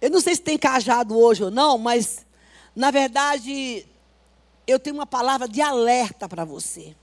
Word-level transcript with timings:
Eu 0.00 0.10
não 0.10 0.20
sei 0.20 0.34
se 0.34 0.40
tem 0.40 0.56
cajado 0.56 1.18
hoje 1.18 1.44
ou 1.44 1.50
não, 1.50 1.76
mas, 1.76 2.26
na 2.74 2.90
verdade, 2.90 3.86
eu 4.66 4.78
tenho 4.78 4.96
uma 4.96 5.06
palavra 5.06 5.46
de 5.46 5.60
alerta 5.60 6.28
para 6.28 6.44
você. 6.44 6.96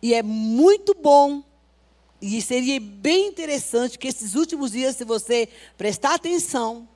E 0.00 0.14
é 0.14 0.22
muito 0.22 0.94
bom, 0.94 1.42
e 2.20 2.40
seria 2.40 2.78
bem 2.80 3.28
interessante 3.28 3.98
que 3.98 4.08
esses 4.08 4.34
últimos 4.34 4.72
dias, 4.72 4.96
se 4.96 5.04
você 5.04 5.48
prestar 5.76 6.14
atenção, 6.14 6.88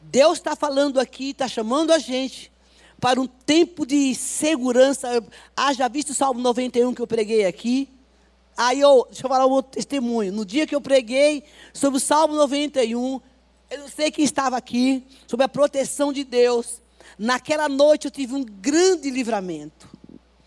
Deus 0.00 0.38
está 0.38 0.54
falando 0.54 1.00
aqui, 1.00 1.30
está 1.30 1.48
chamando 1.48 1.92
a 1.92 1.98
gente 1.98 2.52
para 3.00 3.20
um 3.20 3.26
tempo 3.26 3.86
de 3.86 4.14
segurança. 4.14 5.08
Haja 5.56 5.88
visto 5.88 6.10
o 6.10 6.14
Salmo 6.14 6.40
91 6.40 6.94
que 6.94 7.02
eu 7.02 7.06
preguei 7.06 7.46
aqui. 7.46 7.88
Aí 8.56 8.80
eu, 8.80 9.06
deixa 9.10 9.26
eu 9.26 9.28
falar 9.28 9.46
um 9.46 9.50
outro 9.50 9.72
testemunho. 9.72 10.32
No 10.32 10.44
dia 10.44 10.66
que 10.66 10.74
eu 10.74 10.80
preguei 10.80 11.44
sobre 11.72 11.96
o 11.96 12.00
Salmo 12.00 12.34
91, 12.34 13.20
eu 13.74 13.80
não 13.80 13.88
sei 13.88 14.10
quem 14.10 14.24
estava 14.24 14.56
aqui, 14.56 15.04
sobre 15.26 15.44
a 15.44 15.48
proteção 15.48 16.12
de 16.12 16.22
Deus. 16.24 16.80
Naquela 17.18 17.68
noite 17.68 18.06
eu 18.06 18.10
tive 18.10 18.34
um 18.34 18.44
grande 18.44 19.10
livramento. 19.10 19.88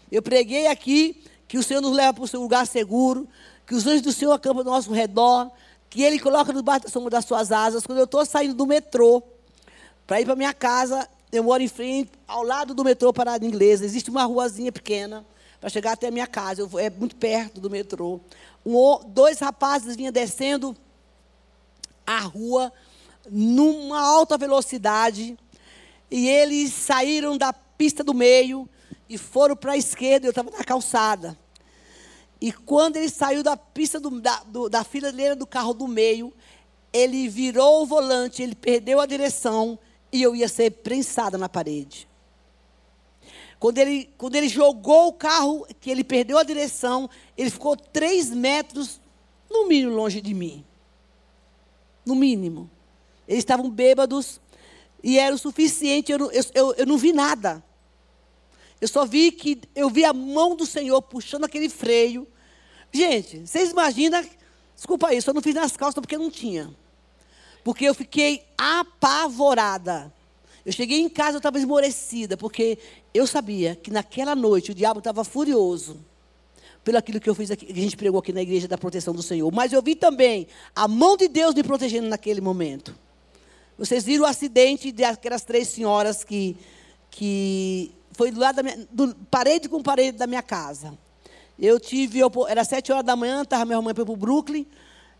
Eu 0.09 0.21
preguei 0.21 0.67
aqui 0.67 1.23
que 1.47 1.57
o 1.57 1.63
Senhor 1.63 1.81
nos 1.81 1.93
leva 1.93 2.13
para 2.13 2.23
o 2.23 2.27
seu 2.27 2.41
lugar 2.41 2.65
seguro, 2.65 3.27
que 3.65 3.75
os 3.75 3.85
anjos 3.85 4.01
do 4.01 4.13
Senhor 4.13 4.31
acampam 4.31 4.59
ao 4.59 4.65
nosso 4.65 4.91
redor, 4.91 5.51
que 5.89 6.01
Ele 6.01 6.19
coloca 6.19 6.53
no 6.53 6.61
da 6.61 6.79
das 7.09 7.25
suas 7.25 7.51
asas. 7.51 7.85
Quando 7.85 7.99
eu 7.99 8.05
estou 8.05 8.25
saindo 8.25 8.53
do 8.53 8.65
metrô 8.65 9.21
para 10.05 10.21
ir 10.21 10.25
para 10.25 10.35
minha 10.35 10.53
casa, 10.53 11.07
eu 11.29 11.43
moro 11.43 11.61
em 11.61 11.67
frente, 11.67 12.11
ao 12.25 12.43
lado 12.43 12.73
do 12.73 12.83
metrô 12.83 13.11
Parada 13.11 13.45
Inglesa. 13.45 13.83
Existe 13.83 14.09
uma 14.09 14.23
ruazinha 14.23 14.71
pequena 14.71 15.25
para 15.59 15.69
chegar 15.69 15.93
até 15.93 16.07
a 16.07 16.11
minha 16.11 16.27
casa. 16.27 16.61
Eu, 16.61 16.79
é 16.79 16.89
muito 16.89 17.17
perto 17.17 17.59
do 17.59 17.69
metrô. 17.69 18.21
Um, 18.65 18.99
dois 19.07 19.39
rapazes 19.39 19.97
vinham 19.97 20.13
descendo 20.13 20.75
a 22.05 22.19
rua 22.21 22.71
numa 23.29 23.99
alta 23.99 24.37
velocidade 24.37 25.37
e 26.09 26.27
eles 26.27 26.71
saíram 26.73 27.37
da 27.37 27.51
pista 27.51 28.03
do 28.03 28.13
meio 28.13 28.67
e 29.09 29.17
foram 29.17 29.55
para 29.55 29.73
a 29.73 29.77
esquerda. 29.77 30.27
Eu 30.27 30.31
estava 30.31 30.51
na 30.51 30.63
calçada. 30.63 31.37
E 32.39 32.51
quando 32.51 32.97
ele 32.97 33.09
saiu 33.09 33.43
da 33.43 33.57
pista 33.57 33.99
do, 33.99 34.21
da, 34.21 34.43
do, 34.43 34.69
da 34.69 34.83
fileira 34.83 35.35
do 35.35 35.47
carro 35.47 35.73
do 35.73 35.87
meio, 35.87 36.33
ele 36.93 37.27
virou 37.27 37.83
o 37.83 37.85
volante, 37.85 38.41
ele 38.41 38.55
perdeu 38.55 38.99
a 38.99 39.05
direção 39.05 39.77
e 40.11 40.21
eu 40.21 40.35
ia 40.35 40.47
ser 40.47 40.71
prensada 40.71 41.37
na 41.37 41.49
parede. 41.49 42.07
Quando 43.59 43.79
ele, 43.79 44.09
quando 44.17 44.35
ele 44.35 44.47
jogou 44.47 45.07
o 45.07 45.13
carro, 45.13 45.65
que 45.81 45.89
ele 45.89 46.03
perdeu 46.03 46.37
a 46.37 46.43
direção, 46.43 47.09
ele 47.35 47.49
ficou 47.49 47.75
três 47.75 48.29
metros, 48.29 49.01
no 49.49 49.67
mínimo, 49.67 49.95
longe 49.95 50.21
de 50.21 50.33
mim. 50.33 50.63
No 52.05 52.13
mínimo. 52.13 52.69
Eles 53.27 53.39
estavam 53.39 53.69
bêbados 53.69 54.39
e 55.03 55.19
era 55.19 55.35
o 55.35 55.37
suficiente, 55.37 56.11
eu, 56.11 56.31
eu, 56.31 56.43
eu, 56.53 56.73
eu 56.73 56.85
não 56.85 56.97
vi 56.97 57.13
nada. 57.13 57.63
Eu 58.79 58.87
só 58.87 59.05
vi 59.05 59.31
que 59.31 59.61
eu 59.75 59.89
vi 59.89 60.05
a 60.05 60.13
mão 60.13 60.55
do 60.55 60.65
Senhor 60.65 61.01
puxando 61.01 61.45
aquele 61.45 61.69
freio. 61.69 62.27
Gente, 62.91 63.45
vocês 63.45 63.71
imaginam? 63.71 64.23
Desculpa 64.75 65.13
isso, 65.13 65.29
eu 65.29 65.33
não 65.33 65.41
fiz 65.41 65.55
nas 65.55 65.75
calças 65.75 65.99
porque 65.99 66.17
não 66.17 66.29
tinha. 66.29 66.73
Porque 67.63 67.85
eu 67.85 67.95
fiquei 67.95 68.43
apavorada. 68.57 70.13
Eu 70.65 70.71
cheguei 70.71 70.99
em 70.99 71.09
casa, 71.09 71.35
eu 71.35 71.37
estava 71.39 71.57
esmorecida, 71.57 72.37
porque 72.37 72.77
eu 73.13 73.25
sabia 73.25 73.75
que 73.75 73.89
naquela 73.89 74.35
noite 74.35 74.71
o 74.71 74.75
diabo 74.75 74.99
estava 74.99 75.23
furioso 75.23 76.05
pelo 76.83 76.97
aquilo 76.97 77.19
que 77.19 77.29
eu 77.29 77.35
fiz 77.35 77.51
aqui, 77.51 77.65
que 77.65 77.79
a 77.79 77.83
gente 77.83 77.97
pregou 77.97 78.19
aqui 78.19 78.31
na 78.31 78.41
igreja 78.41 78.67
da 78.67 78.77
proteção 78.77 79.13
do 79.13 79.23
Senhor. 79.23 79.51
Mas 79.51 79.73
eu 79.73 79.81
vi 79.81 79.95
também 79.95 80.47
a 80.75 80.87
mão 80.87 81.17
de 81.17 81.27
Deus 81.27 81.55
me 81.55 81.63
protegendo 81.63 82.07
naquele 82.07 82.41
momento. 82.41 82.95
Vocês 83.77 84.03
viram 84.03 84.23
o 84.23 84.27
acidente 84.27 84.91
daquelas 84.91 85.43
três 85.43 85.67
senhoras 85.67 86.23
que, 86.23 86.57
que 87.11 87.91
foi 88.11 88.31
do 88.31 88.39
lado 88.39 88.55
da 88.55 88.63
minha, 88.63 88.87
do, 88.91 89.15
parede 89.29 89.69
com 89.69 89.81
parede 89.83 90.17
da 90.17 90.27
minha 90.27 90.41
casa. 90.41 90.97
Eu 91.59 91.79
tive, 91.79 92.19
eu, 92.19 92.31
era 92.47 92.63
sete 92.63 92.91
horas 92.91 93.05
da 93.05 93.15
manhã, 93.15 93.41
estava 93.43 93.65
minha 93.65 93.81
mãe 93.81 93.93
para 93.93 94.03
o 94.03 94.15
Brooklyn, 94.15 94.65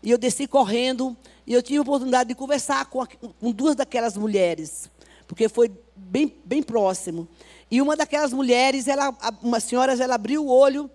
e 0.02 0.10
eu 0.10 0.18
desci 0.18 0.46
correndo, 0.46 1.16
e 1.46 1.52
eu 1.52 1.62
tive 1.62 1.78
a 1.78 1.82
oportunidade 1.82 2.28
de 2.28 2.34
conversar 2.34 2.86
com, 2.86 3.04
com 3.40 3.52
duas 3.52 3.74
daquelas 3.76 4.16
mulheres 4.16 4.90
porque 5.28 5.46
foi 5.46 5.70
bem, 5.94 6.34
bem 6.42 6.62
próximo. 6.62 7.28
E 7.70 7.82
uma 7.82 7.94
daquelas 7.94 8.32
mulheres, 8.32 8.88
ela, 8.88 9.14
uma 9.42 9.60
senhora, 9.60 9.92
ela 9.92 10.14
abriu 10.14 10.46
o 10.46 10.48
olho. 10.48 10.90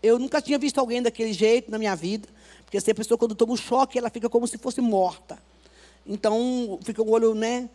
Eu 0.00 0.20
nunca 0.20 0.40
tinha 0.40 0.56
visto 0.56 0.78
alguém 0.78 1.02
daquele 1.02 1.32
jeito 1.32 1.70
na 1.70 1.78
minha 1.78 1.94
vida, 1.96 2.28
porque 2.64 2.76
essa 2.76 2.94
pessoa, 2.94 3.18
quando 3.18 3.34
toma 3.34 3.52
um 3.52 3.56
choque, 3.56 3.98
ela 3.98 4.08
fica 4.08 4.30
como 4.30 4.46
se 4.46 4.56
fosse 4.56 4.80
morta. 4.80 5.36
Então, 6.06 6.78
fica 6.82 7.02
o 7.02 7.10
olho, 7.10 7.34
né? 7.34 7.68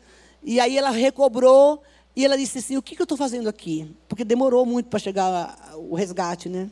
E 0.43 0.59
aí 0.59 0.77
ela 0.77 0.89
recobrou 0.89 1.81
e 2.15 2.25
ela 2.25 2.37
disse 2.37 2.59
assim: 2.59 2.77
O 2.77 2.81
que, 2.81 2.95
que 2.95 3.01
eu 3.01 3.05
estou 3.05 3.17
fazendo 3.17 3.47
aqui? 3.47 3.95
Porque 4.07 4.23
demorou 4.23 4.65
muito 4.65 4.89
para 4.89 4.99
chegar 4.99 5.75
o 5.75 5.95
resgate, 5.95 6.49
né? 6.49 6.69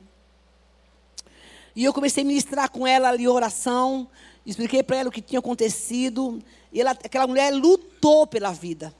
E 1.76 1.84
eu 1.84 1.94
comecei 1.94 2.24
a 2.24 2.26
ministrar 2.26 2.70
com 2.72 2.88
ela 2.88 3.10
ali 3.10 3.28
oração, 3.28 4.08
expliquei 4.46 4.82
para 4.82 4.98
ela 4.98 5.10
o 5.10 5.12
que 5.12 5.22
tinha 5.22 5.40
acontecido. 5.40 6.42
E 6.72 6.80
ela, 6.80 6.92
aquela 6.92 7.28
mulher 7.28 7.54
lutou 7.54 8.26
pela 8.26 8.52
vida. 8.52 8.96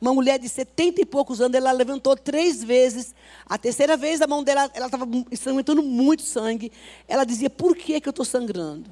Uma 0.00 0.12
mulher 0.14 0.38
de 0.38 0.48
setenta 0.48 1.00
e 1.00 1.06
poucos 1.06 1.40
anos, 1.40 1.56
ela 1.56 1.72
levantou 1.72 2.16
três 2.16 2.62
vezes. 2.62 3.14
A 3.46 3.58
terceira 3.58 3.96
vez, 3.96 4.20
a 4.20 4.26
mão 4.26 4.44
dela 4.44 4.70
ela 4.74 4.86
estava 4.86 5.06
sangrando 5.36 5.82
muito 5.82 6.22
sangue. 6.22 6.70
Ela 7.06 7.24
dizia: 7.24 7.50
Por 7.50 7.76
que, 7.76 8.00
que 8.00 8.08
eu 8.08 8.10
estou 8.10 8.24
sangrando? 8.24 8.90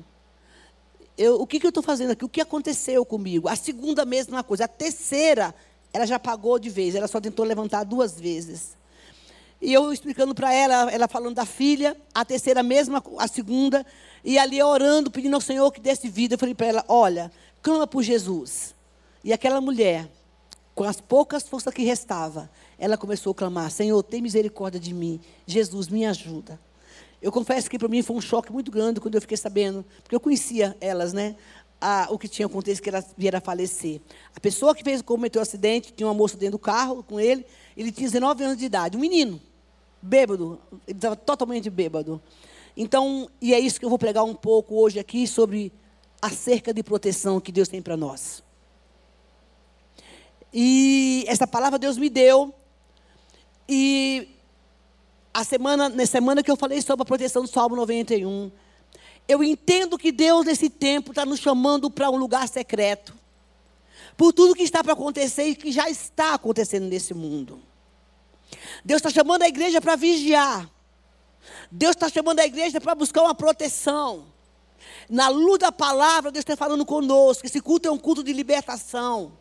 Eu, 1.16 1.41
o 1.41 1.47
que, 1.47 1.59
que 1.59 1.66
eu 1.66 1.71
estou 1.71 1.82
fazendo 1.82 2.10
aqui? 2.10 2.25
O 2.25 2.28
que 2.28 2.41
aconteceu 2.41 3.04
comigo? 3.04 3.49
A 3.49 3.56
segunda, 3.56 4.04
mesma 4.04 4.43
coisa. 4.43 4.65
A 4.65 4.69
terceira, 4.69 5.54
ela 5.93 6.06
já 6.06 6.19
pagou 6.19 6.59
de 6.59 6.69
vez. 6.69 6.94
Ela 6.94 7.09
só 7.09 7.21
tentou 7.21 7.44
levantar 7.44 7.84
duas 7.84 8.21
vezes. 8.21 8.77
E 9.60 9.72
eu 9.72 9.93
explicando 9.93 10.34
para 10.34 10.53
ela, 10.53 10.91
ela 10.91 11.09
falando 11.09 11.34
da 11.34 11.47
filha. 11.47 11.97
A 12.15 12.25
terceira, 12.25 12.62
mesma, 12.62 13.03
a 13.19 13.26
segunda. 13.26 13.84
E 14.22 14.38
ali 14.38 14.62
orando, 14.62 15.10
pedindo 15.10 15.34
ao 15.34 15.41
Senhor 15.41 15.71
que 15.72 15.81
desse 15.81 16.09
vida. 16.09 16.34
Eu 16.34 16.38
falei 16.38 16.55
para 16.55 16.66
ela: 16.66 16.84
Olha, 16.87 17.32
clama 17.62 17.87
por 17.87 18.03
Jesus. 18.03 18.75
E 19.25 19.32
aquela 19.32 19.60
mulher 19.60 20.09
com 20.76 20.84
as 20.84 21.00
poucas 21.00 21.49
forças 21.49 21.72
que 21.72 21.82
restava, 21.82 22.50
ela 22.78 22.99
começou 22.99 23.32
a 23.32 23.34
clamar: 23.34 23.71
Senhor, 23.71 24.00
tem 24.03 24.21
misericórdia 24.21 24.78
de 24.78 24.93
mim. 24.93 25.19
Jesus, 25.47 25.88
me 25.88 26.05
ajuda. 26.05 26.60
Eu 27.21 27.32
confesso 27.32 27.69
que 27.69 27.78
para 27.78 27.88
mim 27.88 28.03
foi 28.03 28.16
um 28.16 28.21
choque 28.21 28.53
muito 28.53 28.71
grande 28.71 29.00
quando 29.00 29.15
eu 29.15 29.21
fiquei 29.21 29.37
sabendo, 29.37 29.84
porque 30.03 30.15
eu 30.15 30.21
conhecia 30.21 30.77
elas, 30.81 31.12
né? 31.12 31.37
A, 31.81 32.09
o 32.10 32.19
que 32.19 32.28
tinha 32.28 32.47
acontecido, 32.47 32.82
que 32.82 32.88
elas 32.88 33.15
vieram 33.16 33.38
a 33.38 33.41
falecer. 33.41 34.00
A 34.34 34.41
pessoa 34.41 34.75
que 34.75 34.82
fez, 34.82 35.03
cometeu 35.03 35.41
o 35.41 35.43
acidente, 35.43 35.93
tinha 35.93 36.06
uma 36.06 36.15
moça 36.15 36.37
dentro 36.37 36.53
do 36.53 36.59
carro 36.59 37.03
com 37.03 37.21
ele, 37.21 37.44
ele 37.76 37.93
tinha 37.93 38.09
19 38.09 38.44
anos 38.44 38.56
de 38.56 38.65
idade, 38.65 38.97
um 38.97 39.00
menino, 39.00 39.41
bêbado, 40.00 40.59
ele 40.87 40.97
estava 40.97 41.16
totalmente 41.16 41.69
bêbado. 41.69 42.21
Então, 42.76 43.28
e 43.41 43.55
é 43.55 43.59
isso 43.59 43.78
que 43.78 43.84
eu 43.84 43.91
vou 43.91 43.99
pregar 43.99 44.25
um 44.25 44.34
pouco 44.34 44.75
hoje 44.76 44.99
aqui 44.99 45.26
sobre 45.26 45.72
a 46.21 46.31
cerca 46.31 46.72
de 46.72 46.82
proteção 46.82 47.41
que 47.41 47.53
Deus 47.53 47.69
tem 47.69 47.81
para 47.81 47.97
nós. 47.97 48.43
E 50.53 51.25
essa 51.26 51.47
palavra 51.47 51.78
Deus 51.78 51.99
me 51.99 52.09
deu. 52.09 52.55
E 53.69 54.35
a 55.36 55.44
semana, 55.44 55.91
na 55.91 56.06
semana 56.06 56.42
que 56.42 56.50
eu 56.50 56.56
falei 56.56 56.80
sobre 56.80 57.02
a 57.02 57.04
proteção 57.04 57.42
do 57.42 57.48
Salmo 57.48 57.76
91, 57.76 58.50
eu 59.28 59.44
entendo 59.44 59.98
que 59.98 60.10
Deus, 60.10 60.47
nesse 60.47 60.70
tempo, 60.70 61.12
está 61.12 61.26
nos 61.26 61.41
chamando 61.41 61.91
para 61.91 62.10
um 62.10 62.16
lugar 62.16 62.48
secreto. 62.48 63.12
Por 64.16 64.32
tudo 64.32 64.54
que 64.54 64.62
está 64.62 64.82
para 64.82 64.94
acontecer 64.94 65.48
e 65.48 65.54
que 65.54 65.70
já 65.70 65.91
está 65.91 66.32
acontecendo 66.32 66.86
nesse 66.86 67.12
mundo. 67.12 67.60
Deus 68.82 69.00
está 69.00 69.10
chamando 69.10 69.42
a 69.42 69.48
igreja 69.48 69.78
para 69.78 69.94
vigiar. 69.94 70.70
Deus 71.70 71.94
está 71.94 72.08
chamando 72.08 72.41
a 72.41 72.46
igreja 72.46 72.80
para 72.80 72.94
buscar 72.94 73.20
uma 73.20 73.34
proteção. 73.34 74.25
Na 75.06 75.28
luz 75.28 75.58
da 75.58 75.70
palavra, 75.70 76.32
Deus 76.32 76.44
está 76.44 76.56
falando 76.56 76.86
conosco. 76.86 77.44
Esse 77.44 77.60
culto 77.60 77.86
é 77.86 77.91
um 77.91 77.98
culto 77.98 78.25
de 78.25 78.32
libertação. 78.32 79.32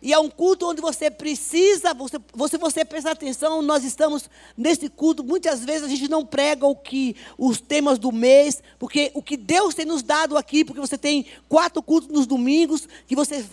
E 0.00 0.12
é 0.12 0.18
um 0.18 0.28
culto 0.28 0.68
onde 0.68 0.80
você 0.80 1.10
precisa, 1.10 1.94
você, 1.94 2.18
você, 2.32 2.58
você 2.58 2.84
prestar 2.84 3.12
atenção, 3.12 3.62
nós 3.62 3.82
estamos 3.82 4.28
nesse 4.56 4.88
culto, 4.88 5.24
muitas 5.24 5.64
vezes 5.64 5.84
a 5.84 5.88
gente 5.88 6.08
não 6.08 6.24
prega 6.24 6.66
o 6.66 6.76
que, 6.76 7.16
os 7.38 7.60
temas 7.60 7.98
do 7.98 8.12
mês, 8.12 8.62
porque 8.78 9.10
o 9.14 9.22
que 9.22 9.36
Deus 9.36 9.74
tem 9.74 9.86
nos 9.86 10.02
dado 10.02 10.36
aqui, 10.36 10.64
porque 10.64 10.80
você 10.80 10.98
tem 10.98 11.26
quatro 11.48 11.82
cultos 11.82 12.10
nos 12.10 12.26
domingos, 12.26 12.86
que 13.06 13.16
você 13.16 13.44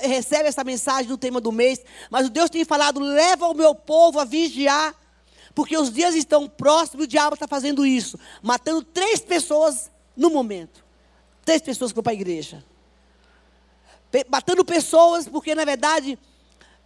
recebe 0.00 0.48
essa 0.48 0.62
mensagem 0.62 1.08
do 1.08 1.18
tema 1.18 1.40
do 1.40 1.50
mês, 1.50 1.80
mas 2.10 2.26
o 2.26 2.30
Deus 2.30 2.48
tem 2.48 2.64
falado, 2.64 3.00
leva 3.00 3.48
o 3.48 3.54
meu 3.54 3.74
povo 3.74 4.20
a 4.20 4.24
vigiar, 4.24 4.94
porque 5.54 5.76
os 5.76 5.92
dias 5.92 6.14
estão 6.14 6.48
próximos, 6.48 7.04
o 7.04 7.08
diabo 7.08 7.34
está 7.34 7.48
fazendo 7.48 7.84
isso, 7.84 8.18
matando 8.40 8.82
três 8.82 9.20
pessoas 9.20 9.90
no 10.16 10.30
momento. 10.30 10.82
Três 11.44 11.60
pessoas 11.60 11.90
que 11.90 11.96
vão 11.96 12.04
para 12.04 12.12
a 12.12 12.14
igreja 12.14 12.64
matando 14.28 14.64
pessoas, 14.64 15.26
porque 15.28 15.54
na 15.54 15.64
verdade 15.64 16.18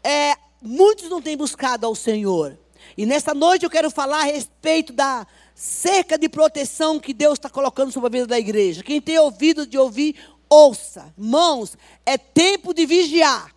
é, 0.02 0.34
muitos 0.62 1.08
não 1.08 1.20
têm 1.20 1.36
buscado 1.36 1.86
ao 1.86 1.94
Senhor. 1.94 2.58
E 2.96 3.04
nessa 3.04 3.34
noite 3.34 3.64
eu 3.64 3.70
quero 3.70 3.90
falar 3.90 4.20
a 4.20 4.24
respeito 4.24 4.92
da 4.92 5.26
cerca 5.54 6.18
de 6.18 6.28
proteção 6.28 7.00
que 7.00 7.12
Deus 7.12 7.34
está 7.34 7.48
colocando 7.48 7.90
sobre 7.90 8.08
a 8.08 8.10
vida 8.10 8.26
da 8.26 8.38
igreja. 8.38 8.82
Quem 8.82 9.00
tem 9.00 9.18
ouvido 9.18 9.66
de 9.66 9.78
ouvir, 9.78 10.16
ouça, 10.48 11.12
mãos, 11.16 11.76
é 12.04 12.16
tempo 12.16 12.72
de 12.72 12.86
vigiar. 12.86 13.54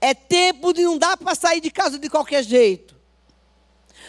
É 0.00 0.14
tempo 0.14 0.72
de 0.72 0.84
não 0.84 0.96
dá 0.96 1.16
para 1.16 1.34
sair 1.34 1.60
de 1.60 1.70
casa 1.70 1.98
de 1.98 2.08
qualquer 2.08 2.44
jeito. 2.44 2.96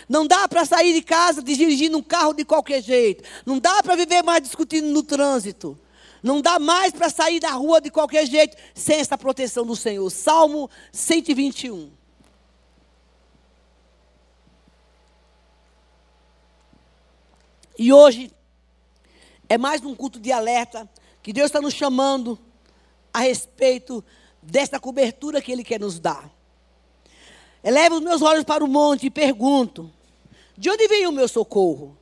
Não 0.08 0.26
dá 0.26 0.48
para 0.48 0.66
sair 0.66 0.94
de 0.94 1.02
casa 1.02 1.42
dirigindo 1.42 1.98
um 1.98 2.04
carro 2.04 2.34
de 2.34 2.46
qualquer 2.46 2.81
jeito. 2.81 3.24
Não 3.46 3.60
dá 3.60 3.81
para 3.81 3.96
viver 3.96 4.24
mais 4.24 4.42
discutindo 4.42 4.88
no 4.88 5.02
trânsito. 5.02 5.80
Não 6.21 6.42
dá 6.42 6.60
mais 6.60 6.92
para 6.92 7.10
sair 7.10 7.39
da 7.39 7.51
rua 7.51 7.80
de 7.80 7.89
qualquer 7.89 8.25
jeito 8.25 8.57
sem 8.74 9.00
essa 9.00 9.18
proteção 9.18 9.66
do 9.66 9.75
Senhor. 9.75 10.10
Salmo 10.10 10.69
121. 10.92 11.92
E 17.77 17.94
hoje 17.94 18.30
é 19.48 19.57
mais 19.57 19.81
um 19.83 19.95
culto 19.95 20.19
de 20.19 20.31
alerta 20.31 20.89
que 21.24 21.31
Deus 21.31 21.45
está 21.45 21.62
nos 21.62 21.74
chamando 21.74 22.38
a 23.13 23.19
respeito 23.19 24.04
desta 24.42 24.80
cobertura 24.80 25.42
que 25.42 25.51
Ele 25.51 25.63
quer 25.63 25.80
nos 25.80 26.00
dar. 26.00 26.30
Elevo 27.63 27.95
os 27.95 28.01
meus 28.01 28.21
olhos 28.21 28.44
para 28.44 28.63
o 28.63 28.68
monte 28.68 29.06
e 29.06 29.10
pergunto: 29.10 29.92
de 30.57 30.69
onde 30.69 30.88
vem 30.89 31.07
o 31.07 31.12
meu 31.12 31.27
socorro? 31.27 31.98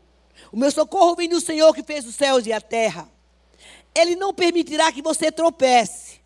O 0.51 0.57
meu 0.57 0.71
socorro 0.71 1.15
vem 1.15 1.29
do 1.29 1.39
Senhor 1.39 1.73
que 1.73 1.83
fez 1.83 2.05
os 2.07 2.15
céus 2.15 2.47
e 2.47 2.53
a 2.53 2.59
terra. 2.59 3.07
Ele 3.97 4.15
não 4.15 4.31
permitirá 4.31 4.91
que 4.91 5.01
você 5.01 5.31
tropece. 5.31 6.21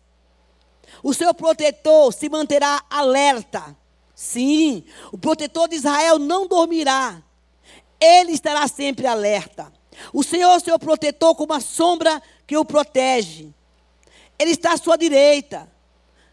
O 1.02 1.14
seu 1.14 1.32
protetor 1.32 2.12
se 2.12 2.28
manterá 2.28 2.82
alerta. 2.90 3.74
Sim, 4.14 4.84
o 5.10 5.16
protetor 5.16 5.68
de 5.68 5.76
Israel 5.76 6.18
não 6.18 6.46
dormirá. 6.46 7.22
Ele 7.98 8.32
estará 8.32 8.68
sempre 8.68 9.06
alerta. 9.06 9.72
O 10.12 10.22
Senhor 10.22 10.54
é 10.54 10.60
seu 10.60 10.78
protetor 10.78 11.34
como 11.34 11.54
a 11.54 11.60
sombra 11.60 12.22
que 12.46 12.58
o 12.58 12.64
protege. 12.64 13.54
Ele 14.38 14.50
está 14.50 14.74
à 14.74 14.76
sua 14.76 14.96
direita. 14.96 15.70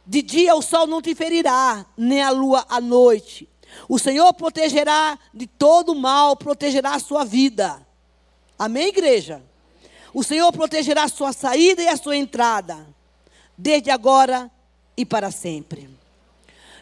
De 0.05 0.21
dia 0.21 0.55
o 0.55 0.61
sol 0.61 0.87
não 0.87 1.01
te 1.01 1.15
ferirá, 1.15 1.85
nem 1.95 2.21
a 2.21 2.31
lua 2.31 2.65
à 2.67 2.81
noite. 2.81 3.47
O 3.87 3.97
Senhor 3.97 4.33
protegerá 4.33 5.17
de 5.33 5.47
todo 5.47 5.95
mal, 5.95 6.35
protegerá 6.35 6.95
a 6.95 6.99
sua 6.99 7.23
vida. 7.23 7.85
Amém, 8.57 8.87
igreja? 8.87 9.41
O 10.13 10.23
Senhor 10.23 10.51
protegerá 10.51 11.03
a 11.03 11.09
sua 11.09 11.31
saída 11.33 11.81
e 11.83 11.87
a 11.87 11.97
sua 11.97 12.15
entrada, 12.15 12.87
desde 13.57 13.91
agora 13.91 14.49
e 14.97 15.05
para 15.05 15.31
sempre. 15.31 15.89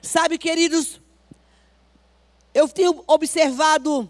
Sabe, 0.01 0.37
queridos, 0.37 1.01
eu 2.53 2.67
tenho 2.67 3.03
observado 3.05 4.09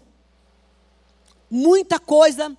muita 1.50 1.98
coisa. 1.98 2.56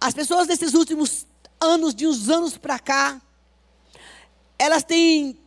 As 0.00 0.14
pessoas 0.14 0.46
desses 0.46 0.74
últimos 0.74 1.26
anos, 1.60 1.94
de 1.94 2.06
uns 2.06 2.28
anos 2.28 2.56
para 2.56 2.78
cá, 2.78 3.20
elas 4.58 4.84
têm 4.84 5.38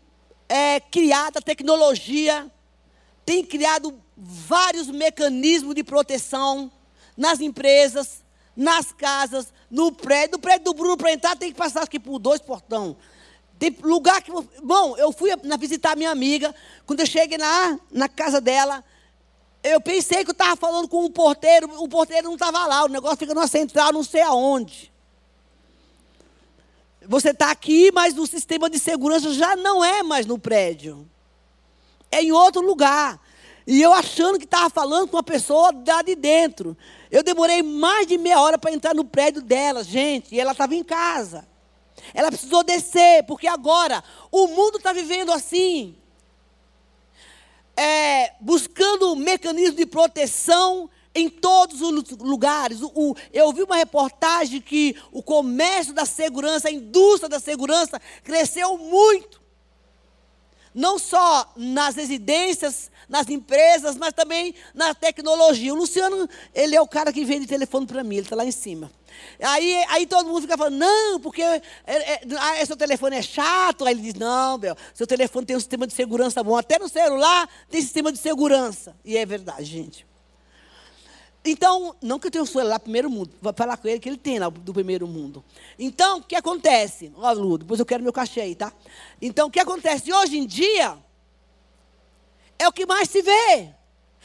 é, 0.50 0.80
criado 0.80 1.38
a 1.38 1.42
tecnologia, 1.42 2.52
tem 3.26 3.44
criado 3.44 4.00
vários 4.16 4.88
mecanismos 4.88 5.76
de 5.76 5.84
proteção 5.84 6.72
nas 7.16 7.40
empresas, 7.40 8.24
nas 8.58 8.92
casas, 8.92 9.54
no 9.70 9.92
prédio. 9.92 10.34
No 10.34 10.40
prédio 10.40 10.66
do 10.66 10.74
Bruno, 10.74 10.98
para 10.98 11.14
entrar, 11.14 11.38
tem 11.38 11.52
que 11.52 11.58
passar 11.58 11.84
aqui 11.84 12.00
por 12.00 12.18
dois 12.18 12.42
portão. 12.42 12.98
Tem 13.60 13.76
lugar 13.84 14.22
que. 14.22 14.32
Bom, 14.64 14.98
eu 14.98 15.12
fui 15.12 15.32
na 15.44 15.56
visitar 15.56 15.96
minha 15.96 16.10
amiga. 16.10 16.54
Quando 16.86 17.02
eu 17.02 17.06
cheguei 17.06 17.38
na, 17.38 17.80
na 17.92 18.10
casa 18.10 18.42
dela, 18.42 18.84
eu 19.64 19.80
pensei 19.80 20.24
que 20.24 20.32
eu 20.32 20.34
estava 20.34 20.56
falando 20.56 20.88
com 20.88 21.06
o 21.06 21.10
porteiro. 21.10 21.70
O 21.82 21.88
porteiro 21.88 22.28
não 22.28 22.34
estava 22.34 22.66
lá. 22.66 22.84
O 22.84 22.90
negócio 22.90 23.18
fica 23.18 23.34
numa 23.34 23.48
central, 23.48 23.94
não 23.94 24.04
sei 24.04 24.22
aonde. 24.22 24.92
Você 27.08 27.30
está 27.30 27.52
aqui, 27.52 27.92
mas 27.94 28.18
o 28.18 28.28
sistema 28.28 28.70
de 28.70 28.80
segurança 28.80 29.34
já 29.34 29.56
não 29.56 29.84
é 29.84 30.04
mais 30.04 30.26
no 30.26 30.38
prédio. 30.38 31.08
É 32.12 32.22
em 32.22 32.32
outro 32.32 32.62
lugar. 32.62 33.20
E 33.66 33.82
eu 33.82 33.94
achando 33.94 34.38
que 34.38 34.46
estava 34.46 34.70
falando 34.70 35.08
com 35.08 35.18
uma 35.18 35.24
pessoa 35.24 35.72
lá 35.86 36.02
de 36.02 36.16
dentro. 36.16 36.78
Eu 37.10 37.24
demorei 37.24 37.64
mais 37.64 38.08
de 38.08 38.18
meia 38.18 38.42
hora 38.42 38.58
para 38.58 38.72
entrar 38.72 38.94
no 38.94 39.06
prédio 39.06 39.42
dela, 39.42 39.84
gente. 39.84 40.36
E 40.36 40.40
ela 40.40 40.52
estava 40.52 40.76
em 40.76 40.84
casa. 40.84 41.48
Ela 42.14 42.30
precisou 42.30 42.64
descer, 42.64 43.24
porque 43.24 43.48
agora 43.48 44.04
o 44.32 44.48
mundo 44.48 44.78
está 44.78 44.94
vivendo 44.94 45.32
assim. 45.32 45.96
É, 47.76 48.34
buscando 48.40 49.16
mecanismo 49.16 49.76
de 49.76 49.86
proteção 49.86 50.90
em 51.14 51.30
todos 51.30 51.82
os 51.82 52.10
lugares. 52.20 52.82
O, 52.82 52.92
o, 52.94 53.16
eu 53.34 53.52
vi 53.52 53.64
uma 53.64 53.76
reportagem 53.76 54.62
que 54.62 54.96
o 55.12 55.24
comércio 55.24 55.94
da 55.94 56.06
segurança, 56.06 56.68
a 56.68 56.72
indústria 56.72 57.30
da 57.30 57.40
segurança 57.40 58.00
cresceu 58.24 58.78
muito. 58.78 59.42
Não 60.74 61.00
só 61.00 61.52
nas 61.56 61.96
residências, 61.96 62.92
nas 63.08 63.30
empresas, 63.30 63.96
mas 63.96 64.14
também 64.14 64.54
na 64.74 64.94
tecnologia. 64.94 65.74
O 65.74 65.78
Luciano, 65.78 66.28
ele 66.54 66.76
é 66.76 66.82
o 66.82 66.88
cara 66.88 67.14
que 67.14 67.24
vende 67.24 67.48
telefone 67.48 67.86
para 67.86 68.04
mim, 68.04 68.18
ele 68.18 68.26
está 68.26 68.36
lá 68.36 68.46
em 68.46 68.52
cima. 68.52 68.92
Aí, 69.42 69.86
aí 69.90 70.06
todo 70.06 70.28
mundo 70.28 70.42
fica 70.42 70.58
falando, 70.58 70.78
não, 70.78 71.20
porque 71.20 71.42
é, 71.42 71.62
é, 71.86 72.22
ah, 72.38 72.66
seu 72.66 72.76
telefone 72.76 73.16
é 73.16 73.22
chato. 73.22 73.86
Aí 73.86 73.94
ele 73.94 74.02
diz, 74.02 74.14
não, 74.16 74.58
meu, 74.58 74.76
seu 74.94 75.08
telefone 75.08 75.46
tem 75.46 75.56
um 75.56 75.60
sistema 75.60 75.88
de 75.88 75.94
segurança 75.94 76.44
bom. 76.44 76.56
Até 76.58 76.78
no 76.78 76.90
celular 76.90 77.48
tem 77.70 77.82
sistema 77.82 78.12
de 78.12 78.18
segurança. 78.18 78.96
E 79.04 79.18
é 79.18 79.26
verdade, 79.26 79.66
gente. 79.66 80.06
Então, 81.46 81.96
não 82.02 82.20
que 82.20 82.28
eu 82.28 82.32
tenha 82.32 82.44
um 82.44 82.48
celular 82.48 82.78
primeiro 82.78 83.10
mundo, 83.10 83.32
vou 83.42 83.54
falar 83.54 83.78
com 83.78 83.88
ele 83.88 84.00
que 84.00 84.10
ele 84.10 84.18
tem 84.18 84.38
lá 84.38 84.50
do 84.50 84.74
primeiro 84.74 85.08
mundo. 85.08 85.44
Então, 85.80 86.18
o 86.18 86.24
que 86.24 86.36
acontece? 86.36 87.12
Ó, 87.16 87.32
Lu, 87.32 87.58
depois 87.58 87.80
eu 87.80 87.86
quero 87.86 88.04
meu 88.04 88.12
cachê 88.12 88.42
aí, 88.42 88.56
tá? 88.56 88.74
Então, 89.22 89.48
o 89.48 89.52
que 89.52 89.60
acontece? 89.60 90.12
Hoje 90.12 90.38
em 90.38 90.46
dia, 90.46 90.98
é 92.60 92.68
o 92.68 92.74
que 92.74 92.86
mais 92.86 93.10
se 93.10 93.22
vê. 93.22 93.70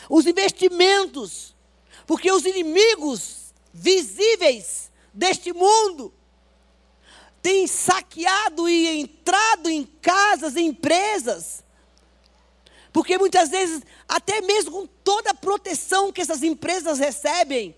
Os 0.09 0.27
investimentos. 0.27 1.55
Porque 2.07 2.31
os 2.31 2.45
inimigos 2.45 3.53
visíveis 3.73 4.91
deste 5.13 5.53
mundo 5.53 6.13
têm 7.43 7.67
saqueado 7.67 8.69
e 8.69 9.01
entrado 9.01 9.69
em 9.69 9.85
casas, 9.85 10.57
em 10.57 10.69
empresas, 10.69 11.63
porque 12.93 13.17
muitas 13.17 13.49
vezes, 13.49 13.83
até 14.07 14.41
mesmo 14.43 14.71
com 14.71 14.87
toda 14.87 15.31
a 15.31 15.35
proteção 15.35 16.13
que 16.13 16.21
essas 16.21 16.43
empresas 16.43 16.99
recebem, 16.99 17.75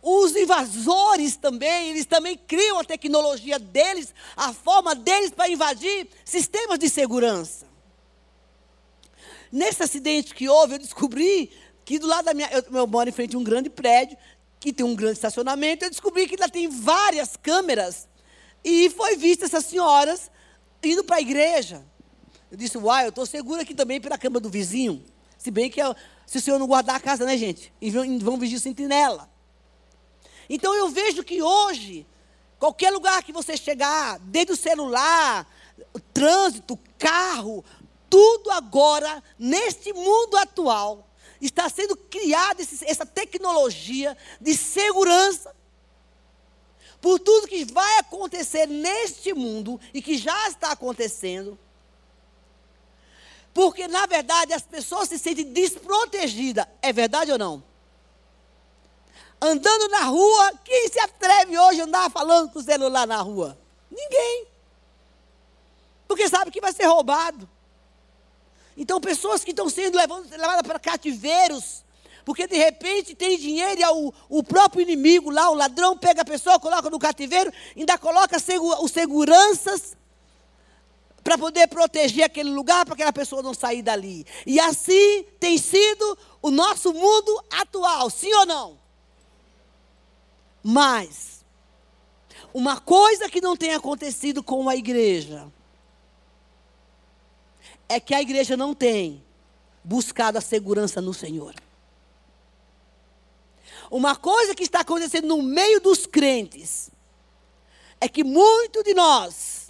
os 0.00 0.36
invasores 0.36 1.36
também, 1.36 1.90
eles 1.90 2.06
também 2.06 2.38
criam 2.38 2.78
a 2.78 2.84
tecnologia 2.84 3.58
deles, 3.58 4.14
a 4.36 4.52
forma 4.52 4.94
deles 4.94 5.32
para 5.32 5.48
invadir 5.48 6.08
sistemas 6.24 6.78
de 6.78 6.88
segurança. 6.88 7.66
Nesse 9.56 9.82
acidente 9.82 10.34
que 10.34 10.50
houve, 10.50 10.74
eu 10.74 10.78
descobri 10.78 11.50
que 11.82 11.98
do 11.98 12.06
lado 12.06 12.26
da 12.26 12.34
minha. 12.34 12.46
Eu, 12.52 12.62
eu 12.76 12.86
moro 12.86 13.08
em 13.08 13.12
frente 13.12 13.34
a 13.34 13.38
um 13.38 13.42
grande 13.42 13.70
prédio, 13.70 14.14
que 14.60 14.70
tem 14.70 14.84
um 14.84 14.94
grande 14.94 15.14
estacionamento, 15.14 15.82
eu 15.82 15.88
descobri 15.88 16.28
que 16.28 16.36
lá 16.36 16.46
tem 16.46 16.68
várias 16.68 17.38
câmeras. 17.38 18.06
E 18.62 18.90
foi 18.90 19.16
vista 19.16 19.46
essas 19.46 19.64
senhoras 19.64 20.30
indo 20.84 21.02
para 21.02 21.16
a 21.16 21.20
igreja. 21.22 21.82
Eu 22.50 22.58
disse, 22.58 22.76
uai, 22.76 23.06
eu 23.06 23.08
estou 23.08 23.24
seguro 23.24 23.62
aqui 23.62 23.74
também 23.74 23.98
pela 23.98 24.18
cama 24.18 24.38
do 24.38 24.50
vizinho. 24.50 25.02
Se 25.38 25.50
bem 25.50 25.70
que, 25.70 25.80
se 26.26 26.36
o 26.36 26.40
senhor 26.42 26.58
não 26.58 26.66
guardar 26.66 26.96
a 26.96 27.00
casa, 27.00 27.24
né, 27.24 27.34
gente? 27.38 27.72
E 27.80 27.90
vão, 27.90 28.18
vão 28.18 28.36
vigir 28.36 28.60
sentinela. 28.60 29.26
Então 30.50 30.74
eu 30.74 30.90
vejo 30.90 31.24
que 31.24 31.40
hoje, 31.40 32.06
qualquer 32.58 32.90
lugar 32.90 33.22
que 33.22 33.32
você 33.32 33.56
chegar, 33.56 34.18
desde 34.18 34.52
o 34.52 34.56
celular, 34.56 35.50
o 35.94 36.00
trânsito, 36.00 36.78
carro, 36.98 37.64
tudo 38.08 38.50
agora, 38.50 39.22
neste 39.38 39.92
mundo 39.92 40.36
atual, 40.36 41.08
está 41.40 41.68
sendo 41.68 41.96
criada 41.96 42.62
essa 42.62 43.04
tecnologia 43.04 44.16
de 44.40 44.56
segurança. 44.56 45.54
Por 47.00 47.18
tudo 47.18 47.46
que 47.46 47.64
vai 47.64 47.98
acontecer 47.98 48.66
neste 48.66 49.32
mundo 49.32 49.78
e 49.92 50.00
que 50.00 50.16
já 50.16 50.48
está 50.48 50.72
acontecendo, 50.72 51.58
porque, 53.56 53.88
na 53.88 54.04
verdade, 54.04 54.52
as 54.52 54.62
pessoas 54.62 55.08
se 55.08 55.18
sentem 55.18 55.50
desprotegidas. 55.50 56.66
É 56.82 56.92
verdade 56.92 57.32
ou 57.32 57.38
não? 57.38 57.64
Andando 59.40 59.88
na 59.88 60.04
rua, 60.04 60.52
quem 60.62 60.88
se 60.90 60.98
atreve 60.98 61.58
hoje 61.58 61.80
a 61.80 61.84
andar 61.84 62.10
falando 62.10 62.50
com 62.50 62.58
o 62.58 62.62
celular 62.62 63.06
na 63.06 63.20
rua? 63.22 63.56
Ninguém. 63.90 64.46
Porque 66.06 66.28
sabe 66.28 66.50
que 66.50 66.60
vai 66.60 66.72
ser 66.72 66.84
roubado. 66.84 67.48
Então, 68.76 69.00
pessoas 69.00 69.42
que 69.42 69.50
estão 69.50 69.68
sendo 69.70 69.96
levadas 69.96 70.66
para 70.66 70.78
cativeiros, 70.78 71.84
porque 72.24 72.46
de 72.46 72.56
repente 72.56 73.14
tem 73.14 73.38
dinheiro 73.38 73.80
e 73.80 73.84
o, 73.84 74.12
o 74.28 74.42
próprio 74.42 74.82
inimigo 74.82 75.30
lá, 75.30 75.48
o 75.48 75.54
ladrão, 75.54 75.96
pega 75.96 76.22
a 76.22 76.24
pessoa, 76.24 76.60
coloca 76.60 76.90
no 76.90 76.98
cativeiro, 76.98 77.52
ainda 77.76 77.96
coloca 77.96 78.36
os 78.36 78.90
seguranças 78.90 79.96
para 81.22 81.38
poder 81.38 81.68
proteger 81.68 82.24
aquele 82.24 82.50
lugar, 82.50 82.84
para 82.84 82.94
aquela 82.94 83.12
pessoa 83.12 83.42
não 83.42 83.54
sair 83.54 83.82
dali. 83.82 84.26
E 84.44 84.60
assim 84.60 85.24
tem 85.40 85.56
sido 85.56 86.18
o 86.42 86.50
nosso 86.50 86.92
mundo 86.92 87.44
atual, 87.50 88.10
sim 88.10 88.32
ou 88.34 88.46
não? 88.46 88.78
Mas, 90.62 91.36
Uma 92.52 92.80
coisa 92.80 93.28
que 93.28 93.40
não 93.40 93.54
tem 93.54 93.74
acontecido 93.74 94.42
com 94.42 94.68
a 94.68 94.74
igreja 94.74 95.52
é 97.88 98.00
que 98.00 98.14
a 98.14 98.20
igreja 98.20 98.56
não 98.56 98.74
tem 98.74 99.22
buscado 99.82 100.38
a 100.38 100.40
segurança 100.40 101.00
no 101.00 101.14
Senhor. 101.14 101.54
Uma 103.90 104.16
coisa 104.16 104.54
que 104.54 104.64
está 104.64 104.80
acontecendo 104.80 105.28
no 105.28 105.42
meio 105.42 105.80
dos 105.80 106.06
crentes 106.06 106.90
é 108.00 108.08
que 108.08 108.24
muito 108.24 108.82
de 108.82 108.94
nós 108.94 109.66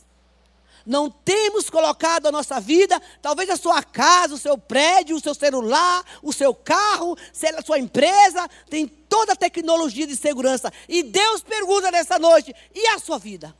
não 0.86 1.10
temos 1.10 1.68
colocado 1.68 2.26
a 2.26 2.32
nossa 2.32 2.60
vida, 2.60 3.02
talvez 3.20 3.50
a 3.50 3.56
sua 3.56 3.82
casa, 3.82 4.34
o 4.34 4.38
seu 4.38 4.56
prédio, 4.56 5.16
o 5.16 5.20
seu 5.20 5.34
celular, 5.34 6.04
o 6.22 6.32
seu 6.32 6.54
carro, 6.54 7.16
a 7.18 7.62
sua 7.62 7.78
empresa, 7.78 8.48
tem 8.70 8.86
toda 8.86 9.32
a 9.32 9.36
tecnologia 9.36 10.06
de 10.06 10.16
segurança. 10.16 10.72
E 10.88 11.02
Deus 11.02 11.42
pergunta 11.42 11.90
nessa 11.90 12.18
noite: 12.18 12.54
e 12.72 12.86
a 12.88 12.98
sua 12.98 13.18
vida? 13.18 13.54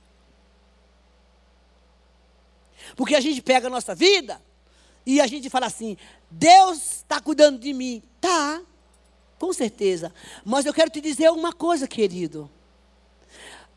Porque 2.97 3.15
a 3.15 3.21
gente 3.21 3.43
pega 3.43 3.69
a 3.69 3.71
nossa 3.71 3.95
vida 3.95 4.43
e 5.05 5.21
a 5.21 5.27
gente 5.27 5.49
fala 5.49 5.67
assim: 5.67 5.97
Deus 6.31 6.97
está 6.97 7.21
cuidando 7.21 7.61
de 7.61 7.73
mim. 7.73 8.03
Tá, 8.21 8.61
com 9.39 9.53
certeza. 9.53 10.13
Mas 10.45 10.67
eu 10.67 10.75
quero 10.75 10.91
te 10.91 11.01
dizer 11.01 11.31
uma 11.31 11.53
coisa, 11.53 11.87
querido. 11.87 12.51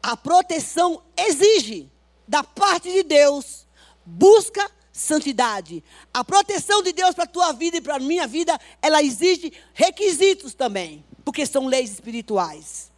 A 0.01 0.15
proteção 0.15 1.03
exige 1.17 1.91
da 2.27 2.43
parte 2.43 2.91
de 2.91 3.03
Deus 3.03 3.67
busca 4.05 4.69
santidade. 4.91 5.83
A 6.13 6.23
proteção 6.23 6.81
de 6.81 6.91
Deus 6.93 7.13
para 7.13 7.25
a 7.25 7.27
tua 7.27 7.51
vida 7.51 7.77
e 7.77 7.81
para 7.81 7.95
a 7.95 7.99
minha 7.99 8.27
vida, 8.27 8.59
ela 8.81 9.01
exige 9.03 9.53
requisitos 9.73 10.53
também, 10.53 11.05
porque 11.23 11.45
são 11.45 11.67
leis 11.67 11.91
espirituais. 11.91 12.91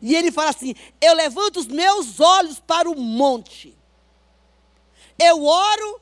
E 0.00 0.14
ele 0.14 0.32
fala 0.32 0.50
assim: 0.50 0.74
Eu 1.00 1.14
levanto 1.14 1.58
os 1.60 1.66
meus 1.66 2.20
olhos 2.20 2.58
para 2.60 2.88
o 2.90 2.98
monte. 2.98 3.77
Eu 5.18 5.44
oro 5.44 6.00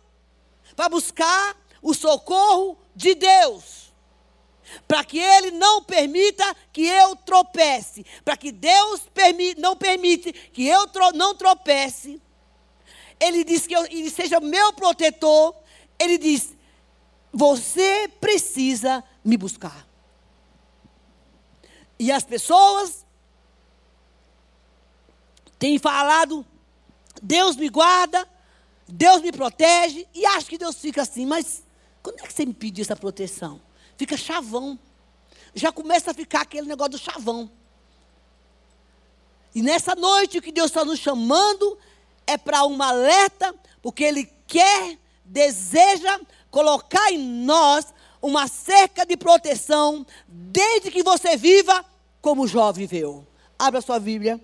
para 0.75 0.89
buscar 0.89 1.57
o 1.81 1.95
socorro 1.95 2.79
de 2.95 3.15
Deus 3.15 3.87
para 4.87 5.05
que 5.05 5.19
Ele 5.19 5.53
não 5.53 5.83
permita 5.83 6.55
que 6.73 6.87
eu 6.87 7.17
tropece, 7.17 8.05
para 8.25 8.37
que 8.37 8.51
Deus 8.51 9.03
permi 9.15 9.55
não 9.57 9.77
permite 9.77 10.33
que 10.33 10.67
eu 10.67 10.87
tro 10.89 11.13
não 11.13 11.35
tropece. 11.35 12.21
Ele 13.19 13.45
diz 13.45 13.67
que 13.67 13.75
eu, 13.75 13.85
Ele 13.87 14.11
seja 14.11 14.41
meu 14.41 14.73
protetor. 14.73 15.55
Ele 15.99 16.19
diz: 16.19 16.55
você 17.33 18.09
precisa 18.21 19.03
me 19.25 19.37
buscar. 19.37 19.87
E 21.99 22.13
as 22.13 22.25
pessoas 22.25 23.07
têm 25.59 25.79
falado: 25.79 26.45
Deus 27.23 27.57
me 27.57 27.69
guarda, 27.69 28.29
Deus 28.89 29.21
me 29.23 29.33
protege, 29.33 30.07
e 30.15 30.25
acho 30.27 30.49
que 30.49 30.59
Deus 30.59 30.77
fica 30.77 31.03
assim, 31.03 31.27
mas 31.27 31.63
quando 32.03 32.21
é 32.21 32.27
que 32.27 32.33
você 32.33 32.47
me 32.47 32.55
pediu 32.55 32.83
essa 32.83 32.97
proteção? 32.97 33.61
fica 33.97 34.17
chavão. 34.17 34.79
Já 35.55 35.73
começa 35.73 36.11
a 36.11 36.15
ficar 36.15 36.43
aquele 36.43 36.67
negócio 36.67 36.93
do 36.93 36.99
chavão. 36.99 37.51
E 39.55 39.63
nessa 39.63 39.95
noite 39.95 40.39
o 40.39 40.43
que 40.43 40.53
Deus 40.53 40.67
está 40.67 40.85
nos 40.85 40.99
chamando 40.99 41.79
é 42.27 42.37
para 42.37 42.65
uma 42.65 42.89
alerta, 42.89 43.55
porque 43.81 44.05
Ele 44.05 44.31
quer, 44.47 44.99
deseja 45.25 46.21
colocar 46.51 47.11
em 47.11 47.19
nós 47.19 47.87
uma 48.21 48.49
cerca 48.49 49.07
de 49.07 49.17
proteção, 49.17 50.07
desde 50.29 50.91
que 50.91 51.03
você 51.03 51.37
viva 51.37 51.85
como 52.21 52.47
Jó 52.47 52.73
viveu. 52.73 53.27
Abra 53.59 53.81
sua 53.81 53.99
Bíblia. 53.99 54.41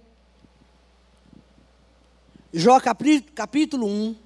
Jó 2.52 2.78
capítulo 2.80 3.86
1. 3.86 4.16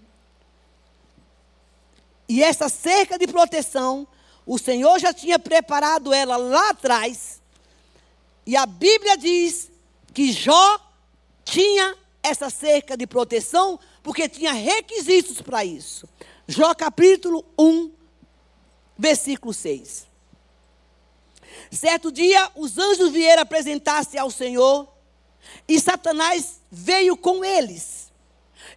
E 2.28 2.42
essa 2.42 2.68
cerca 2.68 3.18
de 3.18 3.26
proteção 3.26 4.06
o 4.46 4.58
Senhor 4.58 5.00
já 5.00 5.12
tinha 5.12 5.40
preparado 5.40 6.14
ela 6.14 6.36
lá 6.36 6.70
atrás. 6.70 7.42
E 8.46 8.56
a 8.56 8.64
Bíblia 8.64 9.16
diz 9.16 9.72
que 10.14 10.32
Jó 10.32 10.80
tinha 11.44 11.96
essa 12.22 12.48
cerca 12.48 12.96
de 12.96 13.06
proteção, 13.08 13.78
porque 14.04 14.28
tinha 14.28 14.52
requisitos 14.52 15.42
para 15.42 15.64
isso. 15.64 16.08
Jó 16.46 16.72
capítulo 16.74 17.44
1, 17.58 17.92
versículo 18.96 19.52
6. 19.52 20.06
Certo 21.72 22.12
dia, 22.12 22.50
os 22.54 22.78
anjos 22.78 23.10
vieram 23.10 23.42
apresentar-se 23.42 24.16
ao 24.16 24.30
Senhor, 24.30 24.88
e 25.66 25.80
Satanás 25.80 26.60
veio 26.70 27.16
com 27.16 27.44
eles. 27.44 28.12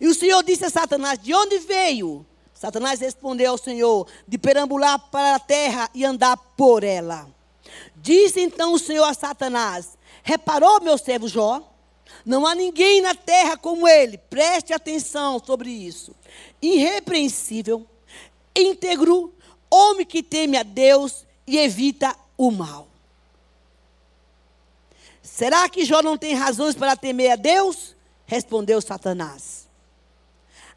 E 0.01 0.07
o 0.07 0.15
Senhor 0.15 0.43
disse 0.43 0.65
a 0.65 0.69
Satanás: 0.69 1.19
De 1.19 1.33
onde 1.33 1.59
veio? 1.59 2.25
Satanás 2.59 2.99
respondeu 2.99 3.51
ao 3.51 3.57
Senhor: 3.57 4.05
de 4.27 4.37
perambular 4.37 4.99
para 5.09 5.35
a 5.35 5.39
terra 5.39 5.89
e 5.93 6.03
andar 6.03 6.35
por 6.35 6.83
ela. 6.83 7.25
Disse 7.95 8.41
então 8.41 8.73
o 8.73 8.77
Senhor 8.79 9.05
a 9.05 9.13
Satanás: 9.13 9.97
Reparou, 10.21 10.81
meu 10.81 10.97
servo 10.97 11.25
Jó? 11.25 11.63
Não 12.25 12.45
há 12.45 12.53
ninguém 12.53 12.99
na 12.99 13.15
terra 13.15 13.55
como 13.55 13.87
ele. 13.87 14.17
Preste 14.17 14.73
atenção 14.73 15.41
sobre 15.43 15.69
isso. 15.69 16.13
Irrepreensível, 16.61 17.87
íntegro, 18.53 19.33
homem 19.71 20.05
que 20.05 20.21
teme 20.21 20.57
a 20.57 20.63
Deus 20.63 21.25
e 21.47 21.57
evita 21.57 22.13
o 22.37 22.51
mal. 22.51 22.89
Será 25.23 25.69
que 25.69 25.85
Jó 25.85 26.01
não 26.01 26.17
tem 26.17 26.33
razões 26.33 26.75
para 26.75 26.97
temer 26.97 27.31
a 27.31 27.35
Deus? 27.37 27.95
Respondeu 28.25 28.81
Satanás. 28.81 29.68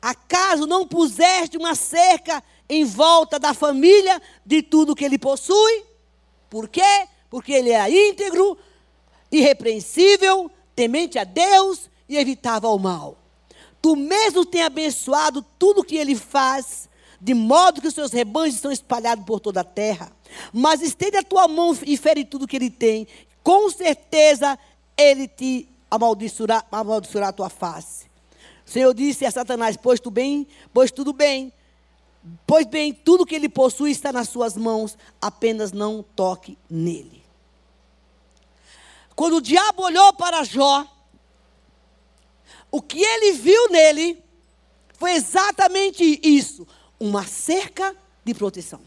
Acaso 0.03 0.67
não 0.67 0.85
puseste 0.85 1.57
uma 1.57 1.77
cerca 1.77 2.43
em 2.69 2.85
volta 2.85 3.39
da 3.39 3.55
família 3.55 4.21
de 4.45 4.61
tudo 4.61 4.97
que 4.97 5.05
ele 5.05 5.17
possui? 5.17 5.85
Por 6.51 6.69
quê? 6.69 7.07
Porque 7.31 7.53
ele 7.53 7.71
era 7.71 7.89
íntegro, 7.89 8.59
irrepreensível, 9.31 10.51
temente 10.75 11.21
a 11.21 11.25
Deus 11.25 11.89
e 12.09 12.17
evitava 12.17 12.69
o 12.69 12.79
mal. 12.79 13.17
Tu 13.81 13.95
mesmo 13.95 14.45
tem 14.45 14.63
abençoado 14.63 15.45
tudo 15.57 15.85
que 15.85 15.97
ele 15.97 16.17
faz, 16.17 16.89
de 17.21 17.33
modo 17.33 17.81
que 17.81 17.87
os 17.87 17.95
seus 17.95 18.11
rebanhos 18.11 18.57
estão 18.57 18.73
espalhados 18.73 19.25
por 19.25 19.39
toda 19.39 19.61
a 19.61 19.65
terra. 19.65 20.11
Mas 20.53 20.83
estende 20.83 21.17
a 21.17 21.23
tua 21.23 21.47
mão 21.47 21.77
e 21.87 21.97
fere 21.97 22.25
tudo 22.25 22.47
que 22.47 22.57
ele 22.57 22.71
tem. 22.71 23.07
Com 23.43 23.71
certeza 23.71 24.59
ele 24.97 25.29
te 25.29 25.69
amaldiçoará, 25.91 26.65
amaldiçoará 26.73 27.29
a 27.29 27.33
tua 27.33 27.49
face. 27.49 28.12
Senhor 28.73 28.95
disse 28.95 29.27
a 29.27 29.31
Satanás: 29.31 29.77
Pois 29.77 30.01
tu 30.01 30.11
bem, 30.11 30.47
pois 30.73 30.91
tudo 30.91 31.13
bem. 31.13 31.53
Pois 32.47 32.67
bem, 32.67 32.93
tudo 32.95 33.27
que 33.27 33.35
ele 33.35 33.49
possui 33.49 33.91
está 33.91 34.11
nas 34.11 34.31
suas 34.31 34.57
mãos, 34.57 34.97
apenas 35.21 35.73
não 35.73 36.03
toque 36.03 36.57
nele. 36.71 37.23
Quando 39.15 39.37
o 39.37 39.41
diabo 39.43 39.83
olhou 39.83 40.15
para 40.15 40.43
Jó, 40.43 40.87
o 42.71 42.81
que 42.81 43.03
ele 43.03 43.33
viu 43.33 43.69
nele 43.69 44.25
foi 44.95 45.13
exatamente 45.13 46.19
isso: 46.23 46.67
uma 46.99 47.27
cerca 47.27 47.95
de 48.25 48.33
proteção. 48.33 48.81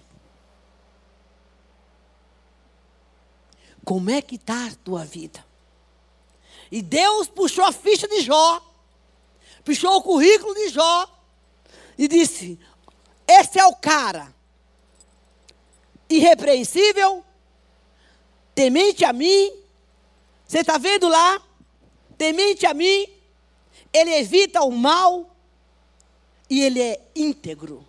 Como 3.84 4.10
é 4.10 4.20
que 4.20 4.36
está 4.36 4.66
a 4.66 4.76
tua 4.84 5.06
vida? 5.06 5.46
E 6.72 6.82
Deus 6.82 7.28
puxou 7.28 7.64
a 7.64 7.72
ficha 7.72 8.08
de 8.08 8.22
Jó 8.22 8.75
puxou 9.66 9.98
o 9.98 10.04
currículo 10.04 10.54
de 10.54 10.70
Jó 10.70 11.10
e 11.98 12.08
disse: 12.08 12.60
Esse 13.28 13.60
é 13.60 13.66
o 13.66 13.76
cara, 13.76 14.34
irrepreensível, 16.08 17.26
temente 18.54 19.04
a 19.04 19.12
mim. 19.12 19.52
Você 20.48 20.60
está 20.60 20.78
vendo 20.78 21.08
lá? 21.08 21.42
Temente 22.16 22.68
a 22.68 22.74
mim, 22.74 23.08
ele 23.92 24.14
evita 24.14 24.62
o 24.62 24.72
mal 24.72 25.36
e 26.48 26.62
ele 26.62 26.80
é 26.80 27.02
íntegro. 27.16 27.86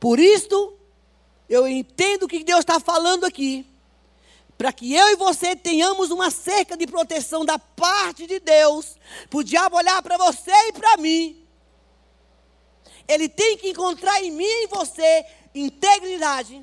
Por 0.00 0.18
isso, 0.18 0.74
eu 1.48 1.68
entendo 1.68 2.24
o 2.24 2.28
que 2.28 2.42
Deus 2.42 2.60
está 2.60 2.80
falando 2.80 3.24
aqui 3.24 3.69
para 4.60 4.74
que 4.74 4.92
eu 4.92 5.08
e 5.08 5.16
você 5.16 5.56
tenhamos 5.56 6.10
uma 6.10 6.30
cerca 6.30 6.76
de 6.76 6.86
proteção 6.86 7.46
da 7.46 7.58
parte 7.58 8.26
de 8.26 8.38
Deus, 8.38 8.98
para 9.30 9.38
o 9.38 9.42
diabo 9.42 9.74
olhar 9.74 10.02
para 10.02 10.18
você 10.18 10.50
e 10.50 10.72
para 10.74 10.98
mim. 10.98 11.42
Ele 13.08 13.26
tem 13.26 13.56
que 13.56 13.70
encontrar 13.70 14.22
em 14.22 14.30
mim 14.30 14.44
e 14.44 14.64
em 14.64 14.66
você 14.66 15.24
integridade. 15.54 16.62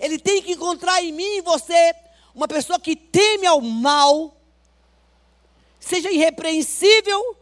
Ele 0.00 0.18
tem 0.18 0.42
que 0.42 0.50
encontrar 0.50 1.00
em 1.00 1.12
mim 1.12 1.22
e 1.22 1.38
em 1.38 1.42
você 1.42 1.94
uma 2.34 2.48
pessoa 2.48 2.80
que 2.80 2.96
teme 2.96 3.46
ao 3.46 3.60
mal, 3.60 4.36
seja 5.78 6.10
irrepreensível 6.10 7.36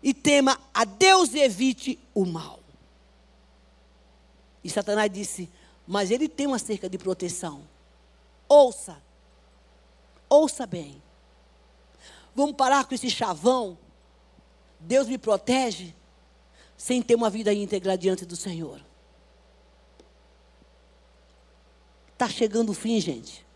e 0.00 0.14
tema 0.14 0.56
a 0.72 0.84
Deus 0.84 1.34
e 1.34 1.40
evite 1.40 1.98
o 2.14 2.24
mal. 2.24 2.60
E 4.62 4.70
Satanás 4.70 5.10
disse: 5.12 5.50
Mas 5.84 6.12
ele 6.12 6.28
tem 6.28 6.46
uma 6.46 6.60
cerca 6.60 6.88
de 6.88 6.98
proteção. 6.98 7.68
Ouça. 8.50 9.00
Ouça 10.28 10.66
bem. 10.66 11.00
Vamos 12.34 12.56
parar 12.56 12.84
com 12.84 12.92
esse 12.92 13.08
chavão. 13.08 13.78
Deus 14.80 15.06
me 15.06 15.16
protege 15.16 15.94
sem 16.76 17.00
ter 17.00 17.14
uma 17.14 17.30
vida 17.30 17.54
íntegra 17.54 17.96
diante 17.96 18.26
do 18.26 18.34
Senhor. 18.34 18.84
Está 22.12 22.28
chegando 22.28 22.70
o 22.70 22.74
fim, 22.74 23.00
gente. 23.00 23.46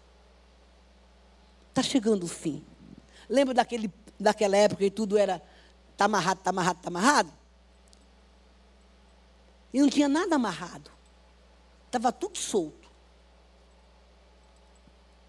Está 1.71 1.83
chegando 1.83 2.23
o 2.23 2.29
fim. 2.29 2.65
Lembra 3.29 3.53
daquele, 3.53 3.93
daquela 4.19 4.57
época 4.57 4.85
que 4.85 4.91
tudo 4.93 5.19
era 5.19 5.43
está 5.91 6.05
amarrado, 6.05 6.39
está 6.39 6.51
amarrado, 6.51 6.77
está 6.77 6.89
amarrado? 6.89 7.33
E 9.73 9.81
não 9.81 9.89
tinha 9.89 10.09
nada 10.09 10.37
amarrado. 10.37 10.91
Estava 11.87 12.13
tudo 12.13 12.39
solto. 12.39 12.84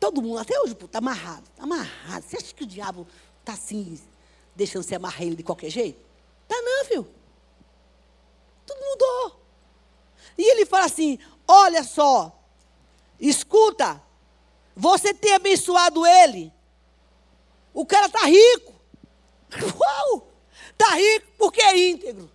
Todo 0.06 0.22
mundo, 0.22 0.38
até 0.38 0.60
hoje, 0.62 0.74
está 0.74 1.00
amarrado. 1.00 1.42
Está 1.50 1.64
amarrado. 1.64 2.24
Você 2.24 2.38
acha 2.38 2.54
que 2.54 2.64
o 2.64 2.68
diabo 2.68 3.08
está 3.40 3.54
assim, 3.54 4.00
deixando 4.56 4.84
você 4.84 4.94
amarrar 4.94 5.24
ele 5.24 5.36
de 5.36 5.42
qualquer 5.42 5.72
jeito? 5.72 6.00
Tá 6.48 6.56
não, 6.62 6.86
viu? 6.86 7.08
Tudo 8.68 8.80
mudou. 8.88 9.42
E 10.38 10.44
ele 10.44 10.64
fala 10.64 10.86
assim: 10.86 11.18
olha 11.48 11.84
só, 11.84 12.40
escuta, 13.20 14.00
você 14.76 15.12
tem 15.12 15.34
abençoado 15.34 16.06
ele. 16.06 16.54
O 17.74 17.84
cara 17.84 18.06
está 18.06 18.26
rico. 18.26 18.76
Uau! 19.76 20.32
Está 20.70 20.94
rico 20.94 21.32
porque 21.36 21.64
é 21.64 21.90
íntegro. 21.90 22.30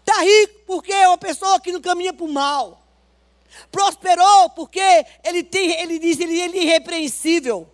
Está 0.00 0.20
rico 0.20 0.62
porque 0.66 0.92
é 0.92 1.06
uma 1.06 1.18
pessoa 1.18 1.60
que 1.60 1.70
não 1.70 1.80
caminha 1.80 2.12
para 2.12 2.24
o 2.24 2.32
mal. 2.32 2.83
Prosperou 3.70 4.50
porque 4.50 4.80
ele 5.22 5.42
tem, 5.42 5.80
ele 5.80 5.98
diz, 5.98 6.18
ele, 6.20 6.38
ele 6.40 6.58
é 6.58 6.62
irrepreensível. 6.62 7.68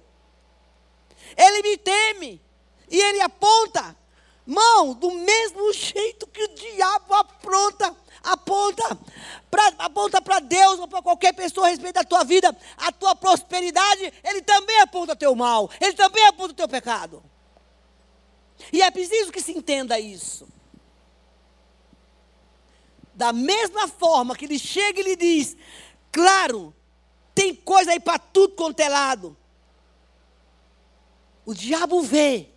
Ele 1.37 1.63
me 1.63 1.77
teme. 1.77 2.43
E 2.91 3.01
ele 3.01 3.21
aponta, 3.21 3.97
mão, 4.45 4.95
do 4.95 5.13
mesmo 5.13 5.73
jeito 5.73 6.27
que 6.27 6.43
o 6.43 6.55
diabo 6.55 7.15
apronta, 7.15 7.97
aponta, 8.23 8.99
pra, 9.49 9.67
aponta 9.79 10.21
para 10.21 10.41
Deus 10.41 10.81
ou 10.81 10.89
para 10.89 11.01
qualquer 11.01 11.33
pessoa 11.33 11.69
a 11.69 11.71
respeito 11.71 11.95
da 11.95 12.05
tua 12.05 12.25
vida, 12.25 12.55
a 12.77 12.91
tua 12.91 13.15
prosperidade, 13.15 14.13
ele 14.25 14.43
também 14.43 14.81
aponta 14.81 15.15
teu 15.15 15.37
mal, 15.37 15.71
ele 15.81 15.93
também 15.93 16.27
aponta 16.27 16.53
o 16.53 16.57
teu 16.57 16.69
pecado. 16.69 17.23
E 18.73 18.83
é 18.83 18.91
preciso 18.91 19.33
que 19.33 19.41
se 19.41 19.53
entenda 19.53 19.99
isso. 19.99 20.49
Da 23.21 23.35
mesma 23.35 23.87
forma 23.87 24.35
que 24.35 24.47
ele 24.47 24.59
chega 24.59 24.99
e 24.99 25.03
lhe 25.03 25.15
diz: 25.15 25.55
Claro, 26.11 26.75
tem 27.35 27.55
coisa 27.55 27.91
aí 27.91 28.01
para 28.01 28.19
tudo 28.19 28.55
quanto 28.55 28.81
é 28.81 28.89
lado. 28.89 29.37
O 31.45 31.53
diabo 31.53 32.01
vê. 32.01 32.49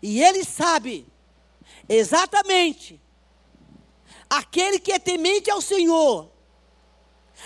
E 0.00 0.22
ele 0.22 0.44
sabe 0.44 1.06
exatamente 1.86 2.98
aquele 4.30 4.78
que 4.78 4.92
é 4.92 4.98
temente 4.98 5.50
ao 5.50 5.60
Senhor, 5.60 6.32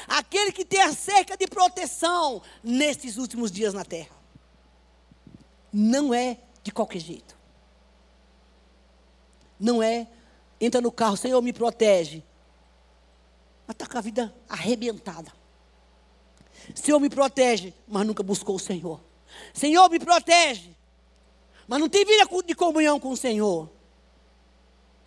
aquele 0.06 0.52
que 0.52 0.64
tem 0.64 0.82
a 0.82 0.94
cerca 0.94 1.37
de 1.37 1.49
proteção 1.49 2.40
nesses 2.62 3.16
últimos 3.16 3.50
dias 3.50 3.75
na 3.75 3.84
terra. 3.84 4.14
Não 5.72 6.14
é 6.14 6.38
de 6.62 6.70
qualquer 6.70 7.00
jeito. 7.00 7.37
Não 9.58 9.82
é 9.82 10.06
entra 10.61 10.81
no 10.81 10.93
carro, 10.93 11.17
Senhor, 11.17 11.40
me 11.40 11.52
protege. 11.52 12.23
Mas 13.67 13.75
está 13.75 13.87
com 13.87 13.99
a 13.99 14.00
vida 14.00 14.35
arrebentada. 14.49 15.33
Senhor, 16.75 17.00
me 17.00 17.09
protege, 17.09 17.73
mas 17.88 18.07
nunca 18.07 18.23
buscou 18.23 18.57
o 18.57 18.61
Senhor. 18.61 19.00
Senhor, 19.55 19.88
me 19.88 19.99
protege, 19.99 20.76
mas 21.67 21.81
não 21.81 21.88
tem 21.88 22.05
vida 22.05 22.29
de 22.45 22.55
comunhão 22.55 23.00
com 23.00 23.11
o 23.11 23.17
Senhor. 23.17 23.71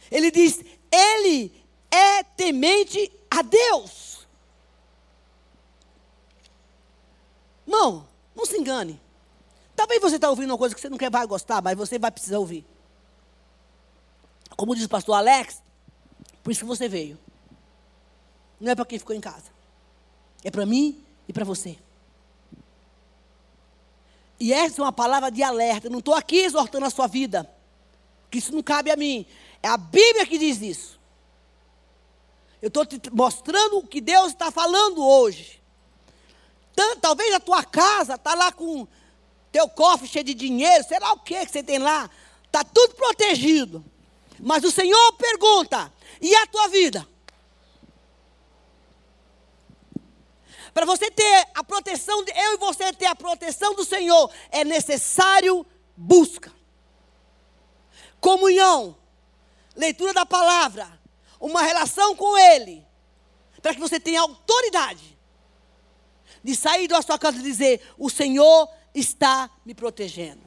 Ele 0.09 0.31
diz: 0.31 0.63
Ele 0.91 1.53
é 1.91 2.23
temente 2.23 3.11
a 3.29 3.41
Deus. 3.41 4.25
Irmão, 7.67 8.07
não 8.35 8.45
se 8.45 8.57
engane. 8.57 8.99
Talvez 9.75 10.01
você 10.01 10.15
está 10.15 10.29
ouvindo 10.29 10.51
uma 10.51 10.57
coisa 10.57 10.75
que 10.75 10.81
você 10.81 10.89
não 10.89 10.97
quer, 10.97 11.09
vai 11.09 11.25
gostar, 11.25 11.61
mas 11.61 11.77
você 11.77 11.97
vai 11.97 12.11
precisar 12.11 12.39
ouvir. 12.39 12.65
Como 14.55 14.75
diz 14.75 14.85
o 14.85 14.89
pastor 14.89 15.15
Alex, 15.15 15.61
por 16.43 16.51
isso 16.51 16.61
que 16.61 16.65
você 16.65 16.87
veio. 16.87 17.17
Não 18.59 18.71
é 18.71 18.75
para 18.75 18.85
quem 18.85 18.99
ficou 18.99 19.15
em 19.15 19.21
casa. 19.21 19.51
É 20.43 20.51
para 20.51 20.65
mim 20.65 21.03
e 21.27 21.33
para 21.33 21.45
você. 21.45 21.77
E 24.39 24.51
essa 24.51 24.81
é 24.81 24.83
uma 24.83 24.91
palavra 24.91 25.31
de 25.31 25.41
alerta. 25.41 25.87
Eu 25.87 25.91
não 25.91 25.99
estou 25.99 26.13
aqui 26.13 26.39
exortando 26.39 26.85
a 26.85 26.89
sua 26.89 27.07
vida. 27.07 27.49
Que 28.29 28.39
isso 28.39 28.53
não 28.53 28.61
cabe 28.61 28.91
a 28.91 28.95
mim. 28.95 29.25
É 29.61 29.67
a 29.67 29.77
Bíblia 29.77 30.25
que 30.25 30.37
diz 30.37 30.61
isso. 30.61 30.99
Eu 32.61 32.67
estou 32.67 32.85
te 32.85 32.99
mostrando 33.11 33.77
o 33.77 33.87
que 33.87 34.01
Deus 34.01 34.27
está 34.27 34.51
falando 34.51 35.05
hoje. 35.05 35.61
Talvez 37.01 37.33
a 37.33 37.39
tua 37.39 37.63
casa 37.63 38.15
está 38.15 38.33
lá 38.33 38.51
com 38.51 38.87
teu 39.51 39.69
cofre 39.69 40.07
cheio 40.07 40.25
de 40.25 40.33
dinheiro, 40.33 40.83
sei 40.85 40.99
lá 40.99 41.13
o 41.13 41.19
que 41.19 41.45
que 41.45 41.51
você 41.51 41.61
tem 41.61 41.77
lá. 41.77 42.09
Está 42.45 42.63
tudo 42.63 42.95
protegido. 42.95 43.83
Mas 44.43 44.65
o 44.65 44.71
Senhor 44.71 45.13
pergunta: 45.13 45.91
e 46.21 46.35
a 46.35 46.45
tua 46.45 46.67
vida? 46.67 47.07
Para 50.73 50.85
você 50.85 51.09
ter 51.09 51.47
a 51.55 51.63
proteção, 51.63 52.23
de, 52.25 52.31
eu 52.31 52.55
e 52.55 52.57
você 52.57 52.91
ter 52.91 53.05
a 53.05 53.15
proteção 53.15 53.73
do 53.73 53.85
Senhor, 53.85 54.29
é 54.51 54.65
necessário 54.65 55.65
busca, 55.95 56.51
comunhão, 58.19 58.97
leitura 59.75 60.13
da 60.13 60.25
palavra, 60.25 60.99
uma 61.39 61.61
relação 61.61 62.15
com 62.15 62.37
Ele, 62.37 62.85
para 63.61 63.73
que 63.73 63.79
você 63.79 63.99
tenha 63.99 64.19
autoridade 64.19 65.17
de 66.43 66.55
sair 66.55 66.89
da 66.89 67.01
sua 67.01 67.17
casa 67.17 67.37
e 67.37 67.43
dizer: 67.43 67.81
O 67.97 68.09
Senhor 68.09 68.67
está 68.93 69.49
me 69.65 69.73
protegendo. 69.73 70.43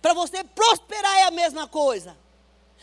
Para 0.00 0.14
você 0.14 0.44
prosperar 0.44 1.16
é 1.18 1.22
a 1.24 1.30
mesma 1.32 1.66
coisa 1.66 2.16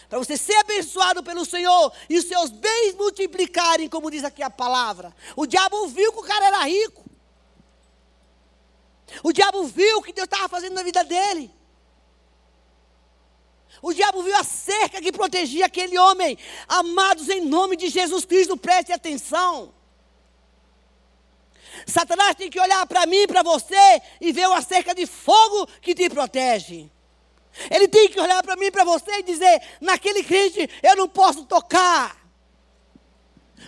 para 0.10 0.20
você 0.20 0.38
ser 0.38 0.56
abençoado 0.56 1.22
pelo 1.24 1.46
Senhor 1.46 1.92
e 2.10 2.18
os 2.18 2.26
seus 2.26 2.50
bens 2.50 2.96
multiplicarem, 2.96 3.90
como 3.90 4.10
diz 4.10 4.24
aqui 4.24 4.42
a 4.42 4.50
palavra. 4.50 5.14
O 5.36 5.46
diabo 5.46 5.88
viu 5.88 6.14
que 6.14 6.20
o 6.20 6.24
cara 6.24 6.46
era 6.46 6.64
rico. 6.64 7.04
O 9.24 9.32
diabo 9.32 9.64
viu 9.66 9.98
o 9.98 10.04
que 10.04 10.14
Deus 10.14 10.26
estava 10.26 10.48
fazendo 10.48 10.74
na 10.74 10.84
vida 10.84 11.04
dele. 11.04 11.52
O 13.82 13.94
diabo 13.94 14.24
viu 14.24 14.36
a 14.36 14.44
cerca 14.44 15.02
que 15.02 15.12
protegia 15.12 15.66
aquele 15.66 15.98
homem. 15.98 16.38
Amados, 16.68 17.30
em 17.30 17.42
nome 17.42 17.76
de 17.76 17.90
Jesus 17.90 18.26
Cristo, 18.26 18.58
preste 18.58 18.92
atenção. 18.92 19.74
Satanás 21.86 22.36
tem 22.36 22.50
que 22.50 22.60
olhar 22.60 22.86
para 22.88 23.06
mim, 23.06 23.28
para 23.28 23.44
você, 23.44 24.02
e 24.20 24.32
ver 24.32 24.48
uma 24.48 24.62
cerca 24.62 24.96
de 24.96 25.06
fogo 25.06 25.68
que 25.82 25.94
te 25.94 26.10
protege. 26.10 26.90
Ele 27.70 27.88
tem 27.88 28.10
que 28.10 28.20
olhar 28.20 28.42
para 28.44 28.56
mim, 28.56 28.72
para 28.72 28.84
você 28.84 29.20
e 29.20 29.24
dizer: 29.24 29.62
naquele 29.82 30.24
crente 30.24 30.70
eu 30.84 30.96
não 30.96 31.08
posso 31.08 31.46
tocar. 31.46 32.18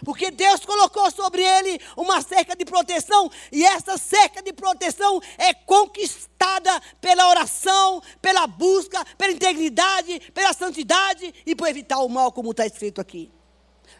Porque 0.06 0.32
Deus 0.32 0.64
colocou 0.66 1.10
sobre 1.12 1.44
ele 1.44 1.80
uma 1.98 2.22
cerca 2.22 2.56
de 2.56 2.64
proteção, 2.64 3.30
e 3.52 3.66
essa 3.66 3.98
cerca 3.98 4.42
de 4.42 4.54
proteção 4.54 5.20
é 5.38 5.54
conquistada 5.54 6.80
pela 7.02 7.28
oração, 7.28 8.02
pela 8.22 8.48
busca, 8.48 9.04
pela 9.18 9.34
integridade, 9.34 10.20
pela 10.34 10.54
santidade 10.54 11.34
e 11.46 11.56
por 11.56 11.68
evitar 11.68 12.00
o 12.00 12.08
mal, 12.10 12.32
como 12.32 12.52
está 12.52 12.66
escrito 12.66 13.02
aqui. 13.02 13.32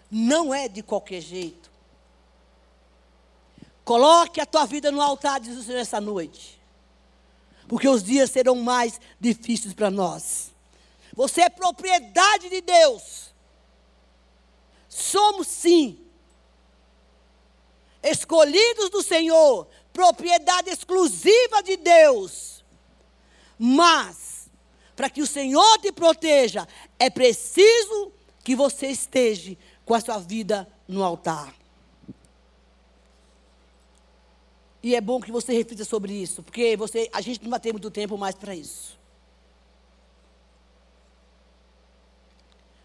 Não 0.10 0.54
é 0.54 0.68
de 0.68 0.82
qualquer 0.82 1.22
jeito. 1.22 1.70
Coloque 3.84 4.40
a 4.40 4.46
tua 4.46 4.66
vida 4.66 4.92
no 4.92 5.02
altar, 5.02 5.40
diz 5.40 5.58
o 5.58 5.64
Senhor, 5.64 5.80
essa 5.80 6.00
noite 6.00 6.59
porque 7.70 7.88
os 7.88 8.04
dias 8.04 8.32
serão 8.32 8.56
mais 8.56 9.00
difíceis 9.20 9.76
para 9.76 9.92
nós. 9.92 10.52
Você 11.14 11.42
é 11.42 11.50
propriedade 11.50 12.50
de 12.50 12.62
Deus. 12.62 13.32
Somos 14.90 15.48
sim 15.48 16.04
escolhidos 18.02 18.90
do 18.90 19.04
Senhor, 19.04 19.68
propriedade 19.94 20.72
exclusiva 20.72 21.62
de 21.62 21.78
Deus. 21.78 22.66
Mas, 23.58 24.50
para 24.96 25.10
que 25.10 25.22
o 25.22 25.28
Senhor 25.28 25.78
te 25.78 25.92
proteja, 25.92 26.68
é 26.98 27.10
preciso 27.10 28.12
que 28.44 28.56
você 28.56 28.88
esteja 28.88 29.56
com 29.86 29.94
a 29.94 30.02
sua 30.02 30.18
vida 30.18 30.68
no 30.88 31.04
altar. 31.04 31.54
E 34.82 34.96
é 34.96 35.02
bom 35.02 35.20
que 35.20 35.32
você 35.32 35.54
reflita 35.54 35.84
sobre 35.84 36.14
isso, 36.14 36.42
porque 36.42 36.78
você, 36.78 37.10
a 37.12 37.20
gente 37.20 37.44
não 37.44 37.50
vai 37.50 37.60
ter 37.60 37.74
muito 37.74 37.92
tempo 37.92 38.18
mais 38.18 38.36
para 38.36 38.56
isso. 38.56 38.98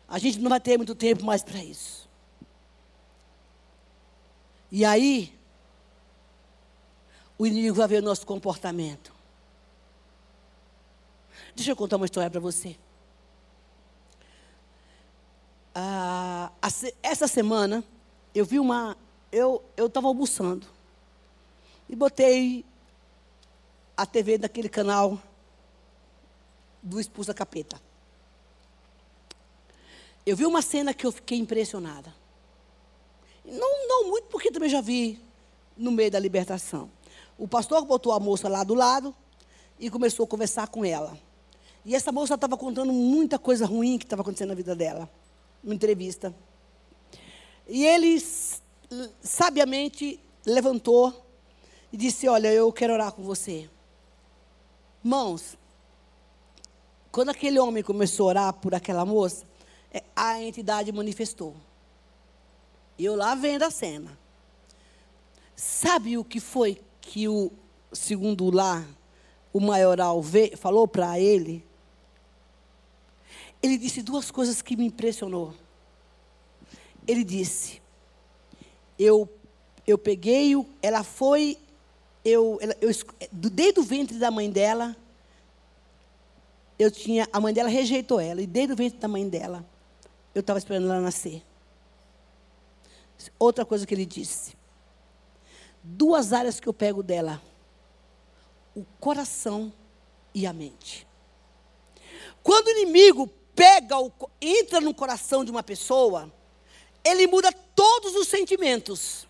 A 0.09 0.19
gente 0.19 0.39
não 0.39 0.51
vai 0.51 0.61
ter 0.61 0.77
muito 0.77 0.95
tempo 0.95 1.25
mais 1.25 1.43
para 1.43 1.63
isso. 1.63 2.09
E 4.71 4.85
aí, 4.85 5.33
o 7.39 7.47
inimigo 7.47 7.77
vai 7.77 7.87
ver 7.87 8.03
o 8.03 8.05
nosso 8.05 8.27
comportamento. 8.27 9.13
Deixa 11.55 11.71
eu 11.71 11.77
contar 11.77 11.97
uma 11.97 12.07
história 12.07 12.31
para 12.31 12.41
você. 12.41 12.77
Ah, 15.75 16.51
essa 17.03 17.29
semana, 17.29 17.83
eu 18.35 18.45
vi 18.45 18.59
uma. 18.59 18.97
Eu 19.31 19.63
estava 19.77 20.09
almoçando. 20.09 20.74
E 21.88 21.94
botei 21.94 22.64
a 23.97 24.05
TV 24.07 24.38
daquele 24.38 24.68
canal 24.68 25.20
do 26.83 27.01
Expulsa 27.01 27.33
Capeta. 27.33 27.81
Eu 30.27 30.37
vi 30.37 30.47
uma 30.47 30.62
cena 30.62 30.94
que 30.94 31.07
eu 31.07 31.12
fiquei 31.12 31.38
impressionada. 31.38 32.14
Não, 33.44 33.88
não 33.88 34.09
muito, 34.11 34.29
porque 34.29 34.51
também 34.51 34.70
já 34.70 34.81
vi 34.81 35.20
no 35.77 35.90
meio 35.90 36.11
da 36.11 36.18
libertação. 36.18 36.90
O 37.37 37.47
pastor 37.47 37.85
botou 37.85 38.12
a 38.12 38.20
moça 38.20 38.49
lá 38.49 38.64
do 38.64 38.75
lado 38.75 39.14
e 39.79 39.90
começou 39.90 40.25
a 40.25 40.27
conversar 40.27 40.68
com 40.68 40.85
ela. 40.85 41.18
E 41.85 41.94
essa 41.94 42.11
moça 42.11 42.35
estava 42.35 42.57
contando 42.57 42.92
muita 42.92 43.38
coisa 43.38 43.66
ruim 43.66 43.99
que 43.99 44.05
estava 44.05 44.23
acontecendo 44.23 44.49
na 44.49 44.55
vida 44.55 44.75
dela, 44.75 45.11
numa 45.62 45.75
entrevista. 45.75 46.35
E 47.68 47.85
ele 47.85 48.23
sabiamente 49.23 50.18
levantou 50.47 51.23
e 51.95 51.97
disse: 51.97 52.27
Olha, 52.27 52.53
eu 52.53 52.73
quero 52.73 52.93
orar 52.93 53.13
com 53.13 53.23
você. 53.23 53.71
Mãos, 55.01 55.57
quando 57.13 57.29
aquele 57.29 57.57
homem 57.61 57.85
começou 57.85 58.27
a 58.27 58.29
orar 58.31 58.53
por 58.53 58.75
aquela 58.75 59.05
moça, 59.05 59.47
é, 59.93 60.03
a 60.17 60.43
entidade 60.43 60.91
manifestou. 60.91 61.55
Eu 62.99 63.15
lá 63.15 63.37
vendo 63.37 63.63
a 63.63 63.71
cena. 63.71 64.19
Sabe 65.55 66.19
o 66.19 66.25
que 66.25 66.41
foi 66.41 66.83
que 67.01 67.29
o 67.29 67.53
segundo 67.93 68.51
lá, 68.51 68.85
o 69.53 69.61
maioral 69.61 70.21
falou 70.59 70.89
para 70.89 71.21
ele? 71.21 71.65
Ele 73.63 73.79
disse 73.79 74.03
duas 74.03 74.33
coisas 74.33 74.61
que 74.61 74.77
me 74.77 74.87
impressionou. 74.87 75.55
Ele 77.07 77.23
disse: 77.23 77.81
Eu 78.99 79.31
eu 79.87 79.99
peguei, 79.99 80.55
ela 80.81 81.05
foi, 81.05 81.59
eu, 82.25 82.59
eu, 82.81 82.91
desde 83.33 83.81
o 83.81 83.83
ventre 83.83 84.19
da 84.19 84.31
mãe 84.31 84.51
dela, 84.51 84.97
eu 86.79 86.91
tinha, 86.91 87.29
a 87.33 87.41
mãe 87.41 87.53
dela 87.53 87.69
rejeitou 87.69 88.19
ela, 88.19 88.41
e 88.41 88.47
desde 88.47 88.73
o 88.73 88.77
ventre 88.77 88.99
da 88.99 89.09
mãe 89.09 89.29
dela, 89.29 89.65
eu 90.35 90.41
estava 90.41 90.59
esperando 90.59 90.91
ela 90.91 91.01
nascer. 91.01 91.43
Outra 93.39 93.65
coisa 93.65 93.87
que 93.87 93.95
ele 93.95 94.07
disse. 94.07 94.57
Duas 95.83 96.33
áreas 96.33 96.59
que 96.59 96.69
eu 96.69 96.73
pego 96.73 97.03
dela: 97.03 97.41
o 98.75 98.85
coração 98.99 99.73
e 100.35 100.47
a 100.47 100.53
mente. 100.53 101.07
Quando 102.43 102.67
o 102.67 102.71
inimigo 102.71 103.27
pega, 103.55 103.99
o, 103.99 104.13
entra 104.41 104.81
no 104.81 104.93
coração 104.93 105.45
de 105.45 105.51
uma 105.51 105.63
pessoa, 105.63 106.33
ele 107.05 107.27
muda 107.27 107.53
todos 107.53 108.15
os 108.17 108.29
sentimentos. 108.29 109.29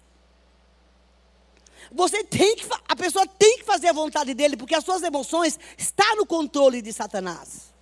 Você 1.94 2.24
tem 2.24 2.56
que, 2.56 2.66
a 2.88 2.96
pessoa 2.96 3.26
tem 3.26 3.58
que 3.58 3.64
fazer 3.64 3.88
a 3.88 3.92
vontade 3.92 4.34
dele, 4.34 4.56
porque 4.56 4.74
as 4.74 4.84
suas 4.84 5.02
emoções 5.02 5.58
estão 5.78 6.16
no 6.16 6.26
controle 6.26 6.82
de 6.82 6.92
Satanás. 6.92 7.72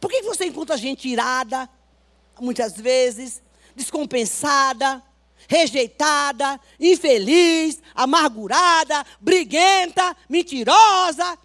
Por 0.00 0.10
que 0.10 0.22
você 0.22 0.46
encontra 0.46 0.76
gente 0.76 1.08
irada, 1.08 1.68
muitas 2.40 2.72
vezes, 2.76 3.40
descompensada, 3.76 5.02
rejeitada, 5.48 6.60
infeliz, 6.78 7.80
amargurada, 7.94 9.04
briguenta, 9.20 10.16
mentirosa. 10.28 11.38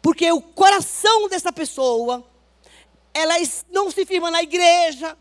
Porque 0.00 0.30
o 0.30 0.40
coração 0.40 1.28
dessa 1.28 1.52
pessoa, 1.52 2.24
ela 3.12 3.34
não 3.70 3.90
se 3.90 4.04
firma 4.06 4.30
na 4.30 4.42
igreja, 4.42 5.16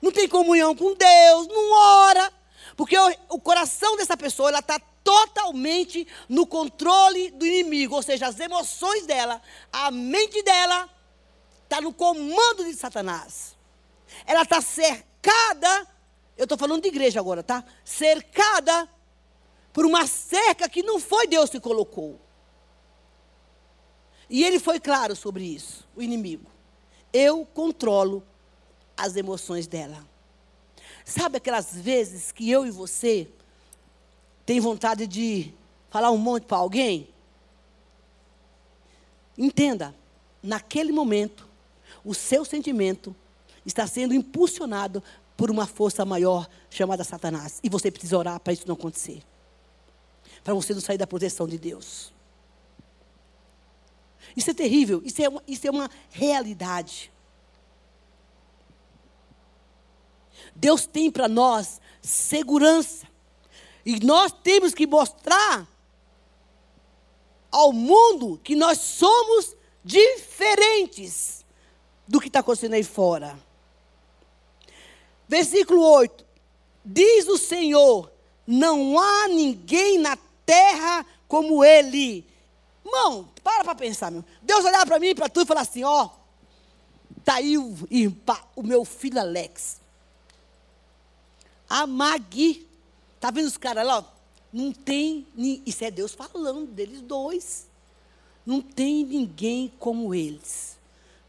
não 0.00 0.12
tem 0.12 0.28
comunhão 0.28 0.74
com 0.74 0.94
Deus, 0.94 1.48
não 1.48 1.72
ora. 1.72 2.32
Porque 2.76 2.96
o, 2.96 3.14
o 3.30 3.40
coração 3.40 3.96
dessa 3.96 4.16
pessoa, 4.16 4.50
ela 4.50 4.58
está 4.58 4.78
totalmente 5.02 6.06
no 6.28 6.46
controle 6.46 7.30
do 7.30 7.46
inimigo, 7.46 7.94
ou 7.94 8.02
seja, 8.02 8.26
as 8.26 8.38
emoções 8.38 9.06
dela, 9.06 9.40
a 9.72 9.90
mente 9.90 10.42
dela 10.42 10.88
está 11.62 11.80
no 11.80 11.92
comando 11.92 12.64
de 12.64 12.74
Satanás. 12.74 13.56
Ela 14.26 14.42
está 14.42 14.60
cercada, 14.60 15.86
eu 16.36 16.44
estou 16.44 16.58
falando 16.58 16.82
de 16.82 16.88
igreja 16.88 17.20
agora, 17.20 17.42
tá? 17.42 17.64
Cercada 17.84 18.88
por 19.72 19.86
uma 19.86 20.06
cerca 20.06 20.68
que 20.68 20.82
não 20.82 20.98
foi 20.98 21.26
Deus 21.26 21.50
que 21.50 21.60
colocou. 21.60 22.20
E 24.28 24.44
ele 24.44 24.58
foi 24.58 24.80
claro 24.80 25.14
sobre 25.14 25.44
isso, 25.44 25.86
o 25.94 26.02
inimigo. 26.02 26.50
Eu 27.12 27.46
controlo 27.46 28.26
as 28.96 29.16
emoções 29.16 29.66
dela. 29.66 30.04
Sabe 31.08 31.36
aquelas 31.36 31.72
vezes 31.72 32.32
que 32.32 32.50
eu 32.50 32.66
e 32.66 32.70
você 32.72 33.28
tem 34.44 34.58
vontade 34.58 35.06
de 35.06 35.54
falar 35.88 36.10
um 36.10 36.18
monte 36.18 36.46
para 36.46 36.56
alguém? 36.56 37.08
Entenda, 39.38 39.94
naquele 40.42 40.90
momento, 40.90 41.48
o 42.04 42.12
seu 42.12 42.44
sentimento 42.44 43.14
está 43.64 43.86
sendo 43.86 44.14
impulsionado 44.14 45.00
por 45.36 45.48
uma 45.48 45.64
força 45.64 46.04
maior 46.04 46.48
chamada 46.68 47.04
Satanás. 47.04 47.60
E 47.62 47.68
você 47.68 47.88
precisa 47.88 48.18
orar 48.18 48.40
para 48.40 48.52
isso 48.52 48.66
não 48.66 48.74
acontecer. 48.74 49.22
Para 50.42 50.54
você 50.54 50.74
não 50.74 50.80
sair 50.80 50.98
da 50.98 51.06
proteção 51.06 51.46
de 51.46 51.56
Deus. 51.56 52.12
Isso 54.36 54.50
é 54.50 54.54
terrível, 54.54 55.00
isso 55.04 55.22
é 55.22 55.28
uma, 55.28 55.42
isso 55.46 55.66
é 55.68 55.70
uma 55.70 55.88
realidade. 56.10 57.12
Deus 60.54 60.86
tem 60.86 61.10
para 61.10 61.28
nós 61.28 61.80
segurança. 62.00 63.06
E 63.84 64.00
nós 64.04 64.32
temos 64.32 64.74
que 64.74 64.86
mostrar 64.86 65.68
ao 67.50 67.72
mundo 67.72 68.40
que 68.42 68.56
nós 68.56 68.78
somos 68.78 69.56
diferentes 69.84 71.44
do 72.06 72.20
que 72.20 72.26
está 72.26 72.40
acontecendo 72.40 72.74
aí 72.74 72.82
fora. 72.82 73.38
Versículo 75.28 75.82
8: 75.82 76.24
Diz 76.84 77.28
o 77.28 77.38
Senhor: 77.38 78.10
Não 78.46 78.98
há 78.98 79.28
ninguém 79.28 79.98
na 79.98 80.16
terra 80.44 81.06
como 81.28 81.64
Ele. 81.64 82.26
Irmão, 82.84 83.28
para 83.42 83.64
para 83.64 83.74
pensar, 83.74 84.10
meu. 84.10 84.24
Deus 84.42 84.64
olhar 84.64 84.86
para 84.86 84.98
mim 84.98 85.08
e 85.08 85.14
para 85.14 85.28
tu 85.28 85.42
e 85.42 85.46
falar 85.46 85.62
assim: 85.62 85.82
Ó, 85.84 86.10
tá 87.24 87.34
aí 87.34 87.58
o, 87.58 87.74
o 88.54 88.62
meu 88.62 88.84
filho 88.84 89.20
Alex. 89.20 89.80
A 91.68 91.86
Magui. 91.86 92.66
Tá 93.20 93.30
vendo 93.30 93.46
os 93.46 93.56
caras 93.56 93.86
lá? 93.86 94.14
Não 94.52 94.72
tem. 94.72 95.26
Isso 95.64 95.84
é 95.84 95.90
Deus 95.90 96.14
falando 96.14 96.66
deles 96.66 97.02
dois. 97.02 97.66
Não 98.44 98.62
tem 98.62 99.04
ninguém 99.04 99.72
como 99.78 100.14
eles. 100.14 100.78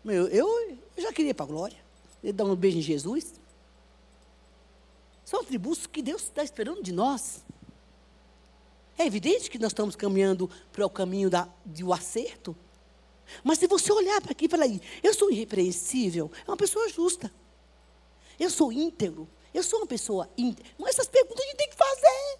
Meu, 0.03 0.27
eu, 0.27 0.47
eu 0.95 1.03
já 1.03 1.11
queria 1.11 1.31
ir 1.31 1.33
para 1.33 1.45
a 1.45 1.49
glória. 1.49 1.77
Ele 2.23 2.33
dar 2.33 2.45
um 2.45 2.55
beijo 2.55 2.77
em 2.77 2.81
Jesus. 2.81 3.33
São 5.25 5.41
atributos 5.41 5.87
que 5.87 6.01
Deus 6.01 6.23
está 6.23 6.43
esperando 6.43 6.81
de 6.81 6.91
nós. 6.91 7.43
É 8.97 9.05
evidente 9.05 9.49
que 9.49 9.59
nós 9.59 9.71
estamos 9.71 9.95
caminhando 9.95 10.49
para 10.71 10.85
o 10.85 10.89
caminho 10.89 11.29
da, 11.29 11.47
do 11.65 11.91
acerto. 11.93 12.55
Mas 13.43 13.59
se 13.59 13.67
você 13.67 13.91
olhar 13.91 14.21
para 14.21 14.31
aqui 14.31 14.45
e 14.45 14.49
falar, 14.49 14.67
eu 15.03 15.13
sou 15.13 15.31
irrepreensível, 15.31 16.31
é 16.47 16.49
uma 16.49 16.57
pessoa 16.57 16.87
justa. 16.89 17.31
Eu 18.39 18.49
sou 18.49 18.71
íntegro, 18.71 19.27
eu 19.57 19.63
sou 19.63 19.79
uma 19.79 19.87
pessoa. 19.87 20.29
Mas 20.77 20.91
essas 20.91 21.07
perguntas 21.07 21.43
a 21.43 21.47
gente 21.47 21.57
tem 21.57 21.69
que 21.69 21.75
fazer. 21.75 22.39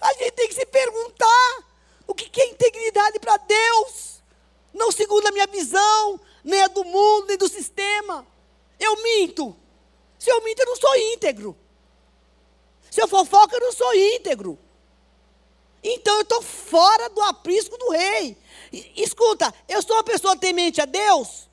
A 0.00 0.12
gente 0.14 0.32
tem 0.32 0.48
que 0.48 0.54
se 0.54 0.66
perguntar 0.66 1.64
o 2.06 2.14
que 2.14 2.40
é 2.40 2.46
integridade 2.46 3.18
para 3.18 3.36
Deus. 3.38 4.22
Não 4.72 4.92
segundo 4.92 5.26
a 5.26 5.32
minha 5.32 5.46
visão, 5.46 6.20
nem 6.42 6.62
a 6.62 6.68
do 6.68 6.84
mundo, 6.84 7.28
nem 7.28 7.38
do 7.38 7.48
sistema. 7.48 8.26
Eu 8.78 9.02
minto. 9.02 9.56
Se 10.18 10.30
eu 10.30 10.42
minto, 10.42 10.60
eu 10.60 10.66
não 10.66 10.76
sou 10.76 10.96
íntegro. 10.96 11.56
Se 12.90 13.00
eu 13.00 13.08
fofoca, 13.08 13.56
eu 13.56 13.60
não 13.60 13.72
sou 13.72 13.94
íntegro. 13.94 14.58
Então 15.82 16.14
eu 16.16 16.22
estou 16.22 16.42
fora 16.42 17.08
do 17.10 17.20
aprisco 17.22 17.76
do 17.76 17.90
rei. 17.90 18.36
Escuta, 18.96 19.52
eu 19.68 19.82
sou 19.82 19.96
uma 19.96 20.04
pessoa 20.04 20.36
temente 20.36 20.80
a 20.80 20.84
Deus? 20.84 21.48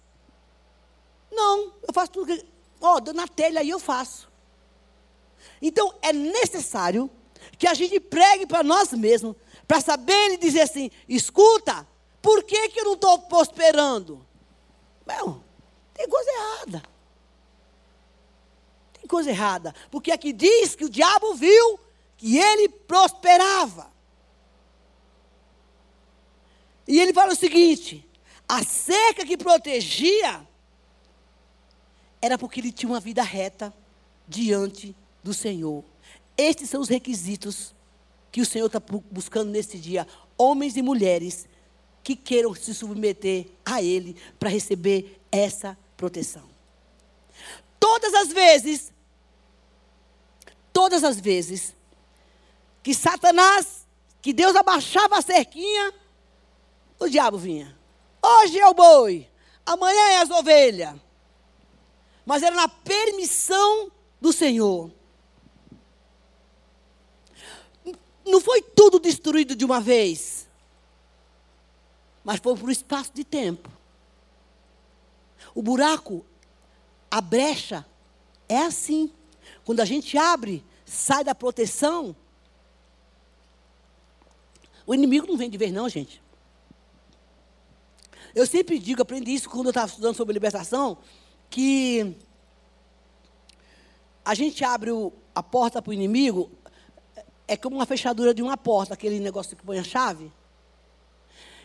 Não, 1.32 1.74
eu 1.88 1.94
faço 1.94 2.12
tudo 2.12 2.28
que. 2.28 2.46
Ó, 2.82 2.98
oh, 2.98 3.14
na 3.14 3.28
telha 3.28 3.62
aí 3.62 3.70
eu 3.70 3.80
faço. 3.80 4.31
Então 5.62 5.94
é 6.02 6.12
necessário 6.12 7.10
que 7.58 7.68
a 7.68 7.74
gente 7.74 8.00
pregue 8.00 8.46
para 8.46 8.64
nós 8.64 8.92
mesmos, 8.92 9.36
para 9.68 9.80
saber 9.80 10.32
e 10.32 10.38
dizer 10.38 10.62
assim: 10.62 10.90
escuta, 11.08 11.88
por 12.22 12.44
que, 12.44 12.70
que 12.70 12.80
eu 12.80 12.86
não 12.86 12.94
estou 12.94 13.20
prosperando? 13.20 14.26
Não, 15.06 15.44
tem 15.94 16.08
coisa 16.08 16.32
errada. 16.32 16.84
Tem 18.94 19.08
coisa 19.08 19.30
errada. 19.30 19.76
Porque 19.90 20.12
aqui 20.12 20.32
diz 20.32 20.76
que 20.76 20.86
o 20.86 20.90
diabo 20.90 21.34
viu 21.34 21.80
que 22.18 22.38
ele 22.38 22.70
prosperava. 22.70 23.92
E 26.88 27.00
ele 27.00 27.14
fala 27.14 27.34
o 27.34 27.36
seguinte: 27.36 28.08
a 28.48 28.64
cerca 28.64 29.26
que 29.26 29.38
protegia 29.38 30.48
era 32.22 32.38
porque 32.38 32.60
ele 32.60 32.72
tinha 32.72 32.92
uma 32.92 33.00
vida 33.00 33.24
reta 33.24 33.74
diante 34.28 34.96
do 35.24 35.34
Senhor. 35.34 35.84
Estes 36.38 36.70
são 36.70 36.82
os 36.82 36.90
requisitos 36.90 37.74
que 38.32 38.42
o 38.42 38.46
Senhor 38.46 38.68
está 38.68 38.82
buscando 39.12 39.52
nesse 39.52 39.78
dia. 39.78 40.08
Homens 40.38 40.78
e 40.78 40.82
mulheres 40.82 41.48
que 42.04 42.16
queiram 42.16 42.54
se 42.56 42.74
submeter 42.74 43.48
a 43.66 43.82
Ele 43.82 44.16
para 44.40 44.50
receber 44.50 45.22
essa 45.32 45.78
proteção. 45.96 46.50
Todas 47.80 48.14
as 48.14 48.32
vezes, 48.32 48.92
todas 50.74 51.04
as 51.04 51.20
vezes 51.20 51.76
que 52.82 52.94
Satanás, 52.94 53.88
que 54.22 54.34
Deus 54.34 54.56
abaixava 54.56 55.18
a 55.18 55.22
cerquinha, 55.22 55.94
o 57.00 57.08
diabo 57.08 57.38
vinha. 57.38 57.78
Hoje 58.24 58.60
é 58.60 58.68
o 58.68 58.74
boi, 58.74 59.28
amanhã 59.66 60.10
é 60.12 60.18
as 60.18 60.30
ovelhas. 60.30 60.96
Mas 62.26 62.44
era 62.44 62.56
na 62.56 62.68
permissão 62.68 63.92
do 64.20 64.32
Senhor. 64.32 64.92
Não 68.26 68.40
foi 68.40 68.62
tudo 68.62 69.00
destruído 69.00 69.56
de 69.56 69.66
uma 69.66 69.82
vez, 69.82 70.48
mas 72.24 72.40
foi 72.40 72.56
por 72.56 72.68
um 72.68 72.72
espaço 72.72 73.12
de 73.14 73.24
tempo. 73.24 73.70
O 75.56 75.62
buraco, 75.62 76.26
a 77.10 77.20
brecha, 77.20 77.86
é 78.48 78.60
assim. 78.60 79.12
Quando 79.66 79.80
a 79.80 79.86
gente 79.86 80.18
abre, 80.18 80.64
sai 80.86 81.24
da 81.24 81.34
proteção. 81.34 82.16
O 84.86 84.94
inimigo 84.94 85.28
não 85.28 85.38
vem 85.38 85.50
de 85.50 85.58
vez, 85.58 85.72
não, 85.72 85.90
gente. 85.90 86.22
Eu 88.34 88.48
sempre 88.48 88.80
digo, 88.80 89.02
aprendi 89.02 89.34
isso 89.34 89.50
quando 89.50 89.66
eu 89.66 89.72
estava 89.72 89.88
estudando 89.88 90.16
sobre 90.16 90.34
libertação, 90.34 90.98
que 91.50 92.16
a 94.24 94.34
gente 94.34 94.64
abre 94.64 94.92
o, 94.92 95.12
a 95.36 95.44
porta 95.44 95.82
para 95.82 95.90
o 95.90 95.94
inimigo, 95.94 96.50
é 97.52 97.58
como 97.58 97.76
uma 97.76 97.86
fechadura 97.86 98.34
de 98.34 98.42
uma 98.42 98.56
porta, 98.56 98.94
aquele 98.94 99.20
negócio 99.20 99.58
que 99.58 99.66
põe 99.66 99.78
a 99.78 99.84
chave. 99.84 100.32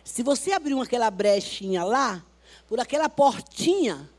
Se 0.03 0.20
você 0.20 0.51
abrir 0.51 0.77
aquela 0.81 1.09
brechinha 1.12 1.85
lá, 1.85 2.27
por 2.66 2.81
aquela 2.81 3.09
portinha, 3.09 4.11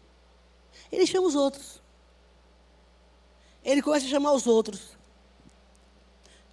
ele 0.90 1.06
chama 1.06 1.28
os 1.28 1.36
outros. 1.36 1.82
Ele 3.66 3.82
começa 3.82 4.06
a 4.06 4.10
chamar 4.10 4.32
os 4.32 4.48
outros. 4.48 4.98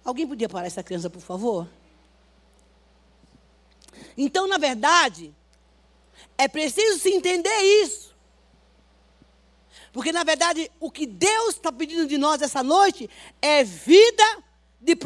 Alguém 0.03 0.27
podia 0.27 0.49
parar 0.49 0.67
essa 0.67 0.83
criança, 0.83 1.09
por 1.09 1.21
favor? 1.21 1.65
Então, 4.17 4.49
na 4.49 4.57
verdade, 4.57 5.33
é 6.37 6.49
preciso 6.49 6.99
se 6.99 7.09
entender 7.09 7.57
isso. 7.85 8.13
Porque, 9.93 10.11
na 10.11 10.25
verdade, 10.25 10.69
o 10.77 10.91
que 10.91 11.05
Deus 11.05 11.55
está 11.55 11.71
pedindo 11.71 12.05
de 12.05 12.17
nós 12.17 12.41
essa 12.41 12.61
noite 12.61 13.09
é 13.41 13.63
vida 13.63 14.43
de, 14.85 14.97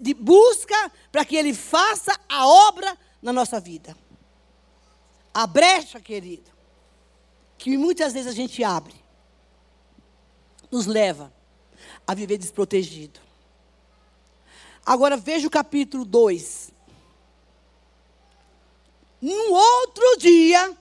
de 0.00 0.14
busca 0.14 0.92
para 1.12 1.24
que 1.24 1.36
Ele 1.36 1.54
faça 1.54 2.18
a 2.28 2.46
obra 2.46 2.98
na 3.22 3.32
nossa 3.32 3.60
vida. 3.60 3.96
A 5.32 5.46
brecha, 5.46 6.00
querido, 6.00 6.50
que 7.56 7.76
muitas 7.76 8.12
vezes 8.12 8.28
a 8.28 8.34
gente 8.34 8.64
abre, 8.64 8.94
nos 10.70 10.86
leva 10.86 11.32
a 12.06 12.14
viver 12.14 12.36
desprotegido. 12.36 13.20
Agora 14.84 15.16
veja 15.16 15.46
o 15.46 15.50
capítulo 15.50 16.04
2. 16.04 16.72
No 19.20 19.52
outro 19.52 20.16
dia, 20.18 20.76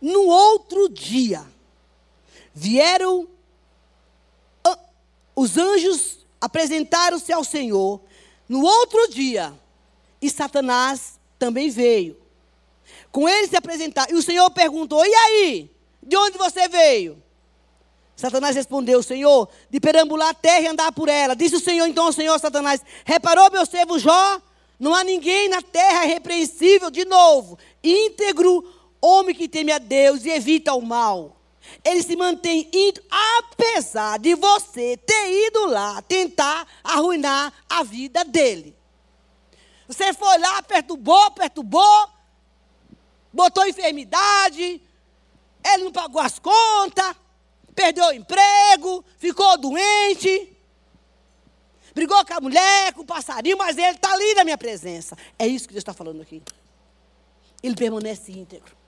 no 0.00 0.26
outro 0.26 0.88
dia, 0.88 1.46
vieram 2.54 3.28
os 5.40 5.56
anjos 5.56 6.18
apresentaram-se 6.38 7.32
ao 7.32 7.42
Senhor. 7.42 8.02
No 8.46 8.62
outro 8.62 9.08
dia, 9.08 9.54
e 10.20 10.28
Satanás 10.28 11.18
também 11.38 11.70
veio. 11.70 12.18
Com 13.10 13.26
ele 13.26 13.48
se 13.48 13.56
apresentar. 13.56 14.10
E 14.10 14.14
o 14.14 14.22
Senhor 14.22 14.50
perguntou: 14.50 15.02
E 15.02 15.14
aí? 15.14 15.70
De 16.02 16.14
onde 16.14 16.36
você 16.36 16.68
veio? 16.68 17.22
Satanás 18.14 18.54
respondeu: 18.54 19.02
Senhor, 19.02 19.48
de 19.70 19.80
perambular 19.80 20.28
a 20.28 20.34
terra 20.34 20.60
e 20.60 20.66
andar 20.66 20.92
por 20.92 21.08
ela. 21.08 21.34
Disse 21.34 21.56
o 21.56 21.60
Senhor 21.60 21.86
então 21.86 22.04
ao 22.04 22.12
Senhor 22.12 22.38
Satanás: 22.38 22.82
Reparou 23.06 23.50
meu 23.50 23.64
servo 23.64 23.98
Jó? 23.98 24.42
Não 24.78 24.94
há 24.94 25.02
ninguém 25.02 25.48
na 25.48 25.62
terra 25.62 26.02
repreensível, 26.02 26.90
de 26.90 27.06
novo, 27.06 27.58
íntegro, 27.82 28.62
homem 29.00 29.34
que 29.34 29.48
teme 29.48 29.72
a 29.72 29.78
Deus 29.78 30.26
e 30.26 30.30
evita 30.30 30.74
o 30.74 30.82
mal. 30.82 31.39
Ele 31.84 32.02
se 32.02 32.16
mantém 32.16 32.68
indo, 32.72 33.00
apesar 33.38 34.18
de 34.18 34.34
você 34.34 34.96
ter 34.96 35.46
ido 35.46 35.66
lá 35.66 36.02
tentar 36.02 36.66
arruinar 36.82 37.52
a 37.68 37.82
vida 37.82 38.24
dele. 38.24 38.76
Você 39.86 40.12
foi 40.14 40.38
lá, 40.38 40.62
perturbou, 40.62 41.30
perturbou, 41.32 42.08
botou 43.32 43.66
enfermidade, 43.66 44.80
ele 45.64 45.84
não 45.84 45.92
pagou 45.92 46.20
as 46.20 46.38
contas, 46.38 47.16
perdeu 47.74 48.06
o 48.06 48.12
emprego, 48.12 49.04
ficou 49.18 49.58
doente, 49.58 50.56
brigou 51.94 52.24
com 52.24 52.34
a 52.34 52.40
mulher, 52.40 52.92
com 52.92 53.02
o 53.02 53.06
passarinho, 53.06 53.58
mas 53.58 53.76
ele 53.76 53.96
está 53.96 54.12
ali 54.12 54.34
na 54.34 54.44
minha 54.44 54.58
presença. 54.58 55.16
É 55.38 55.46
isso 55.46 55.66
que 55.66 55.74
Deus 55.74 55.82
está 55.82 55.92
falando 55.92 56.22
aqui. 56.22 56.42
Ele 57.62 57.74
permanece 57.74 58.32
íntegro. 58.32 58.79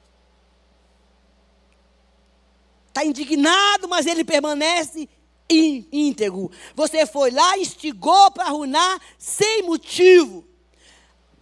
Está 2.92 3.06
indignado, 3.06 3.88
mas 3.88 4.04
ele 4.04 4.22
permanece 4.22 5.08
íntegro. 5.48 6.50
Você 6.74 7.06
foi 7.06 7.30
lá, 7.30 7.56
instigou 7.56 8.30
para 8.30 8.44
arruinar 8.44 9.00
sem 9.16 9.62
motivo. 9.62 10.46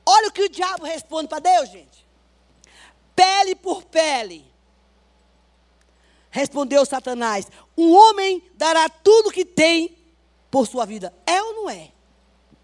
Olha 0.07 0.29
o 0.29 0.33
que 0.33 0.43
o 0.43 0.49
diabo 0.49 0.85
responde 0.85 1.29
para 1.29 1.41
Deus, 1.41 1.69
gente. 1.69 2.07
Pele 3.17 3.57
por 3.57 3.83
pele. 3.83 4.49
Respondeu 6.31 6.87
Satanás: 6.87 7.49
Um 7.77 7.91
homem 7.91 8.49
dará 8.55 8.89
tudo 8.89 9.33
que 9.33 9.45
tem 9.45 9.99
por 10.53 10.69
sua 10.69 10.87
vida. 10.87 11.13
É 11.27 11.43
ou 11.43 11.55
não 11.55 11.71
é? 11.71 11.91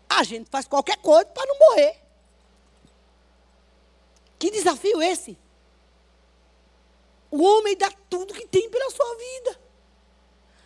A 0.09 0.22
gente 0.22 0.49
faz 0.49 0.64
qualquer 0.68 0.99
coisa 0.99 1.27
para 1.27 1.44
não 1.44 1.59
morrer. 1.59 2.01
Que 4.38 4.49
desafio 4.49 5.03
esse? 5.03 5.37
O 7.37 7.42
homem 7.42 7.77
dá 7.77 7.92
tudo 8.09 8.33
que 8.33 8.46
tem 8.46 8.70
pela 8.70 8.90
sua 8.90 9.16
vida. 9.16 9.61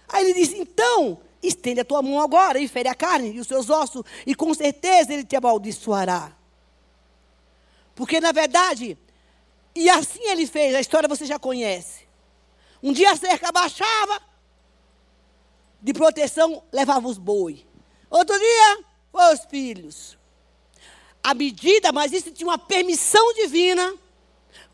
Aí 0.09 0.25
ele 0.25 0.35
diz: 0.35 0.53
então, 0.53 1.21
estende 1.43 1.81
a 1.81 1.85
tua 1.85 2.01
mão 2.01 2.21
agora 2.21 2.61
e 2.61 2.69
fere 2.69 2.89
a 2.89 2.95
carne 2.95 3.33
e 3.33 3.41
os 3.41 3.49
seus 3.49 3.69
ossos, 3.69 4.05
e 4.25 4.37
com 4.37 4.55
certeza 4.55 5.13
ele 5.13 5.25
te 5.25 5.35
amaldiçoará. 5.35 6.31
Porque, 7.93 8.21
na 8.21 8.31
verdade, 8.31 8.97
e 9.75 9.91
assim 9.91 10.23
ele 10.29 10.47
fez, 10.47 10.77
a 10.77 10.81
história 10.81 11.09
você 11.09 11.27
já 11.27 11.41
conhece. 11.41 12.09
Um 12.81 12.93
dia 12.93 13.11
a 13.11 13.17
cerca 13.17 13.49
abaixava, 13.49 14.23
de 15.83 15.93
proteção 15.93 16.63
levava 16.71 17.09
os 17.09 17.19
boi. 17.19 17.67
Outro 18.09 18.39
dia, 18.39 18.85
foi 19.11 19.35
os 19.35 19.45
filhos. 19.47 20.17
A 21.21 21.35
medida, 21.35 21.91
mas 21.91 22.13
isso 22.13 22.31
tinha 22.31 22.47
uma 22.47 22.59
permissão 22.59 23.35
divina 23.35 23.93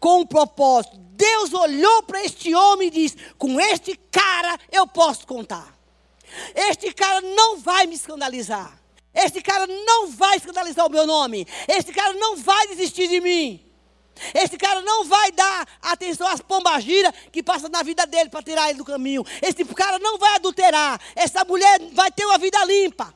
com 0.06 0.20
um 0.20 0.26
propósito. 0.26 0.96
Deus 0.96 1.52
olhou 1.52 2.04
para 2.04 2.24
este 2.24 2.54
homem 2.54 2.86
e 2.86 2.90
disse: 2.92 3.16
Com 3.36 3.60
este 3.60 3.96
cara 3.96 4.56
eu 4.70 4.86
posso 4.86 5.26
contar. 5.26 5.76
Este 6.54 6.92
cara 6.92 7.20
não 7.20 7.58
vai 7.58 7.88
me 7.88 7.96
escandalizar. 7.96 8.80
Este 9.12 9.42
cara 9.42 9.66
não 9.66 10.08
vai 10.12 10.36
escandalizar 10.36 10.86
o 10.86 10.90
meu 10.90 11.08
nome. 11.08 11.44
Este 11.66 11.92
cara 11.92 12.12
não 12.12 12.36
vai 12.36 12.68
desistir 12.68 13.08
de 13.08 13.20
mim. 13.20 13.60
Este 14.32 14.56
cara 14.56 14.80
não 14.80 15.04
vai 15.06 15.32
dar 15.32 15.66
atenção 15.82 16.28
às 16.28 16.40
pombagiras 16.40 17.12
que 17.32 17.42
passam 17.42 17.68
na 17.68 17.82
vida 17.82 18.06
dele 18.06 18.30
para 18.30 18.44
tirar 18.44 18.70
ele 18.70 18.78
do 18.78 18.84
caminho. 18.84 19.24
Este 19.42 19.64
cara 19.64 19.98
não 19.98 20.18
vai 20.18 20.36
adulterar. 20.36 21.00
Essa 21.16 21.44
mulher 21.44 21.80
vai 21.92 22.12
ter 22.12 22.24
uma 22.26 22.38
vida 22.38 22.64
limpa. 22.64 23.12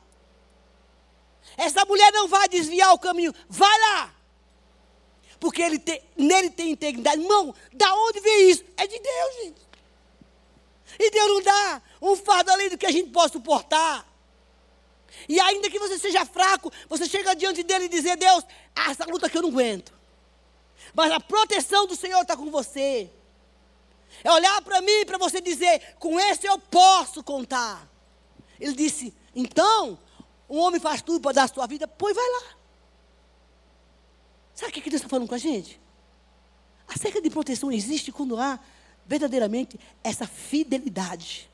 Essa 1.55 1.85
mulher 1.85 2.11
não 2.11 2.27
vai 2.27 2.49
desviar 2.49 2.93
o 2.93 2.99
caminho. 2.99 3.33
Vai 3.47 3.79
lá 3.79 4.20
porque 5.41 5.59
ele 5.59 5.79
tem, 5.79 5.99
nele 6.15 6.51
tem 6.51 6.69
integridade. 6.69 7.19
Irmão, 7.19 7.53
da 7.73 7.91
onde 7.95 8.19
vem 8.19 8.51
isso? 8.51 8.63
É 8.77 8.85
de 8.85 8.99
Deus, 8.99 9.35
gente. 9.43 9.61
E 10.99 11.09
Deus 11.09 11.27
não 11.27 11.41
dá 11.41 11.81
um 11.99 12.15
fardo 12.15 12.51
além 12.51 12.69
do 12.69 12.77
que 12.77 12.85
a 12.85 12.91
gente 12.91 13.09
possa 13.09 13.33
suportar. 13.33 14.07
E 15.27 15.39
ainda 15.39 15.67
que 15.67 15.79
você 15.79 15.97
seja 15.97 16.23
fraco, 16.27 16.71
você 16.87 17.09
chega 17.09 17.35
diante 17.35 17.63
dele 17.63 17.85
e 17.85 17.89
dizer, 17.89 18.17
Deus, 18.17 18.45
essa 18.75 19.03
luta 19.05 19.27
que 19.27 19.35
eu 19.35 19.41
não 19.41 19.49
aguento. 19.49 19.91
Mas 20.93 21.11
a 21.11 21.19
proteção 21.19 21.87
do 21.87 21.95
Senhor 21.95 22.21
está 22.21 22.37
com 22.37 22.51
você. 22.51 23.09
É 24.23 24.31
olhar 24.31 24.61
para 24.61 24.79
mim 24.79 25.05
para 25.07 25.17
você 25.17 25.41
dizer, 25.41 25.95
com 25.97 26.19
esse 26.19 26.45
eu 26.45 26.59
posso 26.59 27.23
contar. 27.23 27.89
Ele 28.59 28.73
disse, 28.73 29.11
então, 29.35 29.97
um 30.47 30.59
homem 30.59 30.79
faz 30.79 31.01
tudo 31.01 31.19
para 31.19 31.31
dar 31.31 31.43
a 31.45 31.47
sua 31.47 31.65
vida, 31.65 31.87
pois 31.87 32.15
vai 32.15 32.29
lá. 32.29 32.60
Sabe 34.53 34.71
o 34.71 34.73
que 34.73 34.89
Deus 34.89 35.01
está 35.01 35.09
falando 35.09 35.27
com 35.27 35.35
a 35.35 35.39
gente? 35.39 35.79
A 36.87 36.97
cerca 36.97 37.21
de 37.21 37.29
proteção 37.29 37.71
existe 37.71 38.11
quando 38.11 38.37
há 38.37 38.59
verdadeiramente 39.05 39.79
essa 40.03 40.27
fidelidade 40.27 41.49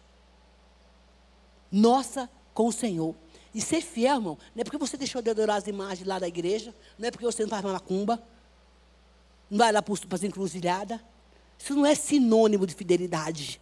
nossa 1.71 2.29
com 2.53 2.67
o 2.67 2.71
Senhor. 2.71 3.15
E 3.53 3.62
ser 3.62 3.81
fiel, 3.81 4.15
irmão, 4.17 4.38
não 4.55 4.62
é 4.62 4.63
porque 4.63 4.77
você 4.77 4.97
deixou 4.97 5.21
de 5.21 5.29
adorar 5.29 5.57
as 5.57 5.67
imagens 5.67 6.07
lá 6.07 6.19
da 6.19 6.27
igreja, 6.27 6.75
não 6.97 7.07
é 7.07 7.12
porque 7.12 7.25
você 7.25 7.43
não 7.43 7.49
faz 7.49 7.63
macumba, 7.63 8.21
não 9.49 9.57
vai 9.57 9.71
lá 9.71 9.81
para 9.81 9.93
as 10.12 10.23
encruzilhadas. 10.23 10.99
Isso 11.57 11.73
não 11.73 11.86
é 11.86 11.95
sinônimo 11.95 12.67
de 12.67 12.75
fidelidade. 12.75 13.60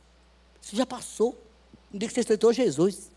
Isso 0.61 0.75
já 0.75 0.85
passou. 0.85 1.39
No 1.91 1.99
dia 1.99 2.09
que 2.09 2.13
você 2.13 2.21
aceitou 2.21 2.51
Jesus. 2.51 3.11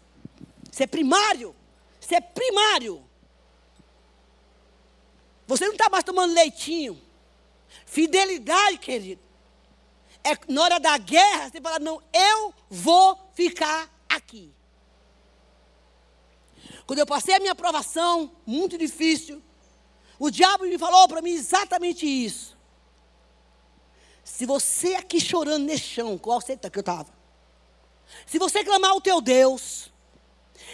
Isso 0.71 0.83
é 0.83 0.87
primário. 0.87 1.55
Isso 2.01 2.15
é 2.15 2.21
primário. 2.21 3.03
Você 5.49 5.65
não 5.65 5.73
está 5.73 5.89
mais 5.89 6.05
tomando 6.05 6.35
leitinho. 6.35 7.01
Fidelidade, 7.87 8.79
querido. 8.79 9.23
É 10.23 10.37
na 10.47 10.63
hora 10.63 10.79
da 10.79 10.97
guerra, 10.99 11.49
você 11.49 11.61
fala, 11.61 11.79
não, 11.79 12.03
eu 12.13 12.55
vou 12.69 13.19
ficar 13.33 13.91
aqui. 14.09 14.53
Quando 16.87 16.99
eu 16.99 17.07
passei 17.07 17.35
a 17.35 17.41
minha 17.41 17.53
aprovação, 17.53 18.31
muito 18.47 18.77
difícil, 18.77 19.43
o 20.19 20.31
diabo 20.31 20.65
me 20.65 20.77
falou 20.77 21.09
para 21.09 21.23
mim 21.23 21.33
exatamente 21.33 22.07
isso. 22.07 22.57
Se 24.23 24.45
você 24.45 24.97
aqui 24.97 25.19
chorando 25.19 25.65
nesse 25.65 25.85
chão, 25.85 26.19
qual 26.19 26.43
senta 26.43 26.69
que 26.69 26.79
eu 26.79 26.83
estava? 26.83 27.09
Se 28.27 28.39
você 28.39 28.63
clamar 28.63 28.95
o 28.95 29.01
teu 29.01 29.23
Deus 29.23 29.91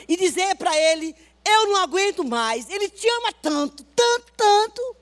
e 0.08 0.16
dizer 0.16 0.56
para 0.56 0.76
ele, 0.76 1.14
eu 1.44 1.68
não 1.68 1.76
aguento 1.76 2.24
mais, 2.24 2.68
ele 2.70 2.88
te 2.88 3.08
ama 3.08 3.32
tanto, 3.32 3.84
tanto, 3.84 4.32
tanto, 4.36 4.96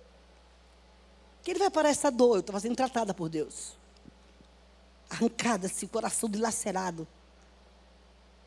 que 1.42 1.50
ele 1.50 1.58
vai 1.58 1.70
parar 1.70 1.90
essa 1.90 2.10
dor. 2.10 2.36
Eu 2.36 2.40
estava 2.40 2.60
sendo 2.60 2.76
tratada 2.76 3.14
por 3.14 3.28
Deus. 3.28 3.72
Arrancada, 5.08 5.66
esse 5.66 5.86
coração 5.86 6.28
dilacerado. 6.28 7.06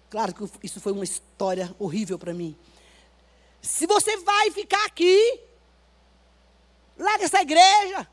Claro 0.10 0.34
que 0.34 0.66
isso 0.66 0.80
foi 0.80 0.92
uma 0.92 1.04
história 1.04 1.74
horrível 1.78 2.18
para 2.18 2.34
mim. 2.34 2.56
Se 3.62 3.86
você 3.86 4.18
vai 4.18 4.52
ficar 4.52 4.86
aqui, 4.86 5.40
larga 6.98 7.26
essa 7.26 7.42
igreja. 7.42 8.08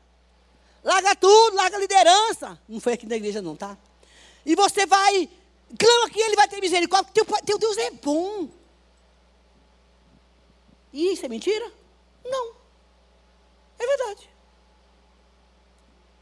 Larga 0.83 1.15
tudo, 1.15 1.55
larga 1.55 1.77
a 1.77 1.79
liderança. 1.79 2.59
Não 2.67 2.79
foi 2.79 2.93
aqui 2.93 3.05
na 3.05 3.15
igreja, 3.15 3.41
não, 3.41 3.55
tá? 3.55 3.77
E 4.45 4.55
você 4.55 4.85
vai, 4.85 5.29
clama 5.79 6.09
que 6.09 6.19
ele 6.19 6.35
vai 6.35 6.47
ter 6.47 6.59
misericórdia, 6.59 7.11
teu, 7.13 7.25
teu 7.45 7.57
Deus 7.57 7.77
é 7.77 7.91
bom. 7.91 8.49
E 10.93 11.11
isso 11.11 11.25
é 11.25 11.29
mentira? 11.29 11.71
Não. 12.23 12.55
É 13.79 13.85
verdade. 13.85 14.29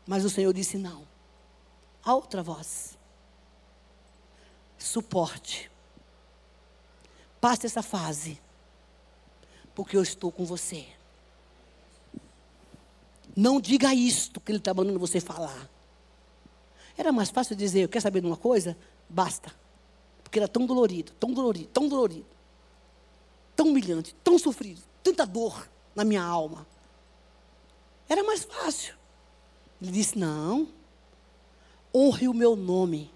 Mas 0.08 0.24
o 0.24 0.30
Senhor 0.30 0.54
disse: 0.54 0.78
não. 0.78 1.06
A 2.04 2.16
outra 2.16 2.42
voz. 2.42 2.98
Suporte. 4.78 5.70
Passe 7.40 7.66
essa 7.66 7.84
fase. 7.84 8.42
Porque 9.76 9.98
eu 9.98 10.02
estou 10.02 10.32
com 10.32 10.46
você. 10.46 10.88
Não 13.36 13.62
diga 13.62 13.94
isto 13.94 14.40
que 14.40 14.52
ele 14.52 14.60
está 14.60 14.74
mandando 14.74 15.00
você 15.00 15.20
falar. 15.20 15.70
Era 16.98 17.12
mais 17.12 17.30
fácil 17.30 17.56
dizer, 17.56 17.88
quer 17.88 18.02
saber 18.02 18.22
de 18.22 18.28
uma 18.28 18.38
coisa? 18.38 18.78
Basta. 19.10 19.54
Porque 20.24 20.40
era 20.40 20.48
tão 20.48 20.66
dolorido, 20.66 21.14
tão 21.14 21.32
dolorido, 21.32 21.70
tão 21.70 21.88
dolorido. 21.88 22.26
Tão 23.56 23.68
humilhante, 23.68 24.16
tão 24.24 24.38
sofrido, 24.40 24.82
tanta 25.04 25.26
dor 25.26 25.70
na 25.96 26.04
minha 26.04 26.24
alma. 26.24 26.66
Era 28.08 28.24
mais 28.24 28.44
fácil. 28.44 28.96
Ele 29.82 29.92
disse: 29.92 30.18
Não, 30.18 30.68
honre 31.94 32.28
o 32.28 32.34
meu 32.34 32.56
nome. 32.56 33.12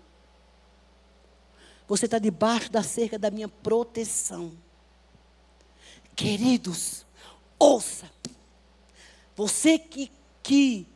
Você 1.87 2.05
está 2.05 2.17
debaixo 2.17 2.71
da 2.71 2.81
cerca 2.81 3.19
da 3.19 3.29
minha 3.29 3.47
proteção. 3.47 4.51
Queridos, 6.15 7.05
ouça. 7.59 8.09
Você 9.35 9.77
que, 9.77 10.11
que 10.41 10.87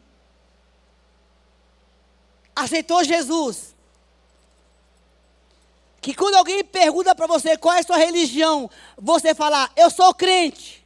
aceitou 2.56 3.04
Jesus, 3.04 3.76
que 6.02 6.14
quando 6.14 6.36
alguém 6.36 6.64
pergunta 6.64 7.14
para 7.14 7.28
você 7.28 7.58
qual 7.58 7.76
é 7.76 7.80
a 7.80 7.84
sua 7.84 7.98
religião, 7.98 8.70
você 8.98 9.36
falar, 9.36 9.72
eu 9.76 9.90
sou 9.90 10.14
crente. 10.14 10.86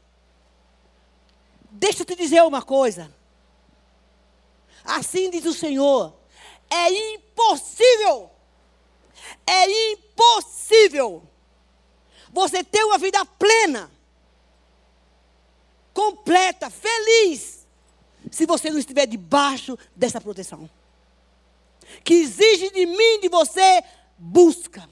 Deixa 1.71 2.01
eu 2.01 2.05
te 2.05 2.15
dizer 2.15 2.43
uma 2.43 2.61
coisa. 2.61 3.13
Assim 4.83 5.29
diz 5.29 5.45
o 5.45 5.53
Senhor: 5.53 6.13
é 6.69 7.13
impossível, 7.13 8.29
é 9.45 9.91
impossível 9.91 11.23
você 12.31 12.63
ter 12.63 12.83
uma 12.83 12.97
vida 12.97 13.23
plena 13.25 13.91
completa, 15.93 16.69
feliz, 16.69 17.67
se 18.31 18.45
você 18.45 18.69
não 18.71 18.79
estiver 18.79 19.05
debaixo 19.05 19.77
dessa 19.95 20.19
proteção. 20.19 20.69
Que 22.03 22.15
exige 22.15 22.71
de 22.71 22.85
mim, 22.85 23.19
de 23.21 23.29
você, 23.29 23.83
busca. 24.17 24.89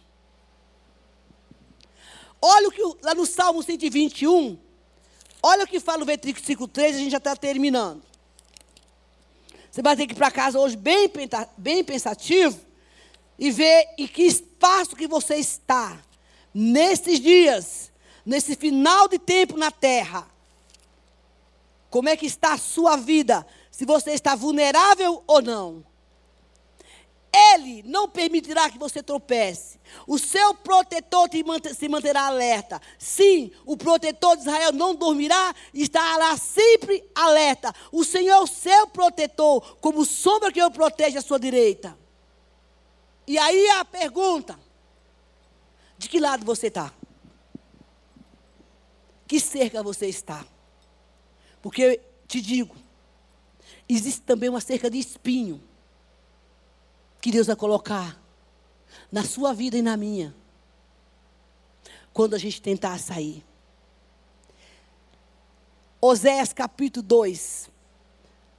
Olha 2.41 2.69
o 2.69 2.71
que 2.71 2.81
lá 3.03 3.13
no 3.13 3.25
Salmo 3.25 3.61
121, 3.61 4.57
olha 5.43 5.63
o 5.63 5.67
que 5.67 5.79
fala 5.79 6.01
o 6.01 6.05
versículo 6.05 6.67
3, 6.67 6.95
a 6.95 6.99
gente 6.99 7.11
já 7.11 7.17
está 7.17 7.35
terminando. 7.35 8.01
Você 9.69 9.81
vai 9.81 9.95
ter 9.95 10.07
que 10.07 10.13
ir 10.13 10.17
para 10.17 10.31
casa 10.31 10.59
hoje 10.59 10.75
bem, 10.75 11.09
bem 11.55 11.83
pensativo 11.83 12.59
e 13.37 13.51
ver 13.51 13.87
em 13.97 14.07
que 14.07 14.23
espaço 14.23 14.95
que 14.95 15.07
você 15.07 15.35
está 15.35 16.01
nesses 16.53 17.19
dias, 17.19 17.91
nesse 18.25 18.55
final 18.55 19.07
de 19.07 19.19
tempo 19.19 19.55
na 19.55 19.71
terra. 19.71 20.27
Como 21.89 22.09
é 22.09 22.17
que 22.17 22.25
está 22.25 22.53
a 22.53 22.57
sua 22.57 22.97
vida? 22.97 23.45
Se 23.69 23.85
você 23.85 24.11
está 24.11 24.35
vulnerável 24.35 25.23
ou 25.27 25.41
não. 25.41 25.90
Ele 27.33 27.81
não 27.83 28.09
permitirá 28.09 28.69
que 28.69 28.77
você 28.77 29.01
tropece. 29.01 29.79
O 30.05 30.19
seu 30.19 30.53
protetor 30.53 31.29
se 31.73 31.87
manterá 31.87 32.27
alerta. 32.27 32.81
Sim, 32.99 33.51
o 33.65 33.77
protetor 33.77 34.35
de 34.35 34.41
Israel 34.41 34.73
não 34.73 34.93
dormirá 34.93 35.55
e 35.73 35.83
estará 35.83 36.35
sempre 36.35 37.09
alerta. 37.15 37.73
O 37.89 38.03
Senhor 38.03 38.33
é 38.33 38.39
o 38.39 38.47
seu 38.47 38.87
protetor, 38.87 39.77
como 39.77 40.03
sombra 40.03 40.51
que 40.51 40.61
o 40.61 40.71
protege 40.71 41.17
à 41.17 41.21
sua 41.21 41.39
direita. 41.39 41.97
E 43.25 43.37
aí 43.37 43.69
a 43.69 43.85
pergunta: 43.85 44.59
de 45.97 46.09
que 46.09 46.19
lado 46.19 46.45
você 46.45 46.67
está? 46.67 46.93
Que 49.25 49.39
cerca 49.39 49.81
você 49.81 50.07
está? 50.07 50.45
Porque, 51.61 52.01
te 52.27 52.41
digo, 52.41 52.75
existe 53.87 54.21
também 54.21 54.49
uma 54.49 54.59
cerca 54.59 54.89
de 54.89 54.97
espinho 54.97 55.63
que 57.21 57.31
Deus 57.31 57.47
vai 57.47 57.55
colocar 57.55 58.19
na 59.11 59.23
sua 59.23 59.53
vida 59.53 59.77
e 59.77 59.81
na 59.81 59.95
minha, 59.95 60.33
quando 62.11 62.33
a 62.33 62.37
gente 62.39 62.61
tentar 62.61 62.97
sair. 62.99 63.45
Oséias 66.01 66.51
capítulo 66.51 67.05
2. 67.05 67.69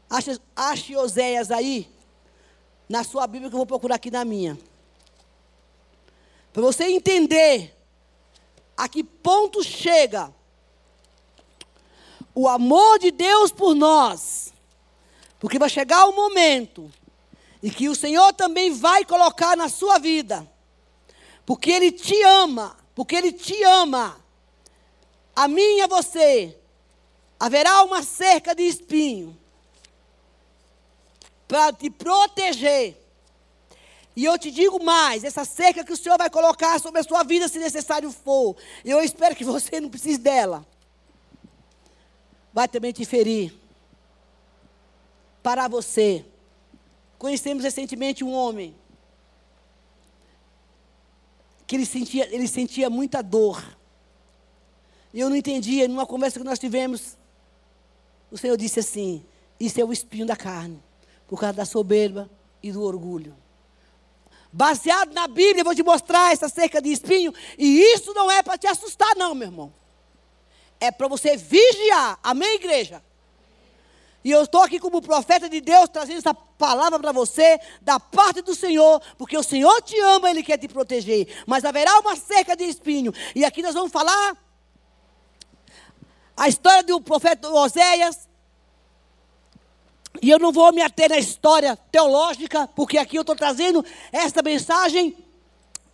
Ache, 0.08 0.40
ache 0.54 0.96
Oséias 0.96 1.50
aí, 1.50 1.90
na 2.88 3.02
sua 3.02 3.26
Bíblia, 3.26 3.50
que 3.50 3.54
eu 3.54 3.58
vou 3.58 3.66
procurar 3.66 3.96
aqui 3.96 4.10
na 4.10 4.24
minha. 4.24 4.56
Para 6.52 6.62
você 6.62 6.84
entender 6.84 7.76
a 8.76 8.88
que 8.88 9.02
ponto 9.02 9.64
chega 9.64 10.32
o 12.34 12.48
amor 12.48 12.98
de 12.98 13.10
Deus 13.10 13.50
por 13.50 13.74
nós. 13.74 14.52
Porque 15.40 15.58
vai 15.58 15.68
chegar 15.68 16.06
o 16.06 16.14
momento 16.14 16.92
em 17.62 17.70
que 17.70 17.88
o 17.88 17.94
Senhor 17.94 18.32
também 18.32 18.72
vai 18.72 19.04
colocar 19.04 19.56
na 19.56 19.68
sua 19.68 19.98
vida. 19.98 20.48
Porque 21.46 21.70
Ele 21.70 21.92
te 21.92 22.20
ama, 22.22 22.76
porque 22.94 23.14
Ele 23.14 23.32
te 23.32 23.62
ama. 23.64 24.20
A 25.34 25.48
mim 25.48 25.78
e 25.78 25.82
a 25.82 25.86
você. 25.86 26.56
Haverá 27.38 27.82
uma 27.82 28.02
cerca 28.02 28.54
de 28.54 28.62
espinho 28.62 29.36
para 31.48 31.72
te 31.72 31.90
proteger. 31.90 32.96
E 34.14 34.24
eu 34.24 34.38
te 34.38 34.50
digo 34.50 34.82
mais: 34.82 35.24
essa 35.24 35.44
cerca 35.44 35.84
que 35.84 35.92
o 35.92 35.96
Senhor 35.96 36.18
vai 36.18 36.30
colocar 36.30 36.78
sobre 36.80 37.00
a 37.00 37.04
sua 37.04 37.22
vida, 37.22 37.48
se 37.48 37.58
necessário 37.58 38.10
for, 38.10 38.56
eu 38.84 39.00
espero 39.00 39.34
que 39.34 39.44
você 39.44 39.80
não 39.80 39.88
precise 39.88 40.18
dela 40.18 40.66
vai 42.52 42.68
também 42.68 42.92
te 42.92 43.04
ferir. 43.04 43.54
Para 45.42 45.66
você. 45.66 46.24
Conhecemos 47.22 47.62
recentemente 47.62 48.24
um 48.24 48.32
homem 48.32 48.74
que 51.68 51.76
ele 51.76 51.86
sentia, 51.86 52.28
ele 52.34 52.48
sentia 52.48 52.90
muita 52.90 53.22
dor. 53.22 53.62
E 55.14 55.20
eu 55.20 55.30
não 55.30 55.36
entendia, 55.36 55.86
numa 55.86 56.04
conversa 56.04 56.40
que 56.40 56.44
nós 56.44 56.58
tivemos, 56.58 57.16
o 58.28 58.36
Senhor 58.36 58.56
disse 58.56 58.80
assim: 58.80 59.24
Isso 59.60 59.80
é 59.80 59.84
o 59.84 59.92
espinho 59.92 60.26
da 60.26 60.34
carne, 60.34 60.82
por 61.28 61.38
causa 61.38 61.58
da 61.58 61.64
soberba 61.64 62.28
e 62.60 62.72
do 62.72 62.82
orgulho. 62.82 63.36
Baseado 64.52 65.12
na 65.12 65.28
Bíblia, 65.28 65.60
eu 65.60 65.64
vou 65.64 65.76
te 65.76 65.82
mostrar 65.84 66.32
essa 66.32 66.48
cerca 66.48 66.82
de 66.82 66.90
espinho. 66.90 67.32
E 67.56 67.94
isso 67.94 68.12
não 68.14 68.32
é 68.32 68.42
para 68.42 68.58
te 68.58 68.66
assustar, 68.66 69.14
não, 69.14 69.32
meu 69.32 69.46
irmão. 69.46 69.72
É 70.80 70.90
para 70.90 71.06
você 71.06 71.36
vigiar. 71.36 72.18
Amém, 72.20 72.56
igreja? 72.56 73.00
E 74.24 74.30
eu 74.30 74.42
estou 74.42 74.62
aqui 74.62 74.78
como 74.78 75.02
profeta 75.02 75.48
de 75.48 75.60
Deus, 75.60 75.88
trazendo 75.88 76.18
essa 76.18 76.32
palavra 76.32 76.98
para 76.98 77.10
você, 77.10 77.58
da 77.80 77.98
parte 77.98 78.40
do 78.40 78.54
Senhor, 78.54 79.02
porque 79.18 79.36
o 79.36 79.42
Senhor 79.42 79.82
te 79.82 79.98
ama, 80.00 80.30
Ele 80.30 80.42
quer 80.42 80.58
te 80.58 80.68
proteger. 80.68 81.42
Mas 81.46 81.64
haverá 81.64 81.98
uma 81.98 82.14
cerca 82.14 82.56
de 82.56 82.64
espinho. 82.64 83.12
E 83.34 83.44
aqui 83.44 83.62
nós 83.62 83.74
vamos 83.74 83.90
falar 83.90 84.36
a 86.36 86.48
história 86.48 86.82
do 86.84 87.00
profeta 87.00 87.48
Oséias. 87.48 88.28
E 90.20 90.30
eu 90.30 90.38
não 90.38 90.52
vou 90.52 90.72
me 90.72 90.82
ater 90.82 91.08
na 91.08 91.18
história 91.18 91.76
teológica, 91.90 92.68
porque 92.76 92.98
aqui 92.98 93.16
eu 93.16 93.22
estou 93.22 93.34
trazendo 93.34 93.84
esta 94.12 94.42
mensagem 94.42 95.16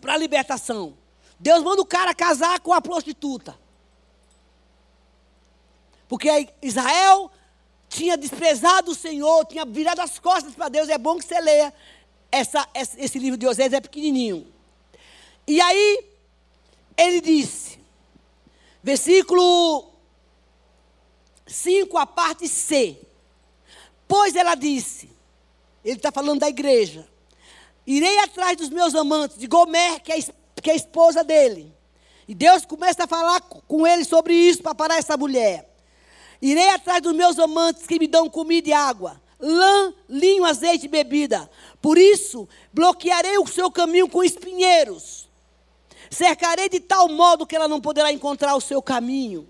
para 0.00 0.14
a 0.14 0.18
libertação. 0.18 0.96
Deus 1.40 1.62
manda 1.62 1.80
o 1.80 1.86
cara 1.86 2.14
casar 2.14 2.60
com 2.60 2.72
a 2.74 2.80
prostituta. 2.80 3.58
Porque 6.08 6.48
Israel 6.60 7.30
tinha 7.88 8.16
desprezado 8.16 8.90
o 8.90 8.94
Senhor, 8.94 9.46
tinha 9.46 9.64
virado 9.64 10.00
as 10.00 10.18
costas 10.18 10.54
para 10.54 10.68
Deus. 10.68 10.88
É 10.88 10.98
bom 10.98 11.16
que 11.18 11.24
você 11.24 11.40
leia 11.40 11.72
essa, 12.30 12.68
esse 12.74 13.18
livro 13.18 13.38
de 13.38 13.46
Oséias, 13.46 13.72
é 13.72 13.80
pequenininho. 13.80 14.46
E 15.46 15.60
aí, 15.60 16.04
ele 16.96 17.20
disse, 17.20 17.78
versículo 18.82 19.90
5, 21.46 21.96
a 21.96 22.06
parte 22.06 22.46
C. 22.46 23.00
Pois 24.06 24.36
ela 24.36 24.54
disse, 24.54 25.10
ele 25.84 25.96
está 25.96 26.12
falando 26.12 26.40
da 26.40 26.48
igreja, 26.48 27.08
irei 27.86 28.18
atrás 28.18 28.56
dos 28.56 28.68
meus 28.68 28.94
amantes, 28.94 29.38
de 29.38 29.46
Gomer, 29.46 30.00
que 30.02 30.12
é, 30.12 30.18
que 30.62 30.70
é 30.70 30.72
a 30.74 30.76
esposa 30.76 31.24
dele. 31.24 31.74
E 32.26 32.34
Deus 32.34 32.66
começa 32.66 33.04
a 33.04 33.06
falar 33.06 33.40
com 33.40 33.86
ele 33.86 34.04
sobre 34.04 34.34
isso 34.34 34.62
para 34.62 34.74
parar 34.74 34.98
essa 34.98 35.16
mulher. 35.16 35.66
Irei 36.40 36.70
atrás 36.70 37.02
dos 37.02 37.14
meus 37.14 37.38
amantes 37.38 37.86
que 37.86 37.98
me 37.98 38.06
dão 38.06 38.30
comida 38.30 38.68
e 38.68 38.72
água, 38.72 39.20
lã, 39.40 39.92
linho, 40.08 40.44
azeite 40.44 40.86
e 40.86 40.88
bebida. 40.88 41.50
Por 41.82 41.98
isso, 41.98 42.48
bloquearei 42.72 43.38
o 43.38 43.46
seu 43.46 43.70
caminho 43.70 44.08
com 44.08 44.22
espinheiros. 44.22 45.28
Cercarei 46.10 46.68
de 46.68 46.80
tal 46.80 47.08
modo 47.08 47.46
que 47.46 47.56
ela 47.56 47.68
não 47.68 47.80
poderá 47.80 48.12
encontrar 48.12 48.54
o 48.54 48.60
seu 48.60 48.80
caminho. 48.80 49.48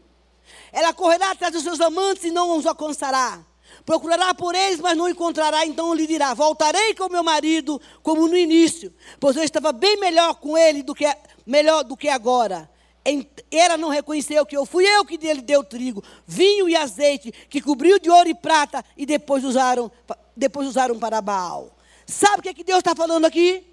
Ela 0.73 0.93
correrá 0.93 1.31
atrás 1.31 1.53
dos 1.53 1.63
seus 1.63 1.81
amantes 1.81 2.25
e 2.25 2.31
não 2.31 2.57
os 2.57 2.67
alcançará. 2.67 3.45
Procurará 3.85 4.35
por 4.35 4.55
eles, 4.55 4.81
mas 4.81 4.97
não 4.97 5.09
encontrará. 5.09 5.65
Então 5.65 5.95
lhe 5.95 6.07
dirá: 6.07 6.35
Voltarei 6.35 6.95
com 6.95 7.09
meu 7.09 7.23
marido, 7.23 7.81
como 8.03 8.27
no 8.27 8.37
início, 8.37 8.93
pois 9.21 9.37
eu 9.37 9.43
estava 9.43 9.73
bem 9.73 9.99
melhor 9.99 10.35
com 10.35 10.57
ele 10.57 10.83
do 10.83 10.95
que 10.95 11.07
melhor 11.47 11.85
do 11.85 11.97
que 11.97 12.09
agora. 12.09 12.69
Ela 13.51 13.77
não 13.77 13.89
reconheceu 13.89 14.45
que 14.45 14.57
eu 14.57 14.67
fui 14.67 14.85
eu 14.85 15.05
que 15.05 15.17
lhe 15.17 15.41
deu 15.41 15.65
trigo, 15.65 16.03
vinho 16.27 16.69
e 16.69 16.77
azeite, 16.77 17.33
que 17.49 17.61
cobriu 17.61 17.99
de 17.99 18.11
ouro 18.11 18.29
e 18.29 18.35
prata 18.35 18.85
e 18.97 19.07
depois 19.07 19.45
usaram, 19.45 19.91
depois 20.37 20.69
usaram 20.69 20.99
para 20.99 21.21
Baal. 21.21 21.77
Sabe 22.07 22.41
o 22.41 22.43
que, 22.43 22.49
é 22.49 22.55
que 22.55 22.65
Deus 22.65 22.79
está 22.79 22.95
falando 22.95 23.25
aqui? 23.25 23.65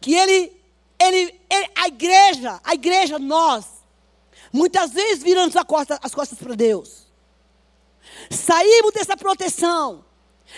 Que 0.00 0.14
ele, 0.14 0.52
ele, 0.98 1.40
ele, 1.50 1.70
a 1.74 1.88
igreja, 1.88 2.60
a 2.62 2.74
igreja, 2.74 3.18
nós, 3.18 3.64
muitas 4.52 4.92
vezes 4.92 5.22
viramos 5.22 5.56
as 5.56 5.64
costas, 5.64 5.98
as 6.02 6.14
costas 6.14 6.38
para 6.38 6.54
Deus. 6.54 7.06
Saímos 8.30 8.92
dessa 8.92 9.16
proteção. 9.16 10.04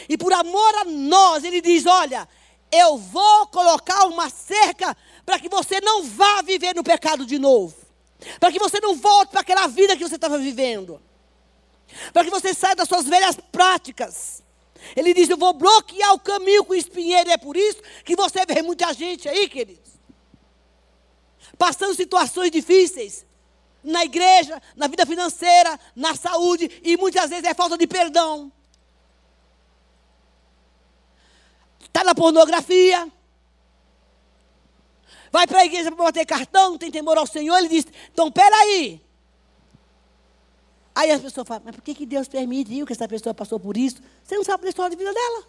E 0.09 0.19
por 0.19 0.33
amor 0.33 0.75
a 0.77 0.85
nós, 0.85 1.45
ele 1.45 1.61
diz: 1.61 1.87
Olha, 1.87 2.29
eu 2.71 2.99
vou 2.99 3.47
colocar 3.47 4.07
uma 4.07 4.29
cerca 4.29 4.97
para 5.27 5.41
que 5.41 5.49
você 5.49 5.81
não 5.81 6.05
vá 6.05 6.41
viver 6.43 6.73
no 6.75 6.85
pecado 6.85 7.27
de 7.27 7.37
novo. 7.37 7.77
Para 8.39 8.53
que 8.53 8.59
você 8.61 8.79
não 8.81 8.95
volte 8.95 9.31
para 9.31 9.41
aquela 9.41 9.67
vida 9.67 9.97
que 9.97 10.05
você 10.05 10.15
estava 10.15 10.39
vivendo. 10.39 11.03
Para 12.13 12.25
que 12.25 12.31
você 12.31 12.55
saia 12.55 12.77
das 12.77 12.89
suas 12.89 13.05
velhas 13.05 13.37
práticas. 13.51 14.43
Ele 14.95 15.13
diz: 15.13 15.29
Eu 15.29 15.37
vou 15.37 15.53
bloquear 15.53 16.15
o 16.15 16.21
caminho 16.21 16.65
com 16.65 16.73
o 16.73 16.77
espinheiro. 16.77 17.29
É 17.29 17.37
por 17.37 17.57
isso 17.57 17.83
que 18.05 18.15
você 18.15 18.47
vê 18.47 18.63
muita 18.63 18.93
gente 18.95 19.29
aí, 19.29 19.49
queridos, 19.49 19.91
passando 21.59 21.95
situações 21.95 22.51
difíceis 22.53 23.27
na 23.83 24.05
igreja, 24.05 24.63
na 24.77 24.87
vida 24.87 25.05
financeira, 25.05 25.79
na 25.95 26.15
saúde, 26.15 26.81
e 26.83 26.97
muitas 26.97 27.31
vezes 27.31 27.45
é 27.45 27.55
falta 27.55 27.77
de 27.77 27.87
perdão. 27.87 28.53
Está 31.81 32.05
na 32.05 32.15
pornografia, 32.15 33.11
vai 35.37 35.47
para 35.47 35.61
a 35.61 35.67
igreja 35.67 35.93
para 35.93 36.03
bater 36.03 36.25
cartão, 36.25 36.71
não 36.71 36.79
tem 36.79 36.91
temor 36.91 37.19
ao 37.19 37.27
Senhor. 37.27 37.59
Ele 37.59 37.69
diz: 37.69 37.87
então, 38.11 38.33
peraí. 38.33 39.03
Aí 40.95 41.11
as 41.11 41.21
pessoas 41.21 41.47
falam: 41.47 41.63
mas 41.67 41.75
por 41.77 41.83
que, 41.83 41.95
que 41.95 42.07
Deus 42.07 42.27
permitiu 42.27 42.87
que 42.87 42.95
essa 42.95 43.07
pessoa 43.07 43.35
passou 43.35 43.61
por 43.61 43.77
isso? 43.77 43.99
Você 44.25 44.35
não 44.35 44.45
sabe 44.45 44.63
da 44.63 44.71
história 44.71 44.91
de 44.91 44.97
vida 44.97 45.13
dela. 45.13 45.47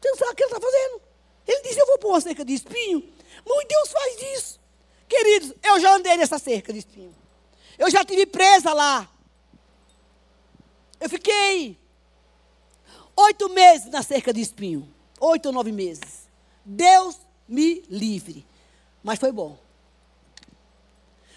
Você 0.00 0.08
não 0.08 0.16
sabe 0.16 0.32
o 0.32 0.34
que 0.34 0.42
ela 0.44 0.56
está 0.56 0.66
fazendo. 0.66 1.02
Ele 1.46 1.62
disse: 1.62 1.78
eu 1.78 1.86
vou 1.86 1.98
pôr 1.98 2.08
uma 2.08 2.20
cerca 2.22 2.42
de 2.42 2.54
espinho. 2.54 3.00
Muito 3.46 3.68
Deus 3.68 3.88
faz 3.90 4.22
isso. 4.38 4.60
Queridos, 5.06 5.52
eu 5.62 5.78
já 5.80 5.94
andei 5.94 6.16
nessa 6.16 6.38
cerca 6.38 6.72
de 6.72 6.78
espinho. 6.78 7.14
Eu 7.78 7.90
já 7.90 8.02
tive 8.02 8.24
presa 8.24 8.72
lá. 8.72 9.06
Eu 10.98 11.10
fiquei 11.10 11.78
oito 13.14 13.48
meses 13.50 13.90
na 13.90 14.02
cerca 14.02 14.32
de 14.32 14.40
espinho. 14.40 14.88
Oito 15.20 15.46
ou 15.46 15.52
nove 15.52 15.70
meses. 15.70 16.28
Deus 16.64 17.27
me 17.48 17.82
livre. 17.88 18.44
Mas 19.02 19.18
foi 19.18 19.32
bom. 19.32 19.58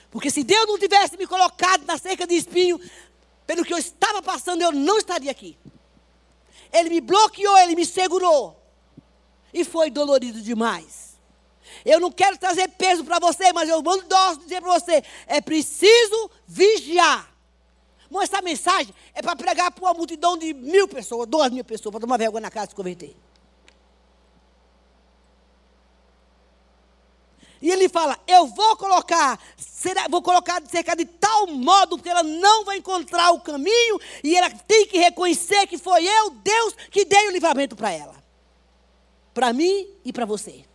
Porque 0.10 0.30
se 0.30 0.44
Deus 0.44 0.68
não 0.68 0.78
tivesse 0.78 1.16
me 1.18 1.26
colocado 1.26 1.86
na 1.86 1.98
cerca 1.98 2.28
de 2.28 2.36
espinho, 2.36 2.80
pelo 3.48 3.64
que 3.64 3.74
eu 3.74 3.78
estava 3.78 4.22
passando, 4.22 4.62
eu 4.62 4.72
não 4.72 4.98
estaria 4.98 5.32
aqui. 5.32 5.58
Ele 6.72 6.90
me 6.90 7.02
bloqueou, 7.02 7.58
ele 7.60 7.76
me 7.76 7.86
segurou. 7.86 8.62
E 9.54 9.64
foi 9.64 9.90
dolorido 9.90 10.42
demais. 10.42 11.18
Eu 11.86 12.00
não 12.00 12.12
quero 12.12 12.38
trazer 12.38 12.68
peso 12.70 13.04
para 13.04 13.20
você, 13.20 13.52
mas 13.54 13.70
eu 13.70 13.82
mando 13.82 14.06
dizer 14.42 14.62
para 14.62 14.80
você: 14.80 15.04
é 15.28 15.42
preciso 15.42 16.30
vigiar. 16.46 17.30
Bom, 18.10 18.22
essa 18.22 18.42
mensagem 18.42 18.94
é 19.14 19.22
para 19.22 19.36
pregar 19.36 19.72
para 19.72 19.84
uma 19.86 19.94
multidão 19.94 20.38
de 20.38 20.54
mil 20.54 20.88
pessoas, 20.88 21.28
duas 21.28 21.50
mil 21.50 21.64
pessoas, 21.64 21.92
para 21.92 22.02
tomar 22.02 22.18
vergonha 22.18 22.42
na 22.42 22.52
casa 22.52 22.68
e 22.68 22.70
se 22.70 22.76
converter. 22.76 23.16
E 27.62 27.70
ele 27.70 27.88
fala: 27.88 28.20
Eu 28.26 28.48
vou 28.48 28.76
colocar, 28.76 29.40
será, 29.56 30.08
vou 30.08 30.22
colocar 30.22 30.62
cerca 30.68 30.96
de 30.96 31.06
tal 31.06 31.48
modo 31.48 31.98
que 31.98 32.10
ela 32.10 32.24
não 32.24 32.66
vai 32.66 32.78
encontrar 32.78 33.32
o 33.32 33.42
caminho 33.42 34.00
e 34.24 34.36
ela 34.36 34.50
tem 34.50 34.88
que 34.88 34.98
reconhecer 34.98 35.68
que 35.68 35.78
foi 35.78 36.06
eu, 36.06 36.32
Deus, 36.32 36.76
que 36.90 37.06
dei 37.06 37.28
o 37.28 37.32
livramento 37.32 37.76
para 37.76 37.92
ela. 37.92 38.16
Para 39.34 39.54
mim 39.54 39.88
e 40.04 40.12
para 40.12 40.26
você. 40.26 40.66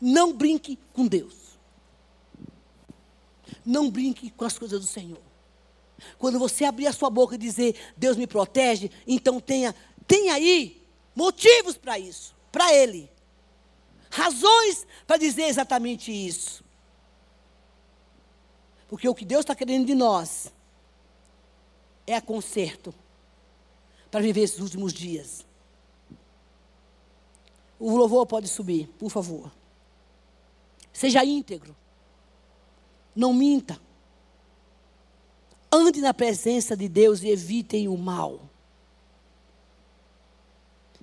Não 0.00 0.32
brinque 0.32 0.78
com 0.92 1.06
Deus. 1.06 1.34
Não 3.64 3.90
brinque 3.90 4.30
com 4.30 4.44
as 4.44 4.56
coisas 4.56 4.80
do 4.80 4.86
Senhor. 4.86 5.18
Quando 6.18 6.38
você 6.38 6.64
abrir 6.64 6.86
a 6.86 6.92
sua 6.92 7.10
boca 7.10 7.34
e 7.34 7.38
dizer, 7.38 7.74
Deus 7.96 8.16
me 8.16 8.26
protege, 8.26 8.90
então 9.06 9.40
tenha, 9.40 9.74
tenha 10.06 10.34
aí 10.34 10.82
motivos 11.14 11.76
para 11.76 11.98
isso, 11.98 12.34
para 12.52 12.72
Ele 12.72 13.10
razões 14.16 14.86
para 15.06 15.18
dizer 15.18 15.42
exatamente 15.42 16.10
isso. 16.10 16.64
Porque 18.88 19.08
o 19.08 19.14
que 19.14 19.24
Deus 19.24 19.40
está 19.40 19.54
querendo 19.54 19.86
de 19.86 19.94
nós 19.94 20.52
é 22.06 22.14
a 22.14 22.20
conserto 22.20 22.94
para 24.10 24.20
viver 24.20 24.40
esses 24.40 24.60
últimos 24.60 24.92
dias. 24.92 25.44
O 27.78 27.94
louvor 27.94 28.26
pode 28.26 28.48
subir, 28.48 28.88
por 28.98 29.10
favor. 29.10 29.52
Seja 30.92 31.22
íntegro. 31.22 31.76
Não 33.14 33.34
minta. 33.34 33.78
Ande 35.70 36.00
na 36.00 36.14
presença 36.14 36.74
de 36.74 36.88
Deus 36.88 37.22
e 37.22 37.28
evitem 37.28 37.86
o 37.86 37.98
mal. 37.98 38.40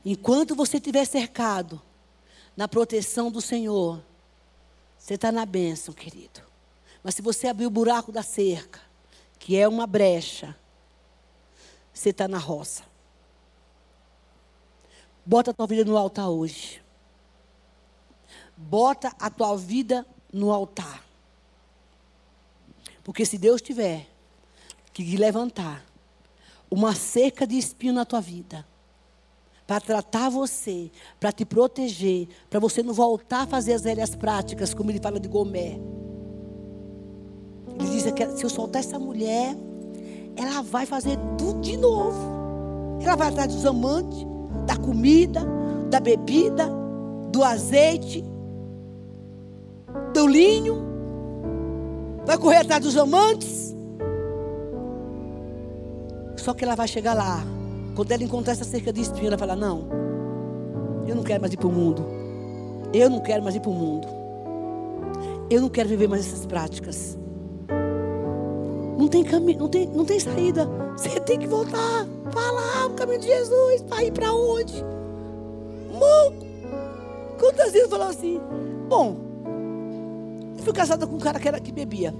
Enquanto 0.04 0.56
você 0.56 0.78
estiver 0.78 1.06
cercado 1.06 1.80
na 2.56 2.68
proteção 2.68 3.32
do 3.32 3.42
Senhor, 3.42 4.02
você 4.98 5.16
está 5.16 5.32
na 5.32 5.46
bênção, 5.46 5.94
querido. 5.94 6.42
Mas 7.04 7.16
se 7.16 7.22
você 7.22 7.48
abrir 7.48 7.66
o 7.66 7.70
buraco 7.70 8.12
da 8.12 8.24
cerca, 8.24 8.80
que 9.38 9.58
é 9.58 9.68
uma 9.68 9.86
brecha, 9.86 10.56
você 11.94 12.10
está 12.10 12.28
na 12.28 12.38
roça. 12.38 12.84
Bota 15.26 15.52
a 15.52 15.54
tua 15.54 15.68
vida 15.68 15.84
no 15.84 15.98
altar 15.98 16.30
hoje. 16.30 16.82
Bota 18.56 19.14
a 19.20 19.30
tua 19.30 19.58
vida 19.58 20.06
no 20.32 20.52
altar. 20.52 21.04
Porque 23.04 23.26
se 23.26 23.38
Deus 23.38 23.62
tiver, 23.62 24.08
que 24.94 25.18
levantar 25.18 25.84
uma 26.70 26.94
cerca 26.94 27.48
de 27.48 27.58
espinho 27.58 27.94
na 27.94 28.06
tua 28.06 28.22
vida 28.22 28.66
para 29.66 29.80
tratar 29.80 30.30
você, 30.30 30.92
para 31.20 31.32
te 31.32 31.46
proteger, 31.46 32.28
para 32.50 32.60
você 32.60 32.84
não 32.84 32.94
voltar 32.94 33.44
a 33.44 33.48
fazer 33.48 33.74
as 33.74 33.82
velhas 33.82 34.16
práticas, 34.16 34.74
como 34.74 34.92
ele 34.92 35.00
fala 35.00 35.20
de 35.20 35.28
Gomé. 35.28 35.80
Ele 37.80 37.90
diz 37.90 38.12
que 38.12 38.30
se 38.38 38.44
eu 38.44 38.50
soltar 38.50 38.82
essa 38.82 39.00
mulher, 39.00 39.56
ela 40.36 40.62
vai 40.62 40.86
fazer 40.86 41.18
tudo 41.38 41.62
de 41.62 41.78
novo. 41.78 43.00
Ela 43.02 43.16
vai 43.16 43.30
atrás 43.30 43.54
dos 43.54 43.66
amantes, 43.66 44.26
da 44.66 44.76
comida, 44.76 45.42
da 45.90 46.00
bebida, 46.00 46.70
do 47.32 47.44
azeite, 47.44 48.24
do 50.14 50.28
linho. 50.28 50.84
Vai 52.26 52.38
correr 52.38 52.58
atrás 52.58 52.82
dos 52.82 52.98
amantes. 52.98 53.76
Só 56.38 56.54
que 56.54 56.64
ela 56.64 56.76
vai 56.76 56.88
chegar 56.88 57.14
lá. 57.14 57.53
Quando 57.96 58.12
ela 58.12 58.24
encontrar 58.24 58.54
essa 58.54 58.64
cerca 58.64 58.92
de 58.92 59.02
espinho, 59.02 59.28
ela 59.28 59.38
vai 59.38 59.48
falar: 59.48 59.60
Não, 59.60 59.88
eu 61.08 61.16
não 61.16 61.24
quero 61.24 61.42
mais 61.42 61.54
ir 61.54 61.58
para 61.58 61.68
o 61.68 61.72
mundo. 61.72 62.04
Eu 62.94 63.10
não 63.10 63.20
quero 63.20 63.44
mais 63.44 63.56
ir 63.56 63.60
para 63.60 63.70
o 63.70 63.74
mundo. 63.74 64.08
Eu 65.50 65.62
não 65.62 65.70
quero 65.70 65.90
viver 65.90 66.08
mais 66.08 66.26
essas 66.26 66.46
práticas. 66.46 67.18
Não 68.98 69.08
tem 69.08 69.24
caminho, 69.24 69.60
não 69.60 69.68
tem, 69.68 69.88
não 69.88 70.06
tem 70.06 70.20
saída. 70.20 70.68
Você 70.98 71.20
tem 71.20 71.40
que 71.40 71.48
voltar. 71.48 72.08
Falar 72.32 72.88
o 72.88 72.94
caminho 72.94 73.20
de 73.20 73.28
Jesus. 73.28 73.82
Para 73.84 74.04
ir 74.04 74.12
para 74.12 74.34
onde? 74.34 74.84
Monco. 75.92 76.46
Quantas 77.40 77.74
vezes 77.74 77.90
falou 77.90 78.08
assim? 78.08 78.40
Bom, 78.88 79.18
eu 80.58 80.64
fui 80.64 80.74
casada 80.74 81.06
com 81.06 81.16
um 81.16 81.20
cara 81.20 81.40
que, 81.40 81.48
era, 81.48 81.60
que 81.60 81.72
bebia. 81.72 82.14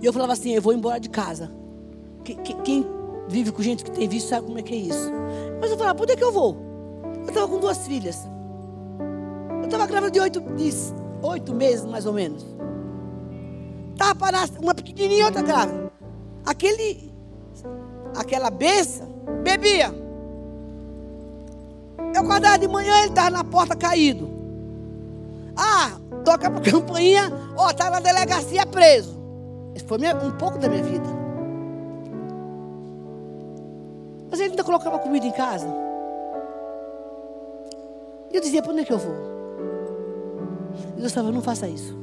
E 0.00 0.06
eu 0.06 0.12
falava 0.12 0.32
assim: 0.32 0.52
eu 0.52 0.62
vou 0.62 0.72
embora 0.72 0.98
de 0.98 1.10
casa. 1.10 1.50
Quem, 2.24 2.36
quem 2.36 2.86
vive 3.28 3.52
com 3.52 3.62
gente 3.62 3.84
que 3.84 3.90
tem 3.90 4.08
vício 4.08 4.28
sabe 4.28 4.46
como 4.46 4.58
é 4.58 4.62
que 4.62 4.74
é 4.74 4.78
isso. 4.78 5.10
Mas 5.60 5.70
eu 5.70 5.76
falava: 5.76 5.94
por 5.94 6.04
onde 6.04 6.12
é 6.12 6.16
que 6.16 6.24
eu 6.24 6.32
vou? 6.32 6.56
Eu 7.22 7.28
estava 7.28 7.48
com 7.48 7.58
duas 7.58 7.86
filhas. 7.86 8.28
Eu 9.60 9.64
estava 9.64 9.86
grávida 9.86 10.10
de 10.10 10.20
oito, 10.20 10.40
de 10.40 10.72
oito 11.22 11.54
meses, 11.54 11.84
mais 11.86 12.04
ou 12.06 12.12
menos. 12.12 12.44
Estava 13.92 14.14
parada, 14.14 14.52
uma 14.60 14.74
pequenininha 14.74 15.22
e 15.22 15.24
outra 15.24 15.42
grávida. 15.42 15.90
Aquele, 16.44 17.12
aquela 18.16 18.50
besta 18.50 19.08
bebia. 19.42 19.94
Eu 22.14 22.20
acordava 22.20 22.58
de 22.58 22.68
manhã, 22.68 22.98
ele 22.98 23.08
estava 23.08 23.30
na 23.30 23.44
porta 23.44 23.74
caído. 23.74 24.28
Ah, 25.56 25.92
toca 26.24 26.48
a 26.48 26.50
campainha, 26.60 27.32
ó, 27.56 27.70
está 27.70 27.88
na 27.88 28.00
delegacia 28.00 28.66
preso. 28.66 29.18
Isso 29.74 29.86
foi 29.86 29.98
um 29.98 30.32
pouco 30.32 30.58
da 30.58 30.68
minha 30.68 30.82
vida. 30.82 31.23
Mas 34.34 34.40
ele 34.40 34.50
ainda 34.50 34.64
colocava 34.64 34.98
comida 34.98 35.24
em 35.24 35.30
casa. 35.30 35.68
E 38.32 38.34
eu 38.34 38.40
dizia, 38.40 38.60
para 38.60 38.72
onde 38.72 38.80
é 38.80 38.84
que 38.84 38.92
eu 38.92 38.98
vou? 38.98 39.14
E 40.88 40.96
Deus 40.96 41.06
estava, 41.06 41.30
não 41.30 41.40
faça 41.40 41.68
isso. 41.68 41.96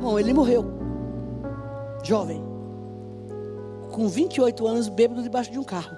Bom, 0.00 0.18
ele 0.18 0.32
morreu. 0.32 0.64
Jovem. 2.02 2.42
Com 3.92 4.08
28 4.08 4.66
anos, 4.66 4.88
bêbado 4.88 5.22
debaixo 5.22 5.52
de 5.52 5.58
um 5.58 5.62
carro. 5.62 5.94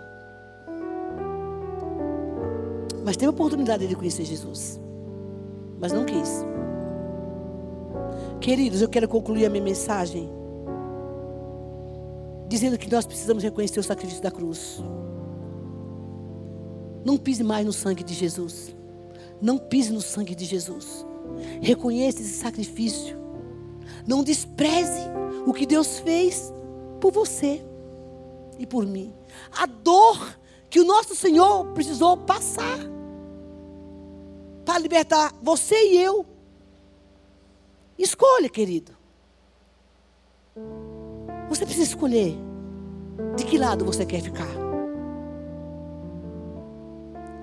Mas 3.04 3.16
teve 3.16 3.28
a 3.28 3.30
oportunidade 3.30 3.86
de 3.86 3.94
conhecer 3.94 4.24
Jesus. 4.24 4.80
Mas 5.78 5.92
não 5.92 6.04
quis. 6.04 6.44
Queridos, 8.40 8.82
eu 8.82 8.88
quero 8.88 9.06
concluir 9.06 9.46
a 9.46 9.50
minha 9.50 9.62
mensagem 9.62 10.28
dizendo 12.48 12.78
que 12.78 12.90
nós 12.90 13.06
precisamos 13.06 13.42
reconhecer 13.42 13.80
o 13.80 13.82
sacrifício 13.82 14.22
da 14.22 14.30
cruz. 14.30 14.82
Não 17.04 17.16
pise 17.16 17.44
mais 17.44 17.64
no 17.64 17.72
sangue 17.72 18.02
de 18.02 18.14
Jesus. 18.14 18.74
Não 19.40 19.58
pise 19.58 19.92
no 19.92 20.00
sangue 20.00 20.34
de 20.34 20.44
Jesus. 20.44 21.06
Reconheça 21.60 22.20
esse 22.20 22.38
sacrifício. 22.38 23.16
Não 24.06 24.22
despreze 24.22 25.02
o 25.46 25.52
que 25.52 25.66
Deus 25.66 25.98
fez 26.00 26.52
por 27.00 27.12
você 27.12 27.62
e 28.58 28.66
por 28.66 28.86
mim. 28.86 29.12
A 29.56 29.66
dor 29.66 30.36
que 30.70 30.80
o 30.80 30.84
nosso 30.84 31.14
Senhor 31.14 31.66
precisou 31.72 32.16
passar 32.16 32.78
para 34.64 34.78
libertar 34.78 35.32
você 35.42 35.76
e 35.92 35.98
eu. 35.98 36.26
Escolha, 37.98 38.48
querido. 38.48 38.95
Você 41.48 41.64
precisa 41.64 41.86
escolher 41.86 42.36
de 43.36 43.44
que 43.44 43.58
lado 43.58 43.84
você 43.84 44.04
quer 44.04 44.20
ficar. 44.20 44.48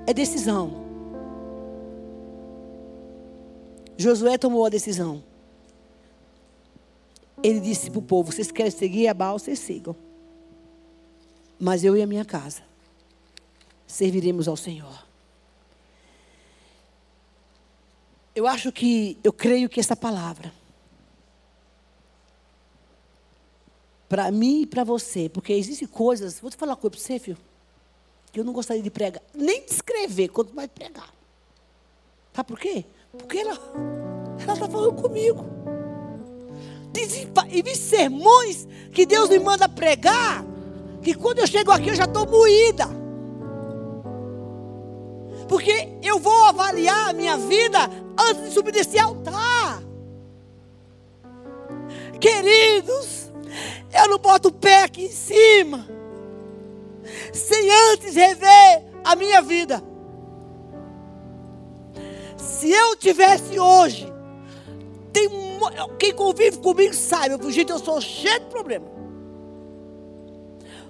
É 0.06 0.14
decisão. 0.14 0.84
Josué 3.98 4.38
tomou 4.38 4.66
a 4.66 4.70
decisão. 4.70 5.24
Ele 7.42 7.60
disse 7.60 7.90
para 7.90 8.00
o 8.00 8.02
povo: 8.02 8.32
vocês 8.32 8.52
querem 8.52 8.72
seguir 8.72 9.08
a 9.08 9.14
Baal, 9.14 9.40
vocês 9.40 9.60
sigam. 9.60 9.96
Mas 11.60 11.84
eu 11.84 11.96
e 11.96 12.02
a 12.02 12.08
minha 12.08 12.26
casa 12.26 12.62
serviremos 13.88 14.48
ao 14.48 14.58
Senhor. 14.58 15.06
Eu 18.36 18.48
acho 18.48 18.72
que, 18.72 19.18
eu 19.24 19.32
creio 19.32 19.70
que 19.70 19.80
essa 19.80 19.96
palavra, 19.96 20.52
para 24.14 24.30
mim 24.30 24.62
e 24.62 24.66
para 24.68 24.84
você, 24.84 25.28
porque 25.28 25.52
existem 25.54 25.88
coisas, 25.88 26.40
vou 26.40 26.52
te 26.52 26.56
falar 26.56 26.74
uma 26.74 26.78
coisa 26.78 26.92
para 26.92 27.04
você, 27.04 27.18
filho, 27.18 27.38
que 28.32 28.40
eu 28.40 28.44
não 28.44 28.54
gostaria 28.54 28.84
de 28.84 28.92
pregar, 28.92 29.24
nem 29.34 29.66
de 29.66 29.72
escrever, 29.72 30.28
quanto 30.28 30.54
mais 30.54 30.70
pregar. 30.70 31.12
Sabe 32.32 32.48
por 32.48 32.60
quê? 32.60 32.86
Porque 33.18 33.40
ela 33.40 33.60
está 34.38 34.56
falando 34.56 35.02
comigo 35.02 35.44
e 37.52 37.64
vi 37.64 37.76
sermões 37.76 38.68
que 38.92 39.04
Deus 39.04 39.30
me 39.30 39.40
manda 39.40 39.68
pregar, 39.68 40.46
que 41.02 41.16
quando 41.16 41.40
eu 41.40 41.48
chego 41.48 41.72
aqui 41.72 41.90
eu 41.90 41.96
já 41.96 42.04
estou 42.04 42.28
moída. 42.28 42.86
Porque 45.50 45.90
eu 46.04 46.20
vou 46.20 46.46
avaliar 46.46 47.10
a 47.10 47.14
minha 47.14 47.36
vida 47.36 47.80
antes 48.30 48.44
de 48.44 48.52
subir 48.52 48.74
desse 48.74 49.00
altar. 49.00 49.82
Queridos, 52.22 53.23
eu 53.94 54.10
não 54.10 54.18
boto 54.18 54.50
o 54.50 54.52
pé 54.52 54.84
aqui 54.84 55.06
em 55.06 55.12
cima, 55.12 55.88
sem 57.34 57.70
antes 57.92 58.16
rever 58.16 58.84
a 59.04 59.16
minha 59.16 59.42
vida. 59.42 59.84
Se 62.38 62.72
eu 62.72 62.96
tivesse 62.96 63.60
hoje 63.60 64.12
tem 65.14 65.30
quem 66.00 66.14
convive 66.14 66.58
comigo 66.58 66.94
sabe, 66.94 67.36
eu, 67.36 67.52
gente, 67.52 67.72
eu 67.72 67.80
sou 67.80 68.02
cheio 68.02 68.40
de 68.40 68.46
problema. 68.48 68.86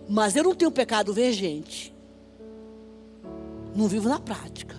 Mas 0.07 0.35
eu 0.35 0.43
não 0.43 0.55
tenho 0.55 0.71
pecado 0.71 1.13
vergente. 1.13 1.93
Não 3.75 3.87
vivo 3.87 4.07
na 4.07 4.19
prática. 4.19 4.75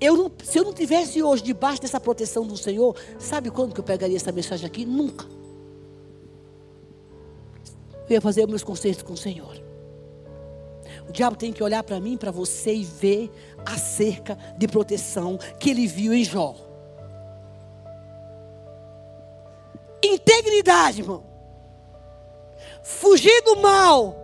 Eu 0.00 0.16
não, 0.16 0.30
se 0.44 0.58
eu 0.58 0.64
não 0.64 0.72
tivesse 0.72 1.22
hoje 1.22 1.42
debaixo 1.42 1.80
dessa 1.80 1.98
proteção 1.98 2.46
do 2.46 2.56
Senhor, 2.56 2.94
sabe 3.18 3.50
quando 3.50 3.72
que 3.72 3.80
eu 3.80 3.84
pegaria 3.84 4.16
essa 4.16 4.32
mensagem 4.32 4.66
aqui? 4.66 4.84
Nunca. 4.84 5.26
Eu 8.08 8.14
ia 8.14 8.20
fazer 8.20 8.46
meus 8.46 8.62
concertos 8.62 9.02
com 9.02 9.12
o 9.12 9.16
Senhor. 9.16 9.56
O 11.08 11.12
diabo 11.12 11.36
tem 11.36 11.52
que 11.52 11.62
olhar 11.62 11.82
para 11.82 12.00
mim, 12.00 12.16
para 12.16 12.30
você 12.30 12.74
e 12.74 12.84
ver 12.84 13.30
a 13.64 13.76
cerca 13.78 14.36
de 14.56 14.66
proteção 14.66 15.38
que 15.58 15.70
ele 15.70 15.86
viu 15.86 16.12
em 16.12 16.24
Jó. 16.24 16.54
Integridade, 20.02 21.00
irmão. 21.00 21.24
Fugir 22.82 23.42
do 23.42 23.56
mal. 23.56 24.16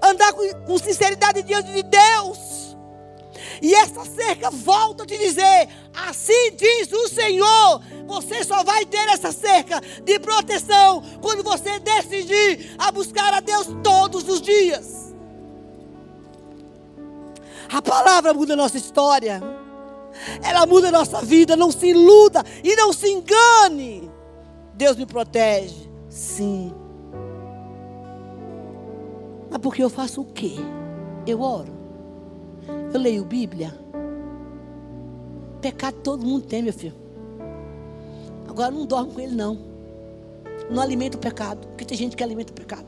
Andar 0.00 0.32
com, 0.32 0.48
com 0.64 0.78
sinceridade 0.78 1.42
diante 1.42 1.72
de 1.72 1.82
Deus. 1.82 2.57
E 3.60 3.74
essa 3.74 4.04
cerca 4.04 4.50
volta 4.50 5.02
a 5.02 5.06
te 5.06 5.16
dizer: 5.18 5.68
assim 5.94 6.52
diz 6.56 6.92
o 6.92 7.08
Senhor. 7.08 7.82
Você 8.06 8.42
só 8.44 8.64
vai 8.64 8.86
ter 8.86 9.06
essa 9.08 9.32
cerca 9.32 9.80
de 10.02 10.18
proteção 10.18 11.02
quando 11.20 11.42
você 11.42 11.78
decidir 11.78 12.74
a 12.78 12.90
buscar 12.90 13.34
a 13.34 13.40
Deus 13.40 13.68
todos 13.82 14.28
os 14.28 14.40
dias. 14.40 15.14
A 17.70 17.82
palavra 17.82 18.32
muda 18.32 18.54
a 18.54 18.56
nossa 18.56 18.78
história. 18.78 19.42
Ela 20.42 20.66
muda 20.66 20.88
a 20.88 20.92
nossa 20.92 21.20
vida. 21.20 21.54
Não 21.54 21.70
se 21.70 21.88
iluda 21.88 22.42
e 22.64 22.74
não 22.76 22.92
se 22.92 23.10
engane. 23.10 24.10
Deus 24.74 24.96
me 24.96 25.04
protege. 25.04 25.90
Sim. 26.08 26.72
Mas 29.50 29.60
porque 29.60 29.82
eu 29.82 29.90
faço 29.90 30.22
o 30.22 30.24
quê? 30.24 30.56
Eu 31.26 31.40
oro. 31.40 31.77
Eu 32.92 33.00
leio 33.00 33.24
Bíblia. 33.24 33.74
Pecado 35.60 35.96
todo 36.02 36.24
mundo 36.24 36.46
tem, 36.46 36.62
meu 36.62 36.72
filho. 36.72 36.94
Agora 38.48 38.70
não 38.70 38.86
dorme 38.86 39.12
com 39.12 39.20
ele, 39.20 39.34
não. 39.34 39.58
Não 40.70 40.82
alimenta 40.82 41.16
o 41.16 41.20
pecado. 41.20 41.66
Porque 41.68 41.84
tem 41.84 41.96
gente 41.96 42.16
que 42.16 42.22
alimenta 42.22 42.52
o 42.52 42.56
pecado. 42.56 42.86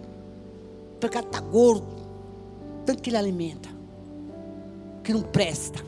O 0.94 0.98
pecado 0.98 1.26
está 1.26 1.40
gordo. 1.40 1.86
Tanto 2.86 3.02
que 3.02 3.10
ele 3.10 3.16
alimenta. 3.16 3.68
Que 5.04 5.12
não 5.12 5.22
presta. 5.22 5.84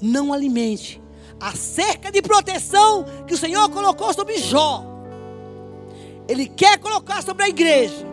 Não 0.00 0.32
alimente. 0.32 1.02
A 1.40 1.52
cerca 1.52 2.12
de 2.12 2.22
proteção 2.22 3.04
que 3.26 3.34
o 3.34 3.38
Senhor 3.38 3.68
colocou 3.70 4.12
sobre 4.14 4.38
Jó. 4.38 4.84
Ele 6.28 6.46
quer 6.46 6.78
colocar 6.78 7.22
sobre 7.22 7.44
a 7.44 7.48
igreja. 7.48 8.06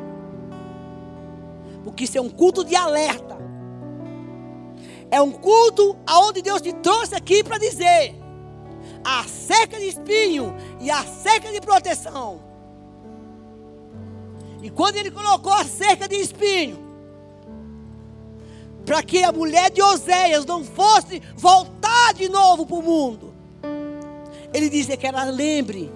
Porque 1.83 2.05
isso 2.05 2.17
é 2.17 2.21
um 2.21 2.29
culto 2.29 2.63
de 2.63 2.75
alerta. 2.75 3.30
É 5.11 5.21
um 5.21 5.31
culto 5.31 5.97
aonde 6.07 6.41
Deus 6.41 6.61
te 6.61 6.71
trouxe 6.71 7.13
aqui 7.13 7.43
para 7.43 7.57
dizer: 7.57 8.15
a 9.03 9.25
cerca 9.25 9.77
de 9.77 9.89
espinho 9.89 10.55
e 10.79 10.89
a 10.89 11.03
cerca 11.03 11.51
de 11.51 11.59
proteção. 11.59 12.41
E 14.63 14.69
quando 14.69 14.95
ele 14.95 15.11
colocou 15.11 15.51
a 15.51 15.65
cerca 15.65 16.07
de 16.07 16.15
espinho, 16.15 16.79
para 18.85 19.03
que 19.03 19.23
a 19.23 19.31
mulher 19.31 19.69
de 19.69 19.81
Oséias 19.81 20.45
não 20.45 20.63
fosse 20.63 21.21
voltar 21.35 22.13
de 22.13 22.29
novo 22.29 22.65
para 22.65 22.77
o 22.77 22.81
mundo, 22.81 23.33
ele 24.53 24.69
disse 24.69 24.95
que 24.95 25.07
ela 25.07 25.25
lembre 25.25 25.91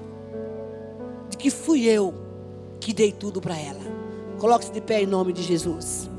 de 1.29 1.37
que 1.37 1.49
fui 1.49 1.85
eu 1.85 2.13
que 2.79 2.93
dei 2.93 3.11
tudo 3.11 3.39
para 3.39 3.57
ela. 3.57 3.81
Coloque-se 4.39 4.71
de 4.71 4.81
pé 4.81 5.01
em 5.01 5.07
nome 5.07 5.31
de 5.31 5.41
Jesus. 5.41 6.09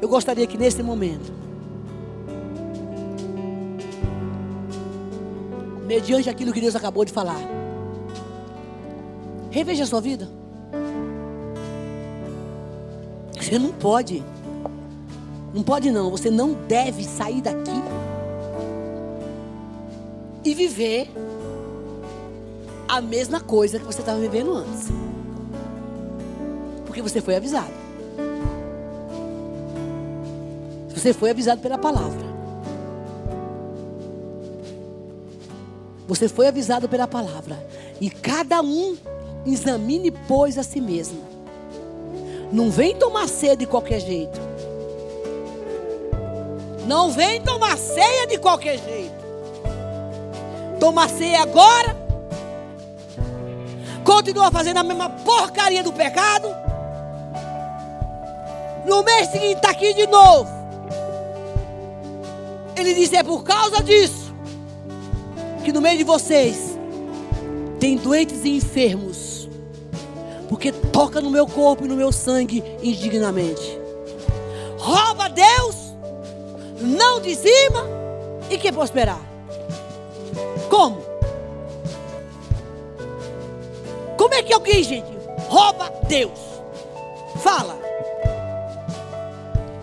Eu 0.00 0.08
gostaria 0.08 0.46
que 0.46 0.58
nesse 0.58 0.82
momento, 0.82 1.32
mediante 5.86 6.28
aquilo 6.28 6.52
que 6.52 6.60
Deus 6.60 6.76
acabou 6.76 7.04
de 7.04 7.12
falar, 7.12 7.40
reveja 9.50 9.84
a 9.84 9.86
sua 9.86 10.00
vida. 10.00 10.28
Você 13.40 13.58
não 13.58 13.72
pode, 13.72 14.22
não 15.54 15.62
pode 15.62 15.90
não, 15.90 16.10
você 16.10 16.30
não 16.30 16.52
deve 16.52 17.04
sair 17.04 17.40
daqui 17.40 17.82
e 20.44 20.54
viver 20.54 21.10
a 22.88 23.00
mesma 23.00 23.40
coisa 23.40 23.78
que 23.78 23.84
você 23.84 24.00
estava 24.00 24.18
vivendo 24.18 24.52
antes. 24.52 24.88
Porque 26.84 27.00
você 27.00 27.20
foi 27.20 27.36
avisado. 27.36 27.85
Você 30.96 31.12
foi 31.12 31.28
avisado 31.28 31.60
pela 31.60 31.76
palavra. 31.76 32.26
Você 36.08 36.26
foi 36.26 36.48
avisado 36.48 36.88
pela 36.88 37.06
palavra. 37.06 37.62
E 38.00 38.08
cada 38.08 38.62
um 38.62 38.96
examine, 39.44 40.10
pois, 40.10 40.56
a 40.56 40.62
si 40.62 40.80
mesmo. 40.80 41.20
Não 42.50 42.70
vem 42.70 42.96
tomar 42.96 43.28
ceia 43.28 43.54
de 43.54 43.66
qualquer 43.66 44.00
jeito. 44.00 44.40
Não 46.86 47.10
vem 47.10 47.42
tomar 47.42 47.76
ceia 47.76 48.26
de 48.26 48.38
qualquer 48.38 48.78
jeito. 48.78 49.26
Tomar 50.80 51.10
ceia 51.10 51.42
agora. 51.42 51.94
Continua 54.02 54.50
fazendo 54.50 54.78
a 54.78 54.82
mesma 54.82 55.10
porcaria 55.10 55.82
do 55.82 55.92
pecado. 55.92 56.48
No 58.86 59.02
mês 59.02 59.28
seguinte 59.28 59.56
está 59.56 59.70
aqui 59.72 59.92
de 59.92 60.06
novo. 60.06 60.55
Ele 62.76 62.94
disse: 62.94 63.16
é 63.16 63.22
por 63.22 63.42
causa 63.42 63.82
disso 63.82 64.34
que 65.64 65.72
no 65.72 65.80
meio 65.80 65.98
de 65.98 66.04
vocês 66.04 66.78
tem 67.80 67.96
doentes 67.96 68.44
e 68.44 68.56
enfermos, 68.56 69.48
porque 70.48 70.70
toca 70.70 71.20
no 71.20 71.30
meu 71.30 71.46
corpo 71.46 71.84
e 71.84 71.88
no 71.88 71.96
meu 71.96 72.12
sangue 72.12 72.62
indignamente. 72.82 73.78
Rouba 74.78 75.28
Deus, 75.28 75.76
não 76.80 77.20
dizima 77.20 77.84
e 78.48 78.56
quer 78.56 78.72
prosperar. 78.72 79.20
Como? 80.70 81.02
Como 84.16 84.34
é 84.34 84.42
que 84.42 84.52
alguém, 84.52 84.82
gente, 84.82 85.08
rouba 85.48 85.92
Deus? 86.08 86.38
Fala 87.42 87.86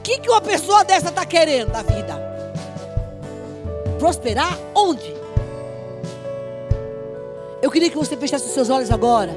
que, 0.04 0.20
que 0.20 0.30
uma 0.30 0.42
pessoa 0.42 0.84
dessa 0.84 1.10
está 1.10 1.26
querendo 1.26 1.72
da 1.72 1.82
vida? 1.82 2.33
Prosperar 4.04 4.60
onde? 4.76 5.16
Eu 7.62 7.72
queria 7.72 7.90
que 7.90 7.96
você 7.96 8.18
fechasse 8.18 8.46
os 8.46 8.52
seus 8.52 8.70
olhos 8.70 8.92
agora. 8.92 9.32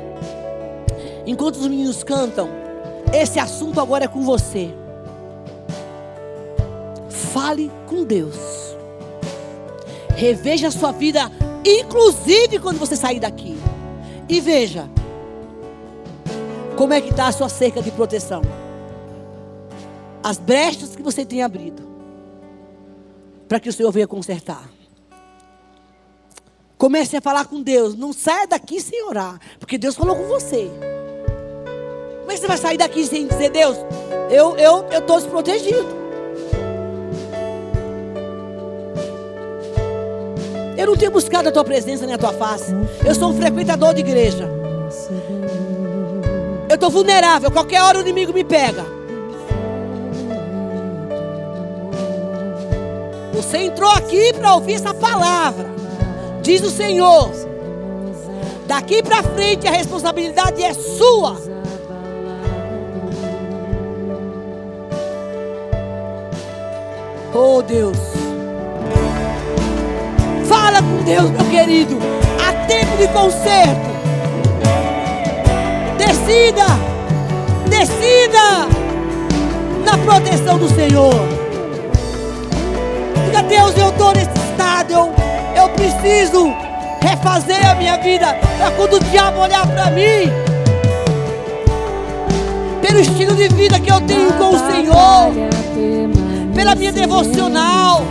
Enquanto 1.24 1.54
os 1.54 1.68
meninos 1.68 2.02
cantam, 2.02 2.48
esse 3.14 3.38
assunto 3.38 3.80
agora 3.80 4.06
é 4.06 4.08
com 4.08 4.22
você. 4.22 4.74
Fale 7.08 7.70
com 7.86 8.02
Deus. 8.02 8.34
Reveja 10.16 10.66
a 10.66 10.72
sua 10.72 10.90
vida, 10.90 11.30
inclusive 11.64 12.58
quando 12.58 12.80
você 12.80 12.96
sair 12.96 13.20
daqui. 13.20 13.56
E 14.28 14.40
veja 14.40 14.90
como 16.76 16.92
é 16.92 17.00
que 17.00 17.10
está 17.10 17.28
a 17.28 17.32
sua 17.32 17.48
cerca 17.48 17.80
de 17.80 17.92
proteção 17.92 18.42
as 20.26 20.38
brechas 20.38 20.96
que 20.96 21.02
você 21.04 21.24
tem 21.24 21.40
abrido, 21.40 21.86
para 23.49 23.61
que 23.61 23.68
o 23.68 23.72
Senhor 23.72 23.90
venha 23.90 24.07
consertar. 24.07 24.68
Comece 26.76 27.16
a 27.16 27.20
falar 27.20 27.47
com 27.47 27.62
Deus. 27.62 27.94
Não 27.94 28.12
saia 28.12 28.47
daqui 28.47 28.80
sem 28.80 29.03
orar, 29.05 29.40
porque 29.59 29.78
Deus 29.78 29.94
falou 29.94 30.16
com 30.16 30.26
você. 30.26 30.70
Como 32.20 32.30
é 32.30 32.34
que 32.34 32.40
você 32.40 32.47
vai 32.47 32.59
sair 32.59 32.76
daqui 32.76 33.07
sem 33.07 33.26
dizer, 33.26 33.51
Deus, 33.51 33.76
eu 34.30 34.57
eu 34.57 34.84
eu 34.90 34.99
estou 34.99 35.18
desprotegido. 35.18 36.07
Eu 40.76 40.86
não 40.88 40.97
tenho 40.97 41.11
buscado 41.11 41.49
a 41.49 41.53
tua 41.53 41.64
presença 41.64 42.05
nem 42.05 42.14
a 42.14 42.18
tua 42.18 42.34
face. 42.34 42.72
Eu 43.05 43.14
sou 43.14 43.30
um 43.30 43.36
frequentador 43.36 43.94
de 43.94 44.01
igreja. 44.01 44.51
Eu 46.68 46.74
estou 46.74 46.90
vulnerável. 46.90 47.51
Qualquer 47.51 47.82
hora 47.82 47.99
o 47.99 48.01
inimigo 48.03 48.32
me 48.32 48.44
pega. 48.44 48.95
Você 53.37 53.59
entrou 53.59 53.91
aqui 53.91 54.32
para 54.32 54.55
ouvir 54.55 54.74
essa 54.74 54.95
palavra. 54.95 55.66
Diz 56.41 56.62
o 56.62 56.70
Senhor. 56.70 57.30
Daqui 58.66 59.03
para 59.03 59.22
frente 59.22 59.68
a 59.68 59.70
responsabilidade 59.70 60.62
é 60.62 60.72
sua. 60.72 61.37
Oh 67.34 67.61
Deus. 67.61 67.99
Fala 70.49 70.78
com 70.78 71.05
Deus, 71.05 71.30
meu 71.30 71.45
querido. 71.51 71.99
Há 72.43 72.66
tempo 72.66 72.97
de 72.97 73.07
conserto. 73.09 73.87
Decida. 75.99 76.64
Decida 77.68 78.66
na 79.84 79.99
proteção 79.99 80.57
do 80.57 80.70
Senhor. 80.70 81.36
Deus, 83.57 83.74
eu 83.78 83.88
estou 83.88 84.12
nesse 84.12 84.38
estado, 84.50 84.92
eu, 84.92 85.14
eu 85.57 85.68
preciso 85.70 86.52
refazer 87.00 87.66
a 87.66 87.74
minha 87.74 87.96
vida. 87.96 88.36
Para 88.59 88.70
quando 88.72 88.96
o 88.96 89.04
diabo 89.04 89.40
olhar 89.40 89.66
para 89.66 89.90
mim, 89.92 90.30
pelo 92.82 93.00
estilo 93.00 93.34
de 93.34 93.48
vida 93.48 93.80
que 93.80 93.90
eu 93.90 93.98
tenho 94.02 94.30
com 94.34 94.50
o 94.50 94.59
Senhor, 94.59 95.32
pela 96.54 96.74
minha 96.74 96.92
devocional, 96.92 98.02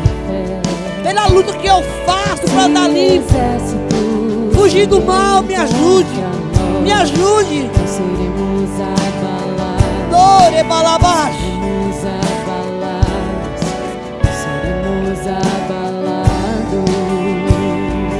pela 1.03 1.27
luta 1.27 1.53
que 1.53 1.67
eu 1.67 1.83
faço 2.07 2.41
para 2.51 2.63
andar 2.63 2.89
limpo, 2.89 3.31
fugir 4.55 4.87
do 4.87 4.99
mal, 4.99 5.43
me 5.43 5.55
ajude, 5.55 6.23
me 6.81 6.91
ajude. 6.91 7.69
Dore 10.09 10.63
balabaixo. 10.63 11.54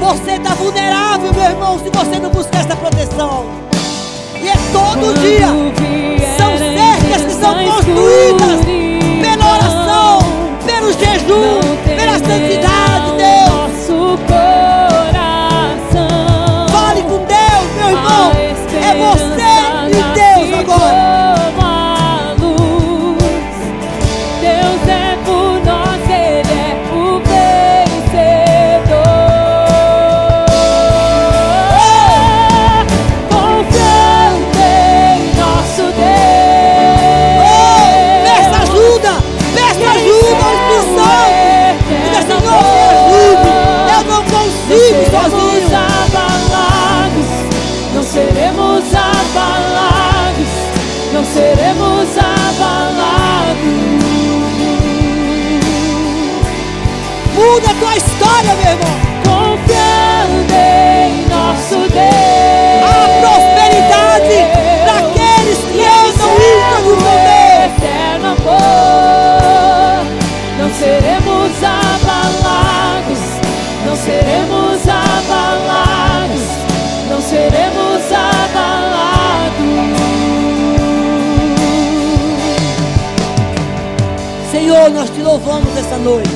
Você 0.05 0.33
está 0.33 0.53
vulnerável, 0.53 1.33
meu 1.33 1.43
irmão, 1.43 1.79
se 1.79 1.89
você 1.89 2.19
não 2.19 2.29
buscar 2.29 2.59
essa 2.59 2.75
proteção. 2.75 3.47
E 4.39 4.47
é 4.47 4.53
todo 4.71 5.19
dia. 5.19 5.47
São 6.37 6.55
cercas 6.59 7.25
que 7.25 7.33
são 7.41 7.55
construídas 7.65 8.61
pela 9.19 9.53
oração, 9.55 10.19
pelo 10.63 10.93
jejum, 10.93 11.59
pela 11.97 12.19
santidade, 12.19 12.64
louvamos 85.35 85.75
essa 85.75 85.97
noite. 85.97 86.29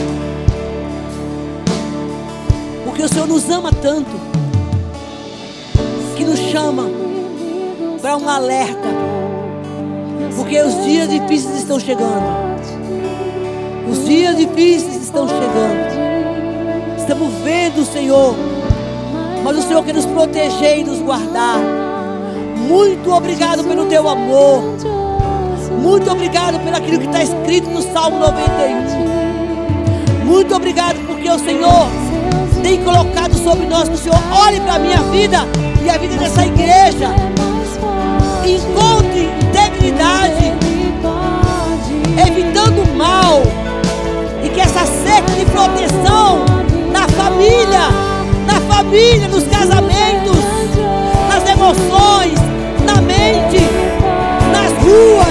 Porque 2.84 3.02
o 3.02 3.08
Senhor 3.08 3.28
nos 3.28 3.50
ama 3.50 3.72
tanto 3.72 4.12
que 6.18 6.26
nos 6.26 6.38
chama 6.38 6.84
para 8.02 8.18
um 8.18 8.28
alerta. 8.28 8.90
Porque 10.36 10.62
os 10.62 10.84
dias 10.84 11.10
difíceis 11.10 11.60
estão 11.60 11.80
chegando. 11.80 12.60
Os 13.90 14.06
dias 14.06 14.36
difíceis 14.36 14.98
estão 14.98 15.30
chegando. 15.30 16.98
Estamos 16.98 17.34
vendo, 17.42 17.86
Senhor. 17.86 18.36
Mas 19.46 19.58
o 19.60 19.62
Senhor 19.62 19.82
quer 19.86 19.94
nos 19.94 20.06
proteger 20.06 20.80
e 20.80 20.84
nos 20.84 21.00
guardar. 21.00 21.60
Muito 22.68 23.10
obrigado 23.14 23.64
pelo 23.64 23.86
teu 23.86 24.10
amor. 24.10 24.89
Muito 25.82 26.12
obrigado 26.12 26.60
pelo 26.60 26.76
aquilo 26.76 27.00
que 27.00 27.06
está 27.06 27.24
escrito 27.24 27.70
no 27.70 27.82
Salmo 27.82 28.20
91. 28.20 30.26
Muito 30.26 30.54
obrigado 30.56 30.98
porque 31.08 31.30
o 31.30 31.40
Senhor 31.40 31.88
tem 32.62 32.84
colocado 32.84 33.34
sobre 33.36 33.66
nós 33.66 33.88
que 33.90 33.96
o 33.96 33.98
Senhor 33.98 34.20
olhe 34.46 34.60
para 34.62 34.76
a 34.76 34.80
minha 34.80 35.02
vida 35.04 35.48
e 35.84 35.90
a 35.90 35.98
vida 35.98 36.16
dessa 36.18 36.46
igreja. 36.46 37.10
Encontre 38.46 39.30
integridade, 39.42 40.54
evitando 42.28 42.84
o 42.84 42.96
mal. 42.96 43.42
E 44.44 44.50
que 44.50 44.62
essa 44.62 44.86
cerca 44.86 45.32
de 45.34 45.46
proteção 45.46 46.46
na 46.92 47.08
família, 47.08 47.90
na 48.46 48.60
família, 48.74 49.28
nos 49.28 49.48
casamentos, 49.48 50.44
nas 51.30 51.50
emoções, 51.50 52.38
na 52.86 53.02
mente, 53.02 53.60
nas 54.52 54.72
ruas, 54.84 55.29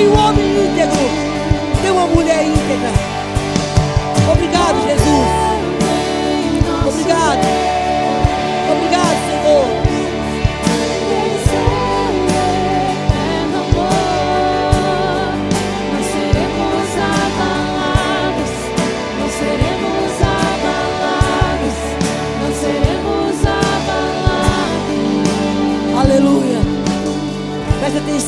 tem 0.00 0.08
um 0.08 0.18
homem 0.18 0.64
íntegro, 0.64 0.96
tem 1.82 1.90
uma 1.90 2.06
mulher 2.06 2.42
íntegra. 2.42 2.90
Obrigado, 4.32 4.80
Jesus. 4.80 5.28
Obrigado. 6.88 7.44
Obrigado, 8.72 9.18
Senhor. 9.28 9.66
Eterno 13.12 13.58
amor, 13.58 14.00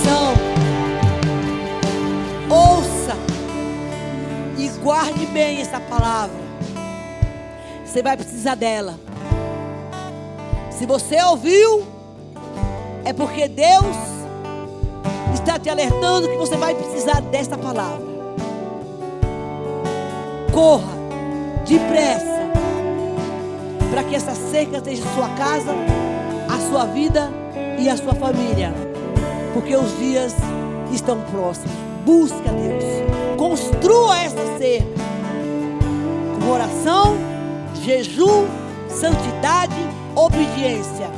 não 0.04 0.51
guarde 4.92 5.24
bem 5.24 5.58
essa 5.58 5.80
palavra. 5.80 6.36
Você 7.82 8.02
vai 8.02 8.14
precisar 8.14 8.54
dela. 8.54 9.00
Se 10.70 10.84
você 10.84 11.18
ouviu, 11.22 11.82
é 13.02 13.10
porque 13.14 13.48
Deus 13.48 13.96
está 15.32 15.58
te 15.58 15.70
alertando 15.70 16.28
que 16.28 16.36
você 16.36 16.58
vai 16.58 16.74
precisar 16.74 17.22
desta 17.22 17.56
palavra. 17.56 18.04
Corra 20.52 20.92
depressa 21.66 22.42
para 23.90 24.04
que 24.04 24.14
essa 24.14 24.34
seca 24.34 24.76
esteja 24.76 25.02
em 25.02 25.14
sua 25.14 25.28
casa, 25.30 25.72
a 26.54 26.70
sua 26.70 26.84
vida 26.84 27.30
e 27.78 27.88
a 27.88 27.96
sua 27.96 28.14
família, 28.14 28.74
porque 29.54 29.74
os 29.74 29.96
dias 29.96 30.34
estão 30.92 31.18
próximos. 31.30 31.72
Busca 32.04 32.50
Deus, 32.50 33.01
construa 33.42 34.22
essa 34.22 34.56
cerca 34.56 35.02
com 36.38 36.48
oração, 36.48 37.16
jejum, 37.82 38.46
santidade, 38.88 39.74
obediência, 40.14 41.10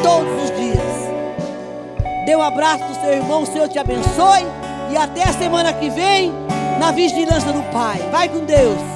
todos 0.00 0.44
os 0.44 0.56
dias. 0.56 2.24
Dê 2.24 2.36
um 2.36 2.42
abraço 2.42 2.84
do 2.84 2.94
seu 3.00 3.12
irmão, 3.12 3.42
o 3.42 3.46
Senhor 3.46 3.68
te 3.68 3.80
abençoe 3.80 4.46
e 4.92 4.96
até 4.96 5.24
a 5.24 5.32
semana 5.32 5.72
que 5.72 5.90
vem 5.90 6.32
na 6.78 6.92
vigilância 6.92 7.52
do 7.52 7.62
Pai. 7.72 7.98
Vai 8.12 8.28
com 8.28 8.44
Deus. 8.44 8.91